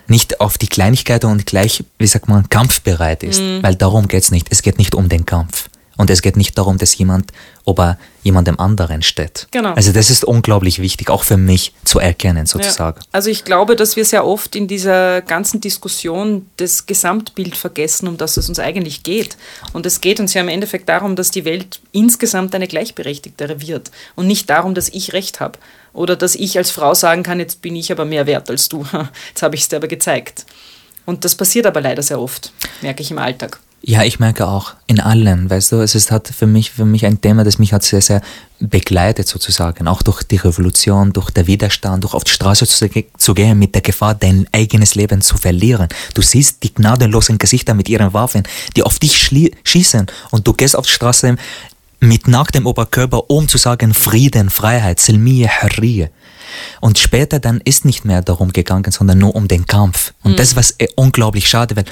nicht 0.07 0.41
auf 0.41 0.57
die 0.57 0.67
Kleinigkeiten 0.67 1.27
und 1.27 1.45
gleich, 1.45 1.83
wie 1.99 2.07
sagt 2.07 2.27
man, 2.27 2.49
kampfbereit 2.49 3.23
ist, 3.23 3.41
Mhm. 3.41 3.61
weil 3.63 3.75
darum 3.75 4.07
geht's 4.07 4.31
nicht. 4.31 4.47
Es 4.49 4.61
geht 4.61 4.77
nicht 4.79 4.95
um 4.95 5.07
den 5.07 5.25
Kampf. 5.25 5.69
Und 5.99 6.09
es 6.09 6.21
geht 6.21 6.37
nicht 6.37 6.57
darum, 6.57 6.77
dass 6.77 6.97
jemand 6.97 7.33
über 7.67 7.97
jemandem 8.23 8.57
anderen 8.57 9.01
steht. 9.01 9.49
Genau. 9.51 9.73
Also 9.73 9.91
das 9.91 10.09
ist 10.09 10.23
unglaublich 10.23 10.79
wichtig, 10.79 11.09
auch 11.09 11.23
für 11.23 11.35
mich 11.35 11.73
zu 11.83 11.99
erkennen 11.99 12.45
sozusagen. 12.45 13.01
Ja. 13.01 13.07
Also 13.11 13.29
ich 13.29 13.43
glaube, 13.43 13.75
dass 13.75 13.97
wir 13.97 14.05
sehr 14.05 14.25
oft 14.25 14.55
in 14.55 14.69
dieser 14.69 15.21
ganzen 15.21 15.59
Diskussion 15.59 16.49
das 16.55 16.85
Gesamtbild 16.85 17.57
vergessen, 17.57 18.07
um 18.07 18.15
das 18.15 18.37
es 18.37 18.47
uns 18.47 18.59
eigentlich 18.59 19.03
geht. 19.03 19.35
Und 19.73 19.85
es 19.85 19.99
geht 19.99 20.21
uns 20.21 20.33
ja 20.33 20.39
im 20.39 20.47
Endeffekt 20.47 20.87
darum, 20.87 21.17
dass 21.17 21.31
die 21.31 21.43
Welt 21.43 21.81
insgesamt 21.91 22.55
eine 22.55 22.69
gleichberechtigtere 22.69 23.61
wird 23.61 23.91
und 24.15 24.25
nicht 24.25 24.49
darum, 24.49 24.75
dass 24.75 24.87
ich 24.87 25.11
recht 25.11 25.41
habe 25.41 25.59
oder 25.91 26.15
dass 26.15 26.35
ich 26.35 26.57
als 26.57 26.71
Frau 26.71 26.93
sagen 26.93 27.23
kann, 27.23 27.41
jetzt 27.41 27.61
bin 27.61 27.75
ich 27.75 27.91
aber 27.91 28.05
mehr 28.05 28.25
wert 28.25 28.49
als 28.49 28.69
du. 28.69 28.85
Jetzt 29.29 29.41
habe 29.41 29.55
ich 29.55 29.63
es 29.63 29.67
dir 29.67 29.75
aber 29.75 29.89
gezeigt. 29.89 30.45
Und 31.05 31.25
das 31.25 31.35
passiert 31.35 31.65
aber 31.65 31.81
leider 31.81 32.03
sehr 32.03 32.21
oft, 32.21 32.53
merke 32.81 33.01
ich 33.01 33.11
im 33.11 33.17
Alltag. 33.17 33.59
Ja, 33.81 34.03
ich 34.03 34.19
merke 34.19 34.45
auch 34.45 34.73
in 34.87 34.99
allen, 34.99 35.49
weißt 35.49 35.71
du, 35.71 35.77
es 35.77 35.95
ist 35.95 36.11
halt 36.11 36.27
für 36.27 36.47
mich, 36.47 36.71
für 36.71 36.83
mich 36.83 37.05
ein 37.05 37.21
Thema, 37.21 37.45
das 37.45 37.59
mich 37.59 37.71
hat 37.71 37.83
sehr, 37.83 38.01
sehr 38.01 38.21
begleitet 38.59 39.27
sozusagen, 39.27 39.87
auch 39.87 40.01
durch 40.01 40.21
die 40.23 40.35
Revolution, 40.35 41.13
durch 41.13 41.29
den 41.31 41.47
Widerstand, 41.47 42.03
durch 42.03 42.13
auf 42.13 42.25
die 42.25 42.31
Straße 42.31 42.67
zu, 42.67 42.89
zu 43.17 43.33
gehen 43.33 43.57
mit 43.57 43.73
der 43.73 43.81
Gefahr, 43.81 44.15
dein 44.15 44.47
eigenes 44.51 44.95
Leben 44.95 45.21
zu 45.21 45.37
verlieren. 45.37 45.87
Du 46.13 46.21
siehst 46.21 46.61
die 46.63 46.73
gnadenlosen 46.73 47.37
Gesichter 47.37 47.73
mit 47.73 47.87
ihren 47.87 48.13
Waffen, 48.13 48.43
die 48.75 48.83
auf 48.83 48.99
dich 48.99 49.31
schießen 49.63 50.07
und 50.31 50.45
du 50.45 50.51
gehst 50.51 50.75
auf 50.75 50.85
die 50.85 50.91
Straße 50.91 51.37
mit 52.01 52.27
nacktem 52.27 52.65
Oberkörper, 52.65 53.29
um 53.29 53.47
zu 53.47 53.57
sagen 53.57 53.93
Frieden, 53.93 54.49
Freiheit, 54.49 54.99
Silmiye, 54.99 55.47
Harriye. 55.47 56.09
Und 56.81 56.97
später 56.97 57.39
dann 57.39 57.61
ist 57.63 57.85
nicht 57.85 58.05
mehr 58.05 58.21
darum 58.21 58.51
gegangen, 58.51 58.91
sondern 58.91 59.19
nur 59.19 59.35
um 59.35 59.47
den 59.47 59.65
Kampf. 59.67 60.13
Und 60.23 60.39
das, 60.39 60.55
was 60.55 60.71
äh, 60.79 60.87
unglaublich 60.95 61.47
schade, 61.47 61.75
weil 61.75 61.85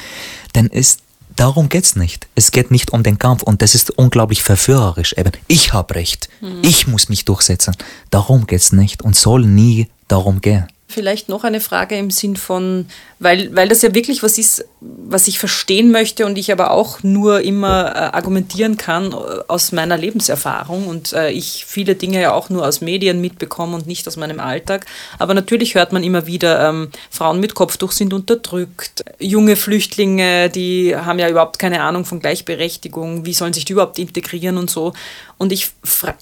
dann 0.54 0.68
ist 0.68 1.02
Darum 1.38 1.70
geht's 1.70 1.96
nicht. 1.96 2.28
Es 2.34 2.52
geht 2.52 2.72
nicht 2.72 2.92
um 2.92 3.04
den 3.04 3.20
Kampf 3.20 3.44
und 3.44 3.62
das 3.62 3.76
ist 3.76 3.92
unglaublich 3.92 4.42
verführerisch. 4.42 5.14
Eben, 5.14 5.32
ich 5.48 5.72
habe 5.72 5.94
Recht. 5.94 6.30
Ich 6.64 6.88
muss 6.88 7.10
mich 7.10 7.26
durchsetzen. 7.26 7.76
Darum 8.10 8.48
geht's 8.48 8.72
nicht 8.72 9.04
und 9.04 9.16
soll 9.16 9.46
nie 9.46 9.88
darum 10.08 10.42
gehen. 10.42 10.68
Vielleicht 10.90 11.28
noch 11.28 11.44
eine 11.44 11.60
Frage 11.60 11.98
im 11.98 12.12
Sinn 12.12 12.38
von, 12.38 12.86
weil, 13.20 13.54
weil 13.54 13.68
das 13.68 13.82
ja 13.82 13.94
wirklich 13.94 14.24
was 14.24 14.38
ist, 14.38 14.64
was 14.80 15.28
ich 15.28 15.38
verstehen 15.38 15.92
möchte 15.92 16.26
und 16.26 16.38
ich 16.38 16.50
aber 16.50 16.72
auch 16.72 17.04
nur 17.04 17.42
immer 17.42 17.94
äh, 17.94 18.00
argumentieren 18.16 18.78
kann 18.78 19.12
äh, 19.12 19.16
aus 19.50 19.74
meiner 19.74 19.98
Lebenserfahrung 19.98 20.88
und 20.88 21.12
äh, 21.12 21.30
ich 21.32 21.66
viele 21.68 21.96
Dinge 21.96 22.22
ja 22.22 22.32
auch 22.32 22.50
nur 22.50 22.66
aus 22.66 22.80
Medien 22.80 23.20
mitbekomme 23.20 23.76
und 23.76 23.86
nicht 23.86 24.08
aus 24.08 24.16
meinem 24.16 24.40
Alltag. 24.40 24.86
Aber 25.20 25.34
natürlich 25.34 25.76
hört 25.76 25.92
man 25.92 26.06
immer 26.06 26.26
wieder, 26.26 26.70
ähm, 26.70 26.90
Frauen 27.10 27.42
mit 27.42 27.54
Kopftuch 27.54 27.92
sind 27.92 28.14
unterdrückt, 28.14 29.04
junge 29.20 29.58
Flüchtlinge, 29.58 30.50
die 30.50 30.96
haben 30.96 31.20
ja 31.20 31.28
überhaupt 31.28 31.60
keine 31.60 31.82
Ahnung 31.82 32.06
von 32.06 32.22
Gleichberechtigung, 32.22 33.26
wie 33.26 33.34
sollen 33.34 33.52
sich 33.52 33.66
die 33.66 33.74
überhaupt 33.74 34.00
integrieren 34.00 34.58
und 34.58 34.70
so. 34.70 34.94
Und 35.38 35.52
ich, 35.52 35.70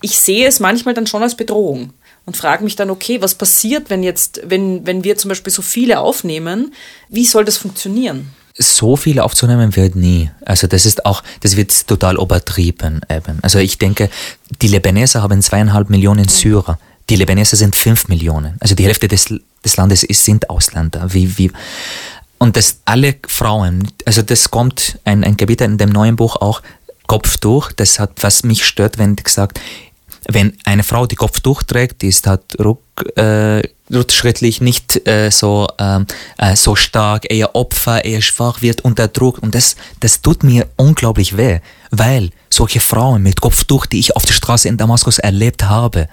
ich 0.02 0.18
sehe 0.18 0.48
es 0.48 0.60
manchmal 0.60 0.96
dann 0.96 1.06
schon 1.06 1.22
als 1.22 1.38
Bedrohung 1.38 1.94
und 2.26 2.36
frage 2.36 2.64
mich 2.64 2.76
dann, 2.76 2.90
okay, 2.90 3.22
was 3.22 3.36
passiert, 3.36 3.90
wenn 3.90 4.04
jetzt, 4.04 4.42
wenn, 4.46 4.86
wenn 4.86 5.04
wir 5.04 5.18
zum 5.18 5.30
Beispiel 5.30 5.54
so 5.54 5.62
viele 5.62 6.00
aufnehmen, 6.00 6.74
wie 7.10 7.26
soll 7.26 7.46
das 7.46 7.58
funktionieren? 7.58 8.34
So 8.58 8.96
viele 8.96 9.24
aufzunehmen 9.24 9.76
wird 9.76 9.96
nie. 9.96 10.32
Also 10.46 10.68
das 10.68 10.86
ist 10.86 11.06
auch, 11.06 11.24
das 11.42 11.58
wird 11.58 11.88
total 11.88 12.16
übertrieben 12.16 13.02
eben. 13.10 13.40
Also 13.42 13.60
ich 13.60 13.78
denke, 13.78 14.10
die 14.62 14.70
Libaneser 14.70 15.22
haben 15.22 15.42
zweieinhalb 15.42 15.90
Millionen 15.90 16.28
Syrer. 16.30 16.80
Die 17.10 17.18
Libaneser 17.18 17.58
sind 17.58 17.76
fünf 17.76 18.08
Millionen. 18.08 18.56
Also 18.60 18.74
die 18.74 18.86
Hälfte 18.86 19.08
des, 19.08 19.26
des 19.64 19.78
Landes 19.78 20.04
ist, 20.04 20.24
sind 20.24 20.50
Ausländer. 20.50 21.14
Wie, 21.14 21.38
wie, 21.38 21.52
und 22.38 22.56
das 22.56 22.80
alle 22.86 23.16
Frauen, 23.28 23.88
also 24.06 24.22
das 24.22 24.50
kommt 24.50 25.00
ein, 25.04 25.24
ein 25.24 25.38
Kapitel 25.38 25.66
in 25.66 25.78
dem 25.78 25.90
neuen 25.90 26.16
Buch 26.16 26.38
auch, 26.38 26.62
Kopftuch, 27.08 27.72
das 27.72 28.00
hat, 28.00 28.12
was 28.22 28.44
mich 28.44 28.66
stört, 28.66 28.98
wenn 28.98 29.16
gesagt, 29.16 29.60
wenn 30.28 30.58
eine 30.64 30.84
Frau 30.84 31.06
die 31.06 31.16
Kopftuch 31.16 31.64
trägt, 31.64 32.02
die 32.02 32.08
ist 32.08 32.28
halt 32.28 32.42
ruck, 32.60 32.82
äh, 33.18 33.62
rückschrittlich 33.92 34.62
nicht 34.62 35.08
äh, 35.08 35.30
so, 35.30 35.68
ähm, 35.78 36.08
äh, 36.38 36.56
so 36.56 36.76
stark, 36.76 37.32
eher 37.32 37.56
Opfer, 37.56 38.04
eher 38.04 38.22
schwach, 38.22 38.62
wird 38.62 38.82
unterdrückt. 38.82 39.40
Und 39.40 39.54
das, 39.54 39.76
das 40.00 40.22
tut 40.22 40.44
mir 40.44 40.68
unglaublich 40.78 41.38
weh, 41.38 41.60
weil 41.92 42.32
solche 42.50 42.80
Frauen 42.80 43.22
mit 43.22 43.42
Kopftuch, 43.42 43.86
die 43.86 44.00
ich 44.00 44.16
auf 44.16 44.26
der 44.26 44.34
Straße 44.34 44.68
in 44.68 44.78
Damaskus 44.78 45.20
erlebt 45.20 45.64
habe, 45.64 46.08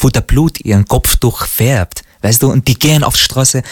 wo 0.00 0.08
der 0.08 0.22
Blut 0.22 0.60
ihren 0.60 0.86
Kopftuch 0.86 1.46
färbt, 1.46 2.02
weißt 2.22 2.42
du, 2.42 2.50
und 2.50 2.66
die 2.68 2.78
gehen 2.78 3.04
auf 3.04 3.14
die 3.14 3.20
Straße 3.20 3.62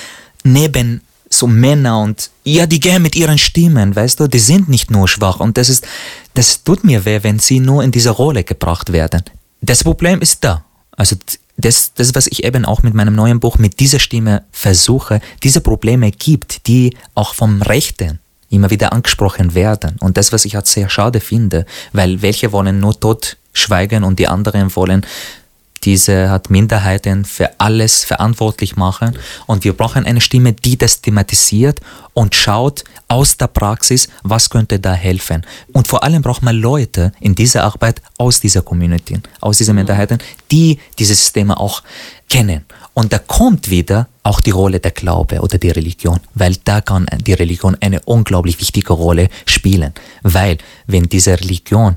neben 0.45 1.01
so 1.33 1.47
Männer 1.47 2.01
und 2.01 2.31
ja, 2.45 2.67
die 2.67 2.81
gehen 2.81 3.03
mit 3.03 3.15
ihren 3.15 3.39
Stimmen, 3.39 3.95
weißt 3.95 4.19
du, 4.19 4.27
die 4.27 4.41
sind 4.41 4.69
nicht 4.69 4.91
nur 4.91 5.07
schwach 5.07 5.39
und 5.39 5.57
das 5.57 5.69
ist, 5.69 5.87
das 6.35 6.65
tut 6.65 6.83
mir 6.83 7.05
weh, 7.05 7.21
wenn 7.23 7.39
sie 7.39 7.61
nur 7.61 7.85
in 7.85 7.93
diese 7.93 8.11
Rolle 8.11 8.43
gebracht 8.43 8.93
werden. 8.93 9.23
Das 9.61 9.85
Problem 9.85 10.21
ist 10.21 10.45
da. 10.45 10.65
Also 10.97 11.17
das, 11.57 11.93
das, 11.95 12.15
was 12.15 12.27
ich 12.27 12.45
eben 12.45 12.65
auch 12.65 12.83
mit 12.83 12.95
meinem 12.95 13.15
neuen 13.15 13.41
Buch 13.41 13.59
mit 13.59 13.81
dieser 13.81 13.99
Stimme 13.99 14.45
versuche, 14.51 15.21
diese 15.43 15.61
Probleme 15.61 16.11
gibt, 16.11 16.67
die 16.67 16.97
auch 17.15 17.35
vom 17.35 17.63
Rechten 17.63 18.19
immer 18.49 18.71
wieder 18.71 18.93
angesprochen 18.93 19.55
werden. 19.55 19.97
Und 20.01 20.17
das, 20.17 20.33
was 20.33 20.45
ich 20.45 20.55
halt 20.55 20.67
sehr 20.67 20.89
schade 20.89 21.21
finde, 21.21 21.67
weil 21.93 22.23
welche 22.23 22.53
wollen 22.53 22.81
nur 22.81 22.99
tot 22.99 23.37
schweigen 23.53 24.05
und 24.05 24.19
die 24.19 24.29
anderen 24.29 24.75
wollen 24.75 25.07
diese 25.85 26.29
hat 26.29 26.51
Minderheiten 26.51 27.25
für 27.25 27.59
alles 27.59 28.05
verantwortlich 28.05 28.77
machen 28.77 29.17
und 29.47 29.65
wir 29.65 29.73
brauchen 29.73 30.05
eine 30.05 30.21
Stimme, 30.21 30.53
die 30.53 30.77
das 30.77 31.01
thematisiert 31.01 31.81
und 32.13 32.35
schaut 32.35 32.85
aus 33.09 33.37
der 33.37 33.47
Praxis, 33.47 34.09
was 34.23 34.51
könnte 34.51 34.79
da 34.79 34.93
helfen. 34.93 35.45
Und 35.73 35.89
vor 35.89 36.05
allem 36.05 36.23
braucht 36.23 36.43
man 36.43 36.57
Leute 36.57 37.13
in 37.21 37.35
dieser 37.35 37.65
Arbeit 37.65 38.03
aus 38.19 38.41
dieser 38.41 38.63
Community, 38.63 39.21
aus 39.41 39.59
diesen 39.59 39.75
Minderheiten, 39.75 40.19
die 40.51 40.79
diese 40.99 41.15
Systeme 41.15 41.59
auch 41.59 41.83
kennen. 42.29 42.65
Und 42.93 43.13
da 43.13 43.19
kommt 43.19 43.71
wieder 43.71 44.09
auch 44.23 44.41
die 44.41 44.51
Rolle 44.51 44.81
der 44.81 44.91
Glaube 44.91 45.41
oder 45.41 45.57
die 45.57 45.71
Religion, 45.71 46.21
weil 46.35 46.57
da 46.65 46.81
kann 46.81 47.07
die 47.27 47.33
Religion 47.33 47.77
eine 47.81 48.01
unglaublich 48.01 48.61
wichtige 48.61 48.93
Rolle 48.93 49.29
spielen. 49.47 49.95
Weil 50.23 50.59
wenn 50.87 51.05
diese 51.05 51.41
Religion 51.41 51.97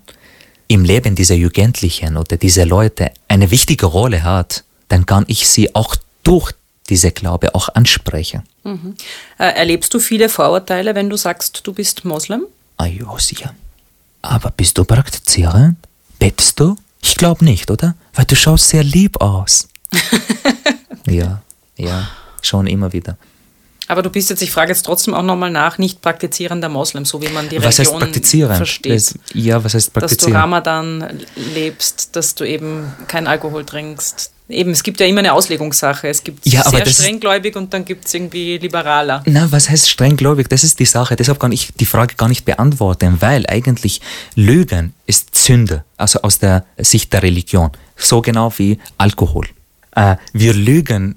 im 0.73 0.83
Leben 0.83 1.13
dieser 1.13 1.35
Jugendlichen 1.35 2.17
oder 2.17 2.35
dieser 2.35 2.65
Leute 2.65 3.11
eine 3.27 3.51
wichtige 3.51 3.85
Rolle 3.85 4.23
hat, 4.23 4.63
dann 4.87 5.05
kann 5.05 5.23
ich 5.27 5.47
sie 5.47 5.75
auch 5.75 5.95
durch 6.23 6.51
diese 6.89 7.11
Glaube 7.11 7.53
auch 7.53 7.69
ansprechen. 7.69 8.41
Mhm. 8.63 8.95
Äh, 9.37 9.53
erlebst 9.53 9.93
du 9.93 9.99
viele 9.99 10.29
Vorurteile, 10.29 10.95
wenn 10.95 11.11
du 11.11 11.15
sagst, 11.15 11.61
du 11.63 11.73
bist 11.73 12.05
Moslem? 12.05 12.47
Ah 12.77 12.87
ja, 12.87 13.07
sicher. 13.19 13.53
Aber 14.23 14.49
bist 14.49 14.79
du 14.79 14.83
praktizierend? 14.83 15.77
Betest 16.17 16.59
du? 16.59 16.75
Ich 17.03 17.15
glaube 17.15 17.45
nicht, 17.45 17.69
oder? 17.69 17.95
Weil 18.13 18.25
du 18.25 18.35
schaust 18.35 18.69
sehr 18.69 18.83
lieb 18.83 19.21
aus. 19.21 19.67
ja, 21.07 21.43
ja, 21.77 22.09
schon 22.41 22.65
immer 22.65 22.91
wieder. 22.93 23.17
Aber 23.87 24.01
du 24.01 24.09
bist 24.09 24.29
jetzt, 24.29 24.41
ich 24.41 24.51
frage 24.51 24.71
jetzt 24.71 24.83
trotzdem 24.83 25.13
auch 25.13 25.23
nochmal 25.23 25.51
nach, 25.51 25.77
nicht 25.77 26.01
praktizierender 26.01 26.69
Moslem, 26.69 27.05
so 27.05 27.21
wie 27.21 27.29
man 27.29 27.49
die 27.49 27.57
was 27.57 27.79
Religion 27.79 27.95
heißt 27.95 28.03
praktizieren? 28.03 28.55
versteht. 28.55 29.13
Ja, 29.33 29.63
was 29.63 29.73
heißt 29.73 29.87
dass 29.87 29.93
du 29.93 29.99
praktizieren? 29.99 30.35
Ramadan 30.35 31.19
lebst, 31.53 32.15
dass 32.15 32.35
du 32.35 32.45
eben 32.45 32.93
keinen 33.07 33.27
Alkohol 33.27 33.65
trinkst. 33.65 34.31
Eben, 34.49 34.71
es 34.71 34.83
gibt 34.83 34.99
ja 34.99 35.05
immer 35.05 35.19
eine 35.19 35.33
Auslegungssache. 35.33 36.07
Es 36.09 36.23
gibt 36.23 36.45
Ja, 36.45 36.69
sehr 36.69 36.85
strenggläubig 36.85 37.55
und 37.55 37.73
dann 37.73 37.85
gibt 37.85 38.05
es 38.05 38.13
irgendwie 38.13 38.57
liberaler. 38.57 39.23
Na, 39.25 39.51
was 39.51 39.69
heißt 39.69 39.89
strenggläubig? 39.89 40.49
Das 40.49 40.63
ist 40.63 40.79
die 40.79 40.85
Sache. 40.85 41.15
Deshalb 41.15 41.39
kann 41.39 41.51
ich 41.51 41.71
die 41.73 41.85
Frage 41.85 42.15
gar 42.15 42.27
nicht 42.27 42.43
beantworten, 42.45 43.17
weil 43.21 43.45
eigentlich 43.47 44.01
Lügen 44.35 44.93
ist 45.07 45.35
Sünde, 45.35 45.85
also 45.97 46.21
aus 46.21 46.39
der 46.39 46.65
Sicht 46.77 47.13
der 47.13 47.23
Religion. 47.23 47.71
So 47.95 48.21
genau 48.21 48.51
wie 48.57 48.79
Alkohol. 48.97 49.47
Äh, 49.95 50.17
wir 50.33 50.53
lügen 50.53 51.15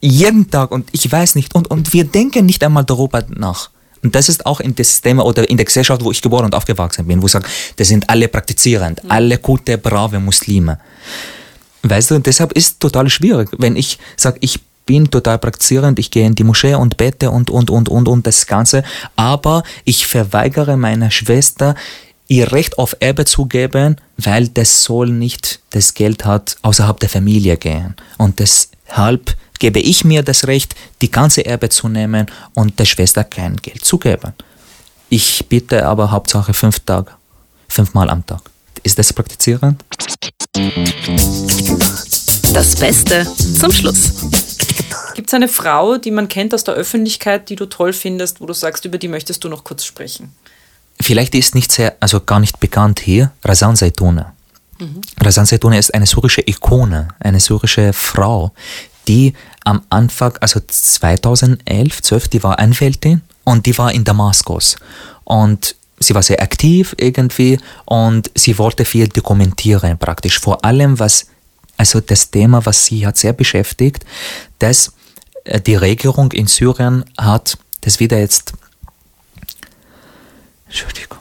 jeden 0.00 0.50
Tag 0.50 0.70
und 0.70 0.88
ich 0.92 1.10
weiß 1.10 1.34
nicht, 1.36 1.54
und, 1.54 1.70
und 1.70 1.92
wir 1.92 2.04
denken 2.04 2.46
nicht 2.46 2.62
einmal 2.64 2.84
darüber 2.84 3.24
nach. 3.28 3.70
Und 4.02 4.14
das 4.14 4.28
ist 4.28 4.46
auch 4.46 4.60
in 4.60 4.74
das 4.74 4.88
System 4.88 5.18
oder 5.18 5.48
in 5.48 5.56
der 5.56 5.66
Gesellschaft, 5.66 6.04
wo 6.04 6.10
ich 6.10 6.22
geboren 6.22 6.44
und 6.44 6.54
aufgewachsen 6.54 7.06
bin, 7.06 7.20
wo 7.20 7.26
ich 7.26 7.32
sage, 7.32 7.48
das 7.76 7.88
sind 7.88 8.08
alle 8.08 8.28
praktizierend, 8.28 9.02
alle 9.10 9.38
gute, 9.38 9.76
brave 9.78 10.20
Muslime. 10.20 10.78
Weißt 11.82 12.10
du, 12.10 12.14
und 12.16 12.26
deshalb 12.26 12.52
ist 12.52 12.66
es 12.66 12.78
total 12.78 13.08
schwierig, 13.08 13.48
wenn 13.58 13.76
ich 13.76 13.98
sage, 14.16 14.38
ich 14.40 14.60
bin 14.86 15.10
total 15.10 15.38
praktizierend, 15.38 15.98
ich 15.98 16.10
gehe 16.10 16.26
in 16.26 16.34
die 16.34 16.44
Moschee 16.44 16.74
und 16.74 16.96
bete 16.96 17.30
und, 17.30 17.50
und, 17.50 17.70
und, 17.70 17.88
und, 17.88 18.08
und 18.08 18.26
das 18.26 18.46
Ganze, 18.46 18.82
aber 19.16 19.62
ich 19.84 20.06
verweigere 20.06 20.76
meiner 20.76 21.10
Schwester, 21.10 21.74
ihr 22.26 22.52
Recht 22.52 22.78
auf 22.78 22.96
Erbe 23.00 23.24
zu 23.24 23.46
geben, 23.46 23.96
weil 24.16 24.48
das 24.48 24.84
soll 24.84 25.10
nicht 25.10 25.60
das 25.70 25.94
Geld 25.94 26.24
hat 26.24 26.56
außerhalb 26.62 27.00
der 27.00 27.08
Familie 27.08 27.56
gehen. 27.56 27.96
Und 28.16 28.40
deshalb 28.88 29.36
gebe 29.58 29.80
ich 29.80 30.04
mir 30.04 30.22
das 30.22 30.46
Recht, 30.46 30.74
die 31.02 31.10
ganze 31.10 31.44
Erbe 31.44 31.68
zu 31.68 31.88
nehmen 31.88 32.26
und 32.54 32.78
der 32.78 32.84
Schwester 32.84 33.24
kein 33.24 33.56
Geld 33.56 33.84
zu 33.84 33.98
geben. 33.98 34.32
Ich 35.08 35.46
bitte 35.48 35.86
aber 35.86 36.10
Hauptsache 36.10 36.54
fünf 36.54 36.80
Tage, 36.80 37.12
fünfmal 37.68 38.10
am 38.10 38.24
Tag. 38.26 38.42
Ist 38.82 38.98
das 38.98 39.12
praktizierend? 39.12 39.82
Das 42.52 42.76
Beste 42.76 43.26
zum 43.58 43.72
Schluss. 43.72 44.12
Gibt 45.14 45.28
es 45.28 45.34
eine 45.34 45.48
Frau, 45.48 45.98
die 45.98 46.10
man 46.10 46.28
kennt 46.28 46.54
aus 46.54 46.64
der 46.64 46.74
Öffentlichkeit, 46.74 47.48
die 47.48 47.56
du 47.56 47.66
toll 47.66 47.92
findest, 47.92 48.40
wo 48.40 48.46
du 48.46 48.52
sagst, 48.52 48.84
über 48.84 48.98
die 48.98 49.08
möchtest 49.08 49.42
du 49.42 49.48
noch 49.48 49.64
kurz 49.64 49.84
sprechen? 49.84 50.32
Vielleicht 51.00 51.34
ist 51.34 51.54
nicht 51.54 51.72
sehr, 51.72 51.96
also 52.00 52.20
gar 52.20 52.40
nicht 52.40 52.60
bekannt 52.60 53.00
hier, 53.00 53.32
Razan 53.44 53.76
Zaituna. 53.76 54.34
Mhm. 54.78 55.00
Razan 55.20 55.46
Zaituna 55.46 55.78
ist 55.78 55.92
eine 55.94 56.06
syrische 56.06 56.42
Ikone, 56.46 57.08
eine 57.20 57.40
syrische 57.40 57.92
Frau, 57.92 58.52
die 59.06 59.34
am 59.64 59.82
Anfang, 59.90 60.36
also 60.40 60.60
2011, 60.60 62.02
12, 62.02 62.28
die 62.28 62.42
war 62.42 62.58
Anwältin 62.58 63.22
und 63.44 63.66
die 63.66 63.76
war 63.76 63.92
in 63.92 64.04
Damaskus. 64.04 64.76
Und 65.24 65.74
sie 65.98 66.14
war 66.14 66.22
sehr 66.22 66.40
aktiv 66.40 66.94
irgendwie 66.98 67.58
und 67.84 68.30
sie 68.34 68.58
wollte 68.58 68.84
viel 68.84 69.08
dokumentieren 69.08 69.98
praktisch. 69.98 70.38
Vor 70.38 70.64
allem, 70.64 70.98
was, 70.98 71.26
also 71.76 72.00
das 72.00 72.30
Thema, 72.30 72.64
was 72.64 72.84
sie 72.84 73.06
hat 73.06 73.16
sehr 73.16 73.32
beschäftigt, 73.32 74.04
dass 74.58 74.92
äh, 75.44 75.60
die 75.60 75.76
Regierung 75.76 76.32
in 76.32 76.46
Syrien 76.46 77.04
hat, 77.16 77.58
das 77.80 78.00
wieder 78.00 78.18
jetzt, 78.18 78.52
Entschuldigung, 80.66 81.18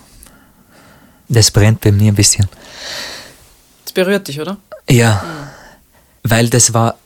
das 1.30 1.52
brennt 1.52 1.82
bei 1.82 1.92
mir 1.92 2.12
ein 2.12 2.16
bisschen. 2.16 2.48
Berührt 3.98 4.28
dich, 4.28 4.40
oder? 4.40 4.58
Ja, 4.88 5.24
mhm. 5.26 6.30
weil 6.30 6.50
das 6.52 6.72
war, 6.72 7.00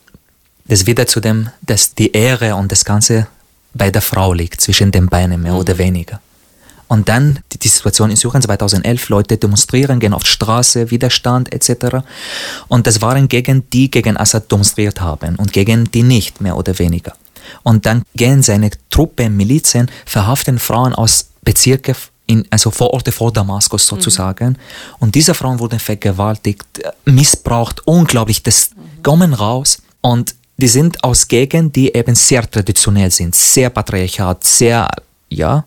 das 0.65 0.85
wieder 0.87 1.07
zu 1.07 1.21
dem, 1.21 1.49
dass 1.61 1.95
die 1.95 2.11
Ehre 2.11 2.55
und 2.55 2.69
das 2.69 2.83
Ganze 2.83 3.27
bei 3.73 3.89
der 3.91 4.01
Frau 4.01 4.33
liegt, 4.33 4.59
zwischen 4.59 4.91
den 4.91 5.07
Beinen 5.07 5.41
mehr 5.41 5.53
mhm. 5.53 5.59
oder 5.59 5.77
weniger. 5.77 6.19
Und 6.89 7.07
dann 7.07 7.39
die, 7.53 7.59
die, 7.59 7.69
Situation 7.69 8.09
in 8.09 8.17
Syrien 8.17 8.41
2011, 8.41 9.07
Leute 9.07 9.37
demonstrieren, 9.37 10.01
gehen 10.01 10.13
auf 10.13 10.23
die 10.23 10.31
Straße, 10.31 10.91
Widerstand 10.91 11.53
etc. 11.53 12.03
Und 12.67 12.87
das 12.87 13.01
waren 13.01 13.29
gegen 13.29 13.69
die 13.69 13.89
gegen 13.89 14.17
Assad 14.17 14.51
demonstriert 14.51 14.99
haben 14.99 15.37
und 15.37 15.53
gegen 15.53 15.89
die 15.91 16.03
nicht, 16.03 16.41
mehr 16.41 16.57
oder 16.57 16.77
weniger. 16.77 17.13
Und 17.63 17.85
dann 17.85 18.03
gehen 18.15 18.43
seine 18.43 18.69
Truppen, 18.89 19.37
Milizen, 19.37 19.89
verhaften 20.05 20.59
Frauen 20.59 20.93
aus 20.93 21.29
Bezirken, 21.41 21.95
in, 22.31 22.45
also 22.49 22.71
Vororte 22.71 23.11
vor 23.11 23.31
Damaskus 23.31 23.85
sozusagen. 23.85 24.49
Mhm. 24.49 24.55
Und 24.99 25.15
diese 25.15 25.33
Frauen 25.33 25.59
wurden 25.59 25.79
vergewaltigt, 25.79 26.65
missbraucht, 27.05 27.81
unglaublich, 27.85 28.41
das 28.43 28.71
mhm. 28.71 29.03
kommen 29.03 29.33
raus. 29.33 29.81
Und 30.01 30.35
die 30.57 30.67
sind 30.67 31.03
aus 31.03 31.27
Gegenden, 31.27 31.71
die 31.71 31.93
eben 31.93 32.15
sehr 32.15 32.49
traditionell 32.49 33.11
sind, 33.11 33.35
sehr 33.35 33.69
patriarchat, 33.69 34.43
sehr, 34.43 34.87
ja, 35.29 35.65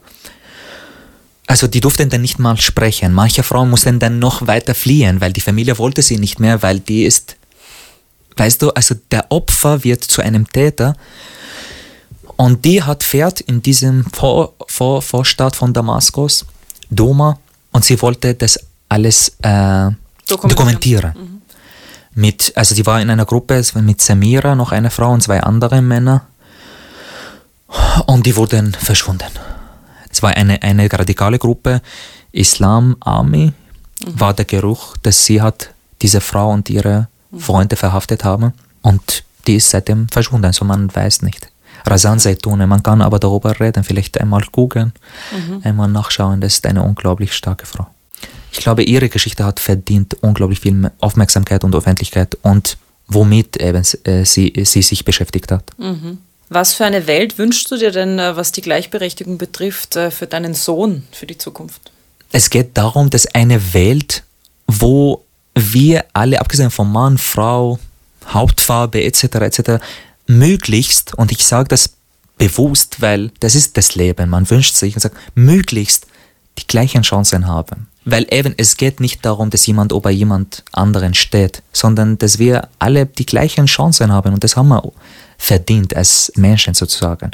also 1.46 1.66
die 1.66 1.80
durften 1.80 2.08
dann 2.08 2.22
nicht 2.22 2.38
mal 2.38 2.56
sprechen. 2.56 3.12
Manche 3.12 3.42
Frauen 3.42 3.70
mussten 3.70 3.98
dann 3.98 4.18
noch 4.18 4.46
weiter 4.46 4.74
fliehen, 4.74 5.20
weil 5.20 5.32
die 5.32 5.42
Familie 5.42 5.76
wollte 5.78 6.00
sie 6.00 6.18
nicht 6.18 6.40
mehr, 6.40 6.62
weil 6.62 6.80
die 6.80 7.04
ist, 7.04 7.36
weißt 8.36 8.62
du, 8.62 8.70
also 8.70 8.94
der 9.10 9.26
Opfer 9.30 9.84
wird 9.84 10.02
zu 10.02 10.22
einem 10.22 10.48
Täter 10.48 10.96
und 12.36 12.64
die 12.64 12.82
hat 12.82 13.02
fährt 13.02 13.40
in 13.40 13.62
diesem 13.62 14.04
Vor, 14.12 14.54
Vor, 14.66 15.02
Vorstadt 15.02 15.54
von 15.54 15.72
Damaskus, 15.72 16.46
Doma, 16.94 17.38
und 17.72 17.84
sie 17.84 18.00
wollte 18.00 18.34
das 18.34 18.58
alles 18.88 19.30
äh, 19.42 19.90
dokumentieren. 20.28 20.48
dokumentieren. 20.48 21.12
Mhm. 21.14 21.42
Mit, 22.16 22.52
also 22.54 22.74
die 22.74 22.86
war 22.86 23.00
in 23.00 23.10
einer 23.10 23.24
Gruppe 23.24 23.60
mit 23.82 24.00
Samira, 24.00 24.54
noch 24.54 24.70
eine 24.70 24.90
Frau 24.90 25.12
und 25.12 25.22
zwei 25.22 25.40
andere 25.42 25.82
Männer 25.82 26.22
und 28.06 28.26
die 28.26 28.36
wurden 28.36 28.72
verschwunden. 28.72 29.30
Es 30.10 30.22
war 30.22 30.30
eine, 30.36 30.62
eine 30.62 30.90
radikale 30.92 31.38
Gruppe, 31.38 31.82
Islam 32.32 32.96
Army, 33.00 33.52
mhm. 34.04 34.20
war 34.20 34.34
der 34.34 34.44
Geruch, 34.44 34.96
dass 35.02 35.24
sie 35.24 35.42
hat 35.42 35.70
diese 36.02 36.20
Frau 36.20 36.50
und 36.50 36.70
ihre 36.70 37.08
mhm. 37.30 37.40
Freunde 37.40 37.76
verhaftet 37.76 38.24
haben. 38.24 38.52
Und 38.82 39.24
die 39.46 39.56
ist 39.56 39.70
seitdem 39.70 40.08
verschwunden, 40.08 40.46
also 40.46 40.64
man 40.64 40.94
weiß 40.94 41.22
nicht. 41.22 41.48
Razan 41.84 42.18
Zaitune, 42.18 42.66
man 42.66 42.82
kann 42.82 43.02
aber 43.02 43.18
darüber 43.18 43.58
reden, 43.60 43.84
vielleicht 43.84 44.20
einmal 44.20 44.42
googeln, 44.50 44.92
mhm. 45.32 45.60
einmal 45.64 45.88
nachschauen, 45.88 46.40
das 46.40 46.54
ist 46.54 46.66
eine 46.66 46.82
unglaublich 46.82 47.32
starke 47.34 47.66
Frau. 47.66 47.86
Ich 48.52 48.60
glaube, 48.60 48.84
ihre 48.84 49.08
Geschichte 49.08 49.44
hat 49.44 49.60
verdient 49.60 50.16
unglaublich 50.20 50.60
viel 50.60 50.90
Aufmerksamkeit 51.00 51.64
und 51.64 51.74
Öffentlichkeit 51.74 52.38
und 52.42 52.78
womit 53.08 53.56
eben 53.56 53.82
äh, 54.04 54.24
sie, 54.24 54.52
sie 54.64 54.82
sich 54.82 55.04
beschäftigt 55.04 55.50
hat. 55.50 55.64
Mhm. 55.76 56.18
Was 56.48 56.74
für 56.74 56.84
eine 56.84 57.06
Welt 57.06 57.38
wünschst 57.38 57.70
du 57.70 57.76
dir 57.76 57.90
denn, 57.90 58.18
äh, 58.18 58.36
was 58.36 58.52
die 58.52 58.62
Gleichberechtigung 58.62 59.38
betrifft, 59.38 59.96
äh, 59.96 60.10
für 60.10 60.26
deinen 60.26 60.54
Sohn, 60.54 61.04
für 61.10 61.26
die 61.26 61.36
Zukunft? 61.36 61.90
Es 62.32 62.50
geht 62.50 62.76
darum, 62.76 63.10
dass 63.10 63.26
eine 63.34 63.74
Welt, 63.74 64.22
wo 64.66 65.24
wir 65.54 66.04
alle, 66.12 66.40
abgesehen 66.40 66.70
von 66.70 66.90
Mann, 66.90 67.18
Frau, 67.18 67.78
Hauptfarbe 68.26 69.02
etc. 69.02 69.24
etc., 69.24 69.60
möglichst, 70.26 71.14
und 71.14 71.32
ich 71.32 71.44
sage 71.44 71.68
das 71.68 71.90
bewusst, 72.38 73.00
weil 73.00 73.30
das 73.40 73.54
ist 73.54 73.76
das 73.76 73.94
Leben, 73.94 74.30
man 74.30 74.48
wünscht 74.50 74.74
sich 74.74 74.94
und 74.94 75.00
sagt, 75.00 75.16
möglichst 75.34 76.06
die 76.58 76.66
gleichen 76.66 77.02
Chancen 77.02 77.46
haben. 77.46 77.88
Weil 78.04 78.26
eben 78.30 78.54
es 78.56 78.76
geht 78.76 79.00
nicht 79.00 79.24
darum, 79.24 79.50
dass 79.50 79.66
jemand 79.66 79.92
über 79.92 80.10
jemand 80.10 80.62
anderen 80.72 81.14
steht, 81.14 81.62
sondern 81.72 82.18
dass 82.18 82.38
wir 82.38 82.68
alle 82.78 83.06
die 83.06 83.24
gleichen 83.24 83.66
Chancen 83.66 84.12
haben 84.12 84.34
und 84.34 84.44
das 84.44 84.56
haben 84.56 84.68
wir 84.68 84.82
verdient 85.38 85.96
als 85.96 86.32
Menschen 86.36 86.74
sozusagen. 86.74 87.30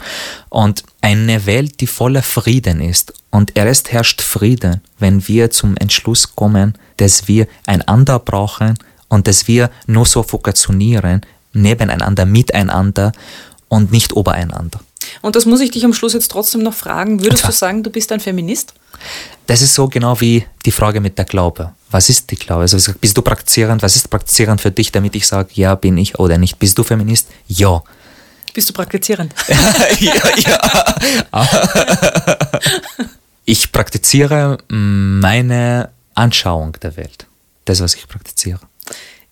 Und 0.49 0.85
eine 1.01 1.45
Welt, 1.47 1.81
die 1.81 1.87
voller 1.87 2.23
Frieden 2.23 2.81
ist. 2.81 3.13
Und 3.31 3.57
erst 3.57 3.93
herrscht 3.93 4.23
Frieden, 4.23 4.81
wenn 4.99 5.27
wir 5.29 5.51
zum 5.51 5.77
Entschluss 5.77 6.35
kommen, 6.35 6.75
dass 6.97 7.29
wir 7.29 7.47
einander 7.67 8.19
brauchen 8.19 8.75
und 9.09 9.27
dass 9.27 9.49
wir 9.49 9.71
nur 9.87 10.07
so 10.07 10.23
funktionieren, 10.23 11.23
nebeneinander, 11.53 12.27
miteinander 12.27 13.13
und 13.69 13.93
nicht 13.93 14.15
obereinander. 14.15 14.81
Und 15.23 15.37
das 15.37 15.47
muss 15.47 15.61
ich 15.61 15.71
dich 15.71 15.85
am 15.85 15.95
Schluss 15.95 16.13
jetzt 16.13 16.31
trotzdem 16.31 16.63
noch 16.63 16.75
fragen. 16.75 17.23
Würdest 17.23 17.47
du 17.47 17.53
sagen, 17.53 17.83
du 17.83 17.91
bist 17.91 18.13
ein 18.13 18.21
Feminist? 18.21 18.75
Das 19.47 19.63
ist 19.63 19.75
so 19.75 19.89
genau 19.89 20.21
wie 20.21 20.45
die 20.65 20.71
Frage 20.71 21.01
mit 21.01 21.19
der 21.19 21.25
Glaube. 21.25 21.73
Was 21.91 22.09
ist 22.09 22.31
die 22.31 22.37
Glaube? 22.37 22.63
Also 22.63 22.93
bist 23.01 23.17
du 23.17 23.23
praktizierend? 23.23 23.83
Was 23.83 23.97
ist 23.97 24.09
praktizierend 24.09 24.61
für 24.61 24.71
dich, 24.71 24.93
damit 24.93 25.15
ich 25.15 25.27
sage, 25.27 25.51
ja, 25.55 25.75
bin 25.75 25.97
ich 25.99 26.19
oder 26.19 26.39
nicht? 26.39 26.59
Bist 26.59 26.79
du 26.79 26.85
Feminist? 26.85 27.29
Ja. 27.49 27.83
Bist 28.53 28.69
du 28.69 28.73
praktizierend? 28.73 29.35
ja, 30.01 30.13
ja. 30.37 31.49
ich 33.45 33.73
praktiziere 33.73 34.59
meine 34.69 35.91
Anschauung 36.15 36.77
der 36.83 36.97
Welt. 36.97 37.27
Das, 37.65 37.81
was 37.81 37.95
ich 37.95 38.07
praktiziere. 38.09 38.61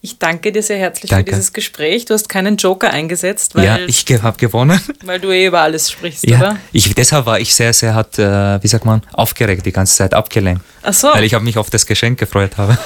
Ich 0.01 0.17
danke 0.21 0.53
dir 0.53 0.63
sehr 0.63 0.79
herzlich 0.79 1.11
danke. 1.11 1.33
für 1.33 1.37
dieses 1.37 1.53
Gespräch. 1.53 2.05
Du 2.05 2.15
hast 2.15 2.29
keinen 2.29 2.57
Joker 2.57 2.93
eingesetzt, 2.93 3.57
weil. 3.57 3.65
Ja, 3.65 3.79
ich 3.79 4.05
habe 4.23 4.37
gewonnen. 4.37 4.81
Weil 5.05 5.19
du 5.19 5.33
eh 5.33 5.47
über 5.47 5.61
alles 5.61 5.91
sprichst, 5.91 6.25
ja, 6.25 6.39
oder? 6.39 6.57
Ich, 6.73 6.95
deshalb 6.95 7.27
war 7.27 7.41
ich 7.41 7.53
sehr, 7.53 7.73
sehr, 7.73 7.97
hat, 7.97 8.17
äh, 8.17 8.63
wie 8.63 8.69
sagt 8.69 8.85
man, 8.85 9.03
aufgeregt 9.13 9.67
die 9.67 9.73
ganze 9.73 9.97
Zeit, 9.97 10.15
abgelenkt. 10.15 10.63
Ach 10.85 10.93
so. 10.93 11.09
Weil 11.09 11.25
ich 11.25 11.35
habe 11.35 11.45
mich 11.45 11.59
auf 11.59 11.69
das 11.71 11.85
Geschenk 11.85 12.19
gefreut 12.19 12.57
habe. 12.59 12.79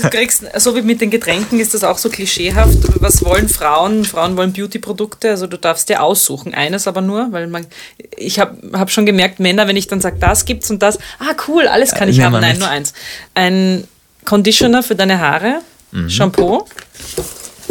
Du 0.00 0.10
kriegst, 0.10 0.44
so 0.58 0.76
wie 0.76 0.82
mit 0.82 1.00
den 1.00 1.10
Getränken 1.10 1.58
ist 1.58 1.74
das 1.74 1.82
auch 1.82 1.98
so 1.98 2.08
klischeehaft. 2.08 2.78
Was 3.00 3.24
wollen 3.24 3.48
Frauen? 3.48 4.04
Frauen 4.04 4.36
wollen 4.36 4.52
Beauty-Produkte. 4.52 5.30
Also 5.30 5.46
du 5.46 5.56
darfst 5.56 5.88
dir 5.88 6.02
aussuchen. 6.02 6.54
Eines 6.54 6.86
aber 6.86 7.00
nur, 7.00 7.32
weil 7.32 7.46
man. 7.46 7.66
Ich 8.16 8.38
habe 8.38 8.56
hab 8.78 8.90
schon 8.90 9.06
gemerkt, 9.06 9.40
Männer, 9.40 9.66
wenn 9.66 9.76
ich 9.76 9.88
dann 9.88 10.00
sage, 10.00 10.16
das 10.20 10.44
gibt's 10.44 10.70
und 10.70 10.82
das, 10.82 10.98
ah 11.18 11.34
cool, 11.48 11.66
alles 11.66 11.92
kann 11.92 12.08
ich 12.08 12.18
äh, 12.18 12.22
haben. 12.22 12.32
Nein, 12.34 12.50
nicht. 12.50 12.60
nur 12.60 12.68
eins. 12.68 12.92
Ein 13.34 13.84
Conditioner 14.24 14.82
für 14.82 14.94
deine 14.94 15.20
Haare 15.20 15.60
mhm. 15.94 16.10
Shampoo, 16.10 16.66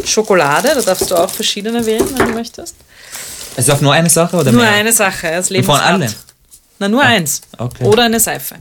Schokolade, 0.05 0.71
da 0.75 0.81
darfst 0.81 1.11
du 1.11 1.15
auch 1.15 1.29
verschiedene 1.29 1.85
wählen, 1.85 2.05
wenn 2.17 2.27
du 2.27 2.33
möchtest. 2.33 2.75
Es 3.55 3.67
ist 3.67 3.73
auch 3.73 3.81
nur 3.81 3.93
eine 3.93 4.09
Sache 4.09 4.35
oder 4.35 4.51
nur 4.51 4.61
mehr? 4.61 4.71
Nur 4.71 4.79
eine 4.79 4.93
Sache, 4.93 5.27
das 5.29 5.49
Leben 5.49 5.65
Von 5.65 5.79
allen? 5.79 6.13
Na, 6.79 6.87
nur 6.87 7.03
ah, 7.03 7.07
eins. 7.07 7.41
Okay. 7.57 7.83
Oder 7.83 8.03
eine 8.03 8.19
Seife. 8.19 8.55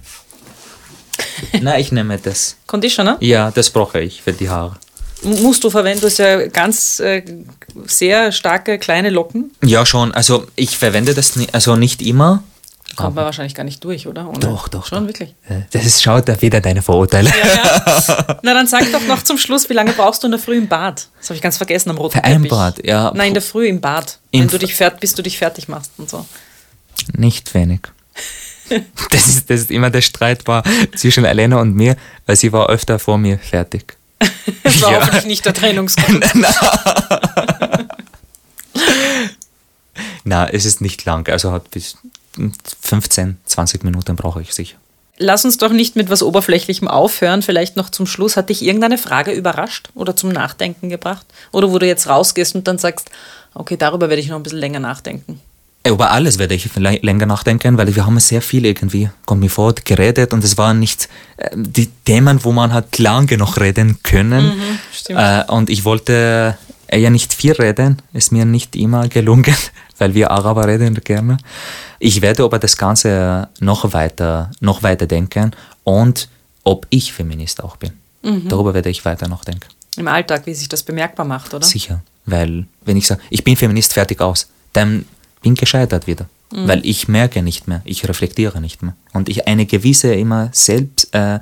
Na, 1.60 1.78
ich 1.78 1.92
nehme 1.92 2.18
das. 2.18 2.56
Conditioner? 2.66 3.16
Ja, 3.20 3.50
das 3.50 3.70
brauche 3.70 4.00
ich 4.00 4.22
für 4.22 4.32
die 4.32 4.48
Haare. 4.48 4.76
Musst 5.22 5.62
du 5.62 5.70
verwenden, 5.70 6.00
du 6.00 6.06
hast 6.08 6.18
ja 6.18 6.46
ganz 6.48 6.98
äh, 7.00 7.22
sehr 7.86 8.32
starke 8.32 8.78
kleine 8.78 9.08
Locken. 9.10 9.52
Ja, 9.64 9.86
schon. 9.86 10.12
Also 10.12 10.46
ich 10.56 10.76
verwende 10.76 11.14
das 11.14 11.34
also 11.52 11.76
nicht 11.76 12.02
immer, 12.02 12.42
Kommt 12.96 13.16
man 13.16 13.24
wahrscheinlich 13.24 13.54
gar 13.54 13.64
nicht 13.64 13.82
durch, 13.84 14.06
oder? 14.06 14.28
Ohne 14.28 14.38
doch, 14.38 14.68
doch. 14.68 14.86
Schon, 14.86 15.00
doch. 15.00 15.08
wirklich. 15.08 15.34
Das 15.70 15.86
ist, 15.86 16.02
schaut 16.02 16.28
da 16.28 16.40
wieder 16.40 16.60
deine 16.60 16.82
Vorurteile. 16.82 17.30
Ja, 17.30 17.54
ja. 17.54 18.38
Na, 18.42 18.54
dann 18.54 18.66
sag 18.66 18.90
doch 18.92 19.06
noch 19.06 19.22
zum 19.22 19.38
Schluss, 19.38 19.68
wie 19.70 19.74
lange 19.74 19.92
brauchst 19.92 20.22
du 20.22 20.26
in 20.26 20.32
der 20.32 20.40
Früh 20.40 20.58
im 20.58 20.68
Bad? 20.68 21.08
Das 21.18 21.30
habe 21.30 21.36
ich 21.36 21.42
ganz 21.42 21.56
vergessen 21.56 21.90
am 21.90 21.96
roten 21.96 22.14
Vereinbart, 22.14 22.84
ja. 22.84 23.12
Nein, 23.14 23.28
in 23.28 23.34
der 23.34 23.42
Früh 23.42 23.66
im 23.66 23.80
Bad. 23.80 24.18
Im 24.30 24.42
wenn 24.42 24.48
du 24.48 24.58
dich 24.58 24.74
fährt, 24.74 25.00
bis 25.00 25.14
du 25.14 25.22
dich 25.22 25.38
fertig 25.38 25.68
machst 25.68 25.92
und 25.96 26.10
so. 26.10 26.26
Nicht 27.16 27.54
wenig. 27.54 27.80
das, 29.10 29.26
ist, 29.26 29.50
das 29.50 29.60
ist 29.60 29.70
immer 29.70 29.90
der 29.90 30.02
Streit 30.02 30.46
war 30.46 30.62
zwischen 30.96 31.24
Elena 31.24 31.60
und 31.60 31.74
mir, 31.74 31.96
weil 32.26 32.36
sie 32.36 32.52
war 32.52 32.68
öfter 32.68 32.98
vor 32.98 33.18
mir 33.18 33.38
fertig. 33.38 33.96
das 34.62 34.82
war 34.82 34.92
ja. 34.92 35.00
hoffentlich 35.00 35.24
nicht 35.26 35.44
der 35.44 35.54
Trennungsgrund. 35.54 36.24
Na, 40.24 40.48
es 40.48 40.64
ist 40.64 40.80
nicht 40.80 41.04
lang. 41.04 41.28
Also 41.28 41.52
hat 41.52 41.70
bis 41.70 41.96
15, 42.80 43.38
20 43.44 43.84
Minuten 43.84 44.16
brauche 44.16 44.42
ich 44.42 44.54
sicher. 44.54 44.76
Lass 45.18 45.44
uns 45.44 45.58
doch 45.58 45.72
nicht 45.72 45.94
mit 45.94 46.10
was 46.10 46.22
Oberflächlichem 46.22 46.88
aufhören. 46.88 47.42
Vielleicht 47.42 47.76
noch 47.76 47.90
zum 47.90 48.06
Schluss. 48.06 48.36
Hat 48.36 48.48
dich 48.48 48.64
irgendeine 48.64 48.98
Frage 48.98 49.32
überrascht 49.32 49.90
oder 49.94 50.16
zum 50.16 50.30
Nachdenken 50.30 50.88
gebracht? 50.88 51.26
Oder 51.52 51.70
wo 51.70 51.78
du 51.78 51.86
jetzt 51.86 52.08
rausgehst 52.08 52.54
und 52.54 52.66
dann 52.66 52.78
sagst, 52.78 53.10
okay, 53.54 53.76
darüber 53.76 54.08
werde 54.08 54.22
ich 54.22 54.28
noch 54.28 54.36
ein 54.36 54.42
bisschen 54.42 54.58
länger 54.58 54.80
nachdenken? 54.80 55.40
Über 55.86 56.12
alles 56.12 56.38
werde 56.38 56.54
ich 56.54 56.70
länger 56.76 57.26
nachdenken, 57.26 57.76
weil 57.76 57.94
wir 57.94 58.06
haben 58.06 58.18
sehr 58.20 58.40
viel 58.40 58.64
irgendwie, 58.66 59.10
kommt 59.26 59.40
mir 59.40 59.50
vor, 59.50 59.74
geredet 59.74 60.32
und 60.32 60.44
es 60.44 60.56
waren 60.56 60.78
nicht 60.78 61.08
äh, 61.38 61.50
die 61.54 61.88
Themen, 62.04 62.44
wo 62.44 62.52
man 62.52 62.72
hat 62.72 62.98
lange 62.98 63.36
noch 63.36 63.58
reden 63.58 63.98
können. 64.04 64.78
Mhm, 65.08 65.16
äh, 65.16 65.44
und 65.50 65.70
ich 65.70 65.84
wollte 65.84 66.56
ja 66.92 67.10
nicht 67.10 67.34
viel 67.34 67.52
reden, 67.52 68.00
ist 68.12 68.30
mir 68.30 68.44
nicht 68.44 68.76
immer 68.76 69.08
gelungen, 69.08 69.56
weil 70.02 70.14
wir 70.14 70.32
Araber 70.32 70.66
reden 70.66 70.94
gerne. 71.04 71.36
Ich 72.00 72.22
werde 72.22 72.42
aber 72.42 72.58
das 72.58 72.76
Ganze 72.76 73.48
noch 73.60 73.92
weiter, 73.92 74.50
noch 74.58 74.82
weiter 74.82 75.06
denken 75.06 75.52
und 75.84 76.28
ob 76.64 76.88
ich 76.90 77.12
Feminist 77.12 77.62
auch 77.62 77.76
bin. 77.76 77.92
Mhm. 78.22 78.48
Darüber 78.48 78.74
werde 78.74 78.90
ich 78.90 79.04
weiter 79.04 79.28
noch 79.28 79.44
denken. 79.44 79.68
Im 79.96 80.08
Alltag, 80.08 80.44
wie 80.46 80.54
sich 80.54 80.68
das 80.68 80.82
bemerkbar 80.82 81.24
macht, 81.24 81.54
oder? 81.54 81.64
Sicher, 81.64 82.02
weil 82.26 82.66
wenn 82.84 82.96
ich 82.96 83.06
sage, 83.06 83.20
ich 83.30 83.44
bin 83.44 83.56
Feminist, 83.56 83.92
fertig 83.92 84.20
aus, 84.20 84.48
dann 84.72 85.04
bin 85.40 85.54
gescheitert 85.54 86.08
wieder. 86.08 86.26
Mhm. 86.50 86.66
Weil 86.66 86.84
ich 86.84 87.06
merke 87.06 87.40
nicht 87.40 87.68
mehr, 87.68 87.80
ich 87.84 88.08
reflektiere 88.08 88.60
nicht 88.60 88.82
mehr. 88.82 88.96
Und 89.12 89.28
ich 89.28 89.46
eine 89.46 89.66
gewisse 89.66 90.12
immer 90.14 90.48
selbst 90.50 91.14
äh, 91.14 91.38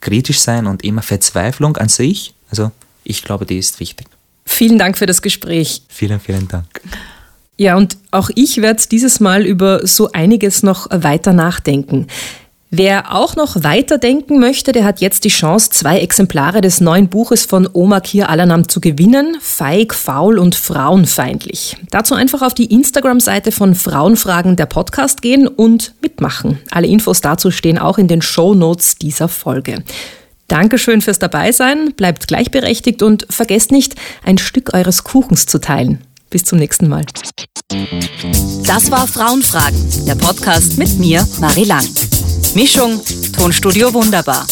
kritisch 0.00 0.40
sein 0.40 0.66
und 0.66 0.84
immer 0.84 1.02
Verzweiflung 1.02 1.76
an 1.76 1.90
sich, 1.90 2.32
also 2.50 2.70
ich 3.04 3.22
glaube, 3.22 3.44
die 3.44 3.58
ist 3.58 3.78
wichtig. 3.78 4.06
Vielen 4.46 4.78
Dank 4.78 4.96
für 4.96 5.06
das 5.06 5.20
Gespräch. 5.20 5.82
Vielen, 5.88 6.18
vielen 6.18 6.48
Dank. 6.48 6.80
Ja, 7.60 7.76
und 7.76 7.98
auch 8.10 8.30
ich 8.36 8.62
werde 8.62 8.82
dieses 8.90 9.20
Mal 9.20 9.44
über 9.44 9.86
so 9.86 10.12
einiges 10.12 10.62
noch 10.62 10.86
weiter 10.90 11.34
nachdenken. 11.34 12.06
Wer 12.70 13.14
auch 13.14 13.36
noch 13.36 13.62
weiterdenken 13.62 14.40
möchte, 14.40 14.72
der 14.72 14.84
hat 14.84 15.02
jetzt 15.02 15.24
die 15.24 15.28
Chance, 15.28 15.68
zwei 15.68 15.98
Exemplare 15.98 16.62
des 16.62 16.80
neuen 16.80 17.08
Buches 17.08 17.44
von 17.44 17.68
Omar 17.70 18.00
Kir 18.00 18.30
Alanam 18.30 18.66
zu 18.66 18.80
gewinnen. 18.80 19.36
Feig, 19.42 19.92
faul 19.92 20.38
und 20.38 20.54
frauenfeindlich. 20.54 21.76
Dazu 21.90 22.14
einfach 22.14 22.40
auf 22.40 22.54
die 22.54 22.72
Instagram-Seite 22.72 23.52
von 23.52 23.74
Frauenfragen 23.74 24.56
der 24.56 24.64
Podcast 24.64 25.20
gehen 25.20 25.46
und 25.46 25.92
mitmachen. 26.00 26.60
Alle 26.70 26.86
Infos 26.86 27.20
dazu 27.20 27.50
stehen 27.50 27.76
auch 27.76 27.98
in 27.98 28.08
den 28.08 28.22
Show 28.22 28.54
Notes 28.54 28.96
dieser 28.96 29.28
Folge. 29.28 29.84
Dankeschön 30.48 31.02
fürs 31.02 31.18
Dabeisein, 31.18 31.92
bleibt 31.92 32.26
gleichberechtigt 32.26 33.02
und 33.02 33.26
vergesst 33.28 33.70
nicht, 33.70 33.96
ein 34.24 34.38
Stück 34.38 34.72
eures 34.72 35.04
Kuchens 35.04 35.44
zu 35.44 35.60
teilen. 35.60 35.98
Bis 36.30 36.44
zum 36.44 36.58
nächsten 36.58 36.88
Mal. 36.88 37.04
Das 38.64 38.90
war 38.90 39.08
Frauenfragen, 39.08 40.06
der 40.06 40.14
Podcast 40.14 40.78
mit 40.78 40.98
mir, 40.98 41.26
Marie 41.40 41.64
Lang. 41.64 41.84
Mischung 42.54 43.00
Tonstudio 43.36 43.92
Wunderbar. 43.92 44.46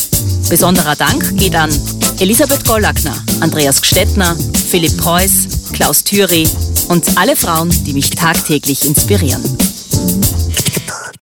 Besonderer 0.48 0.96
Dank 0.96 1.36
geht 1.36 1.54
an 1.54 1.70
Elisabeth 2.18 2.66
Gollackner, 2.66 3.16
Andreas 3.40 3.80
Gstettner, 3.80 4.36
Philipp 4.70 4.96
Preuß, 4.96 5.72
Klaus 5.72 6.02
Thüry 6.02 6.48
und 6.88 7.16
alle 7.16 7.36
Frauen, 7.36 7.70
die 7.84 7.92
mich 7.92 8.10
tagtäglich 8.10 8.84
inspirieren. 8.84 9.42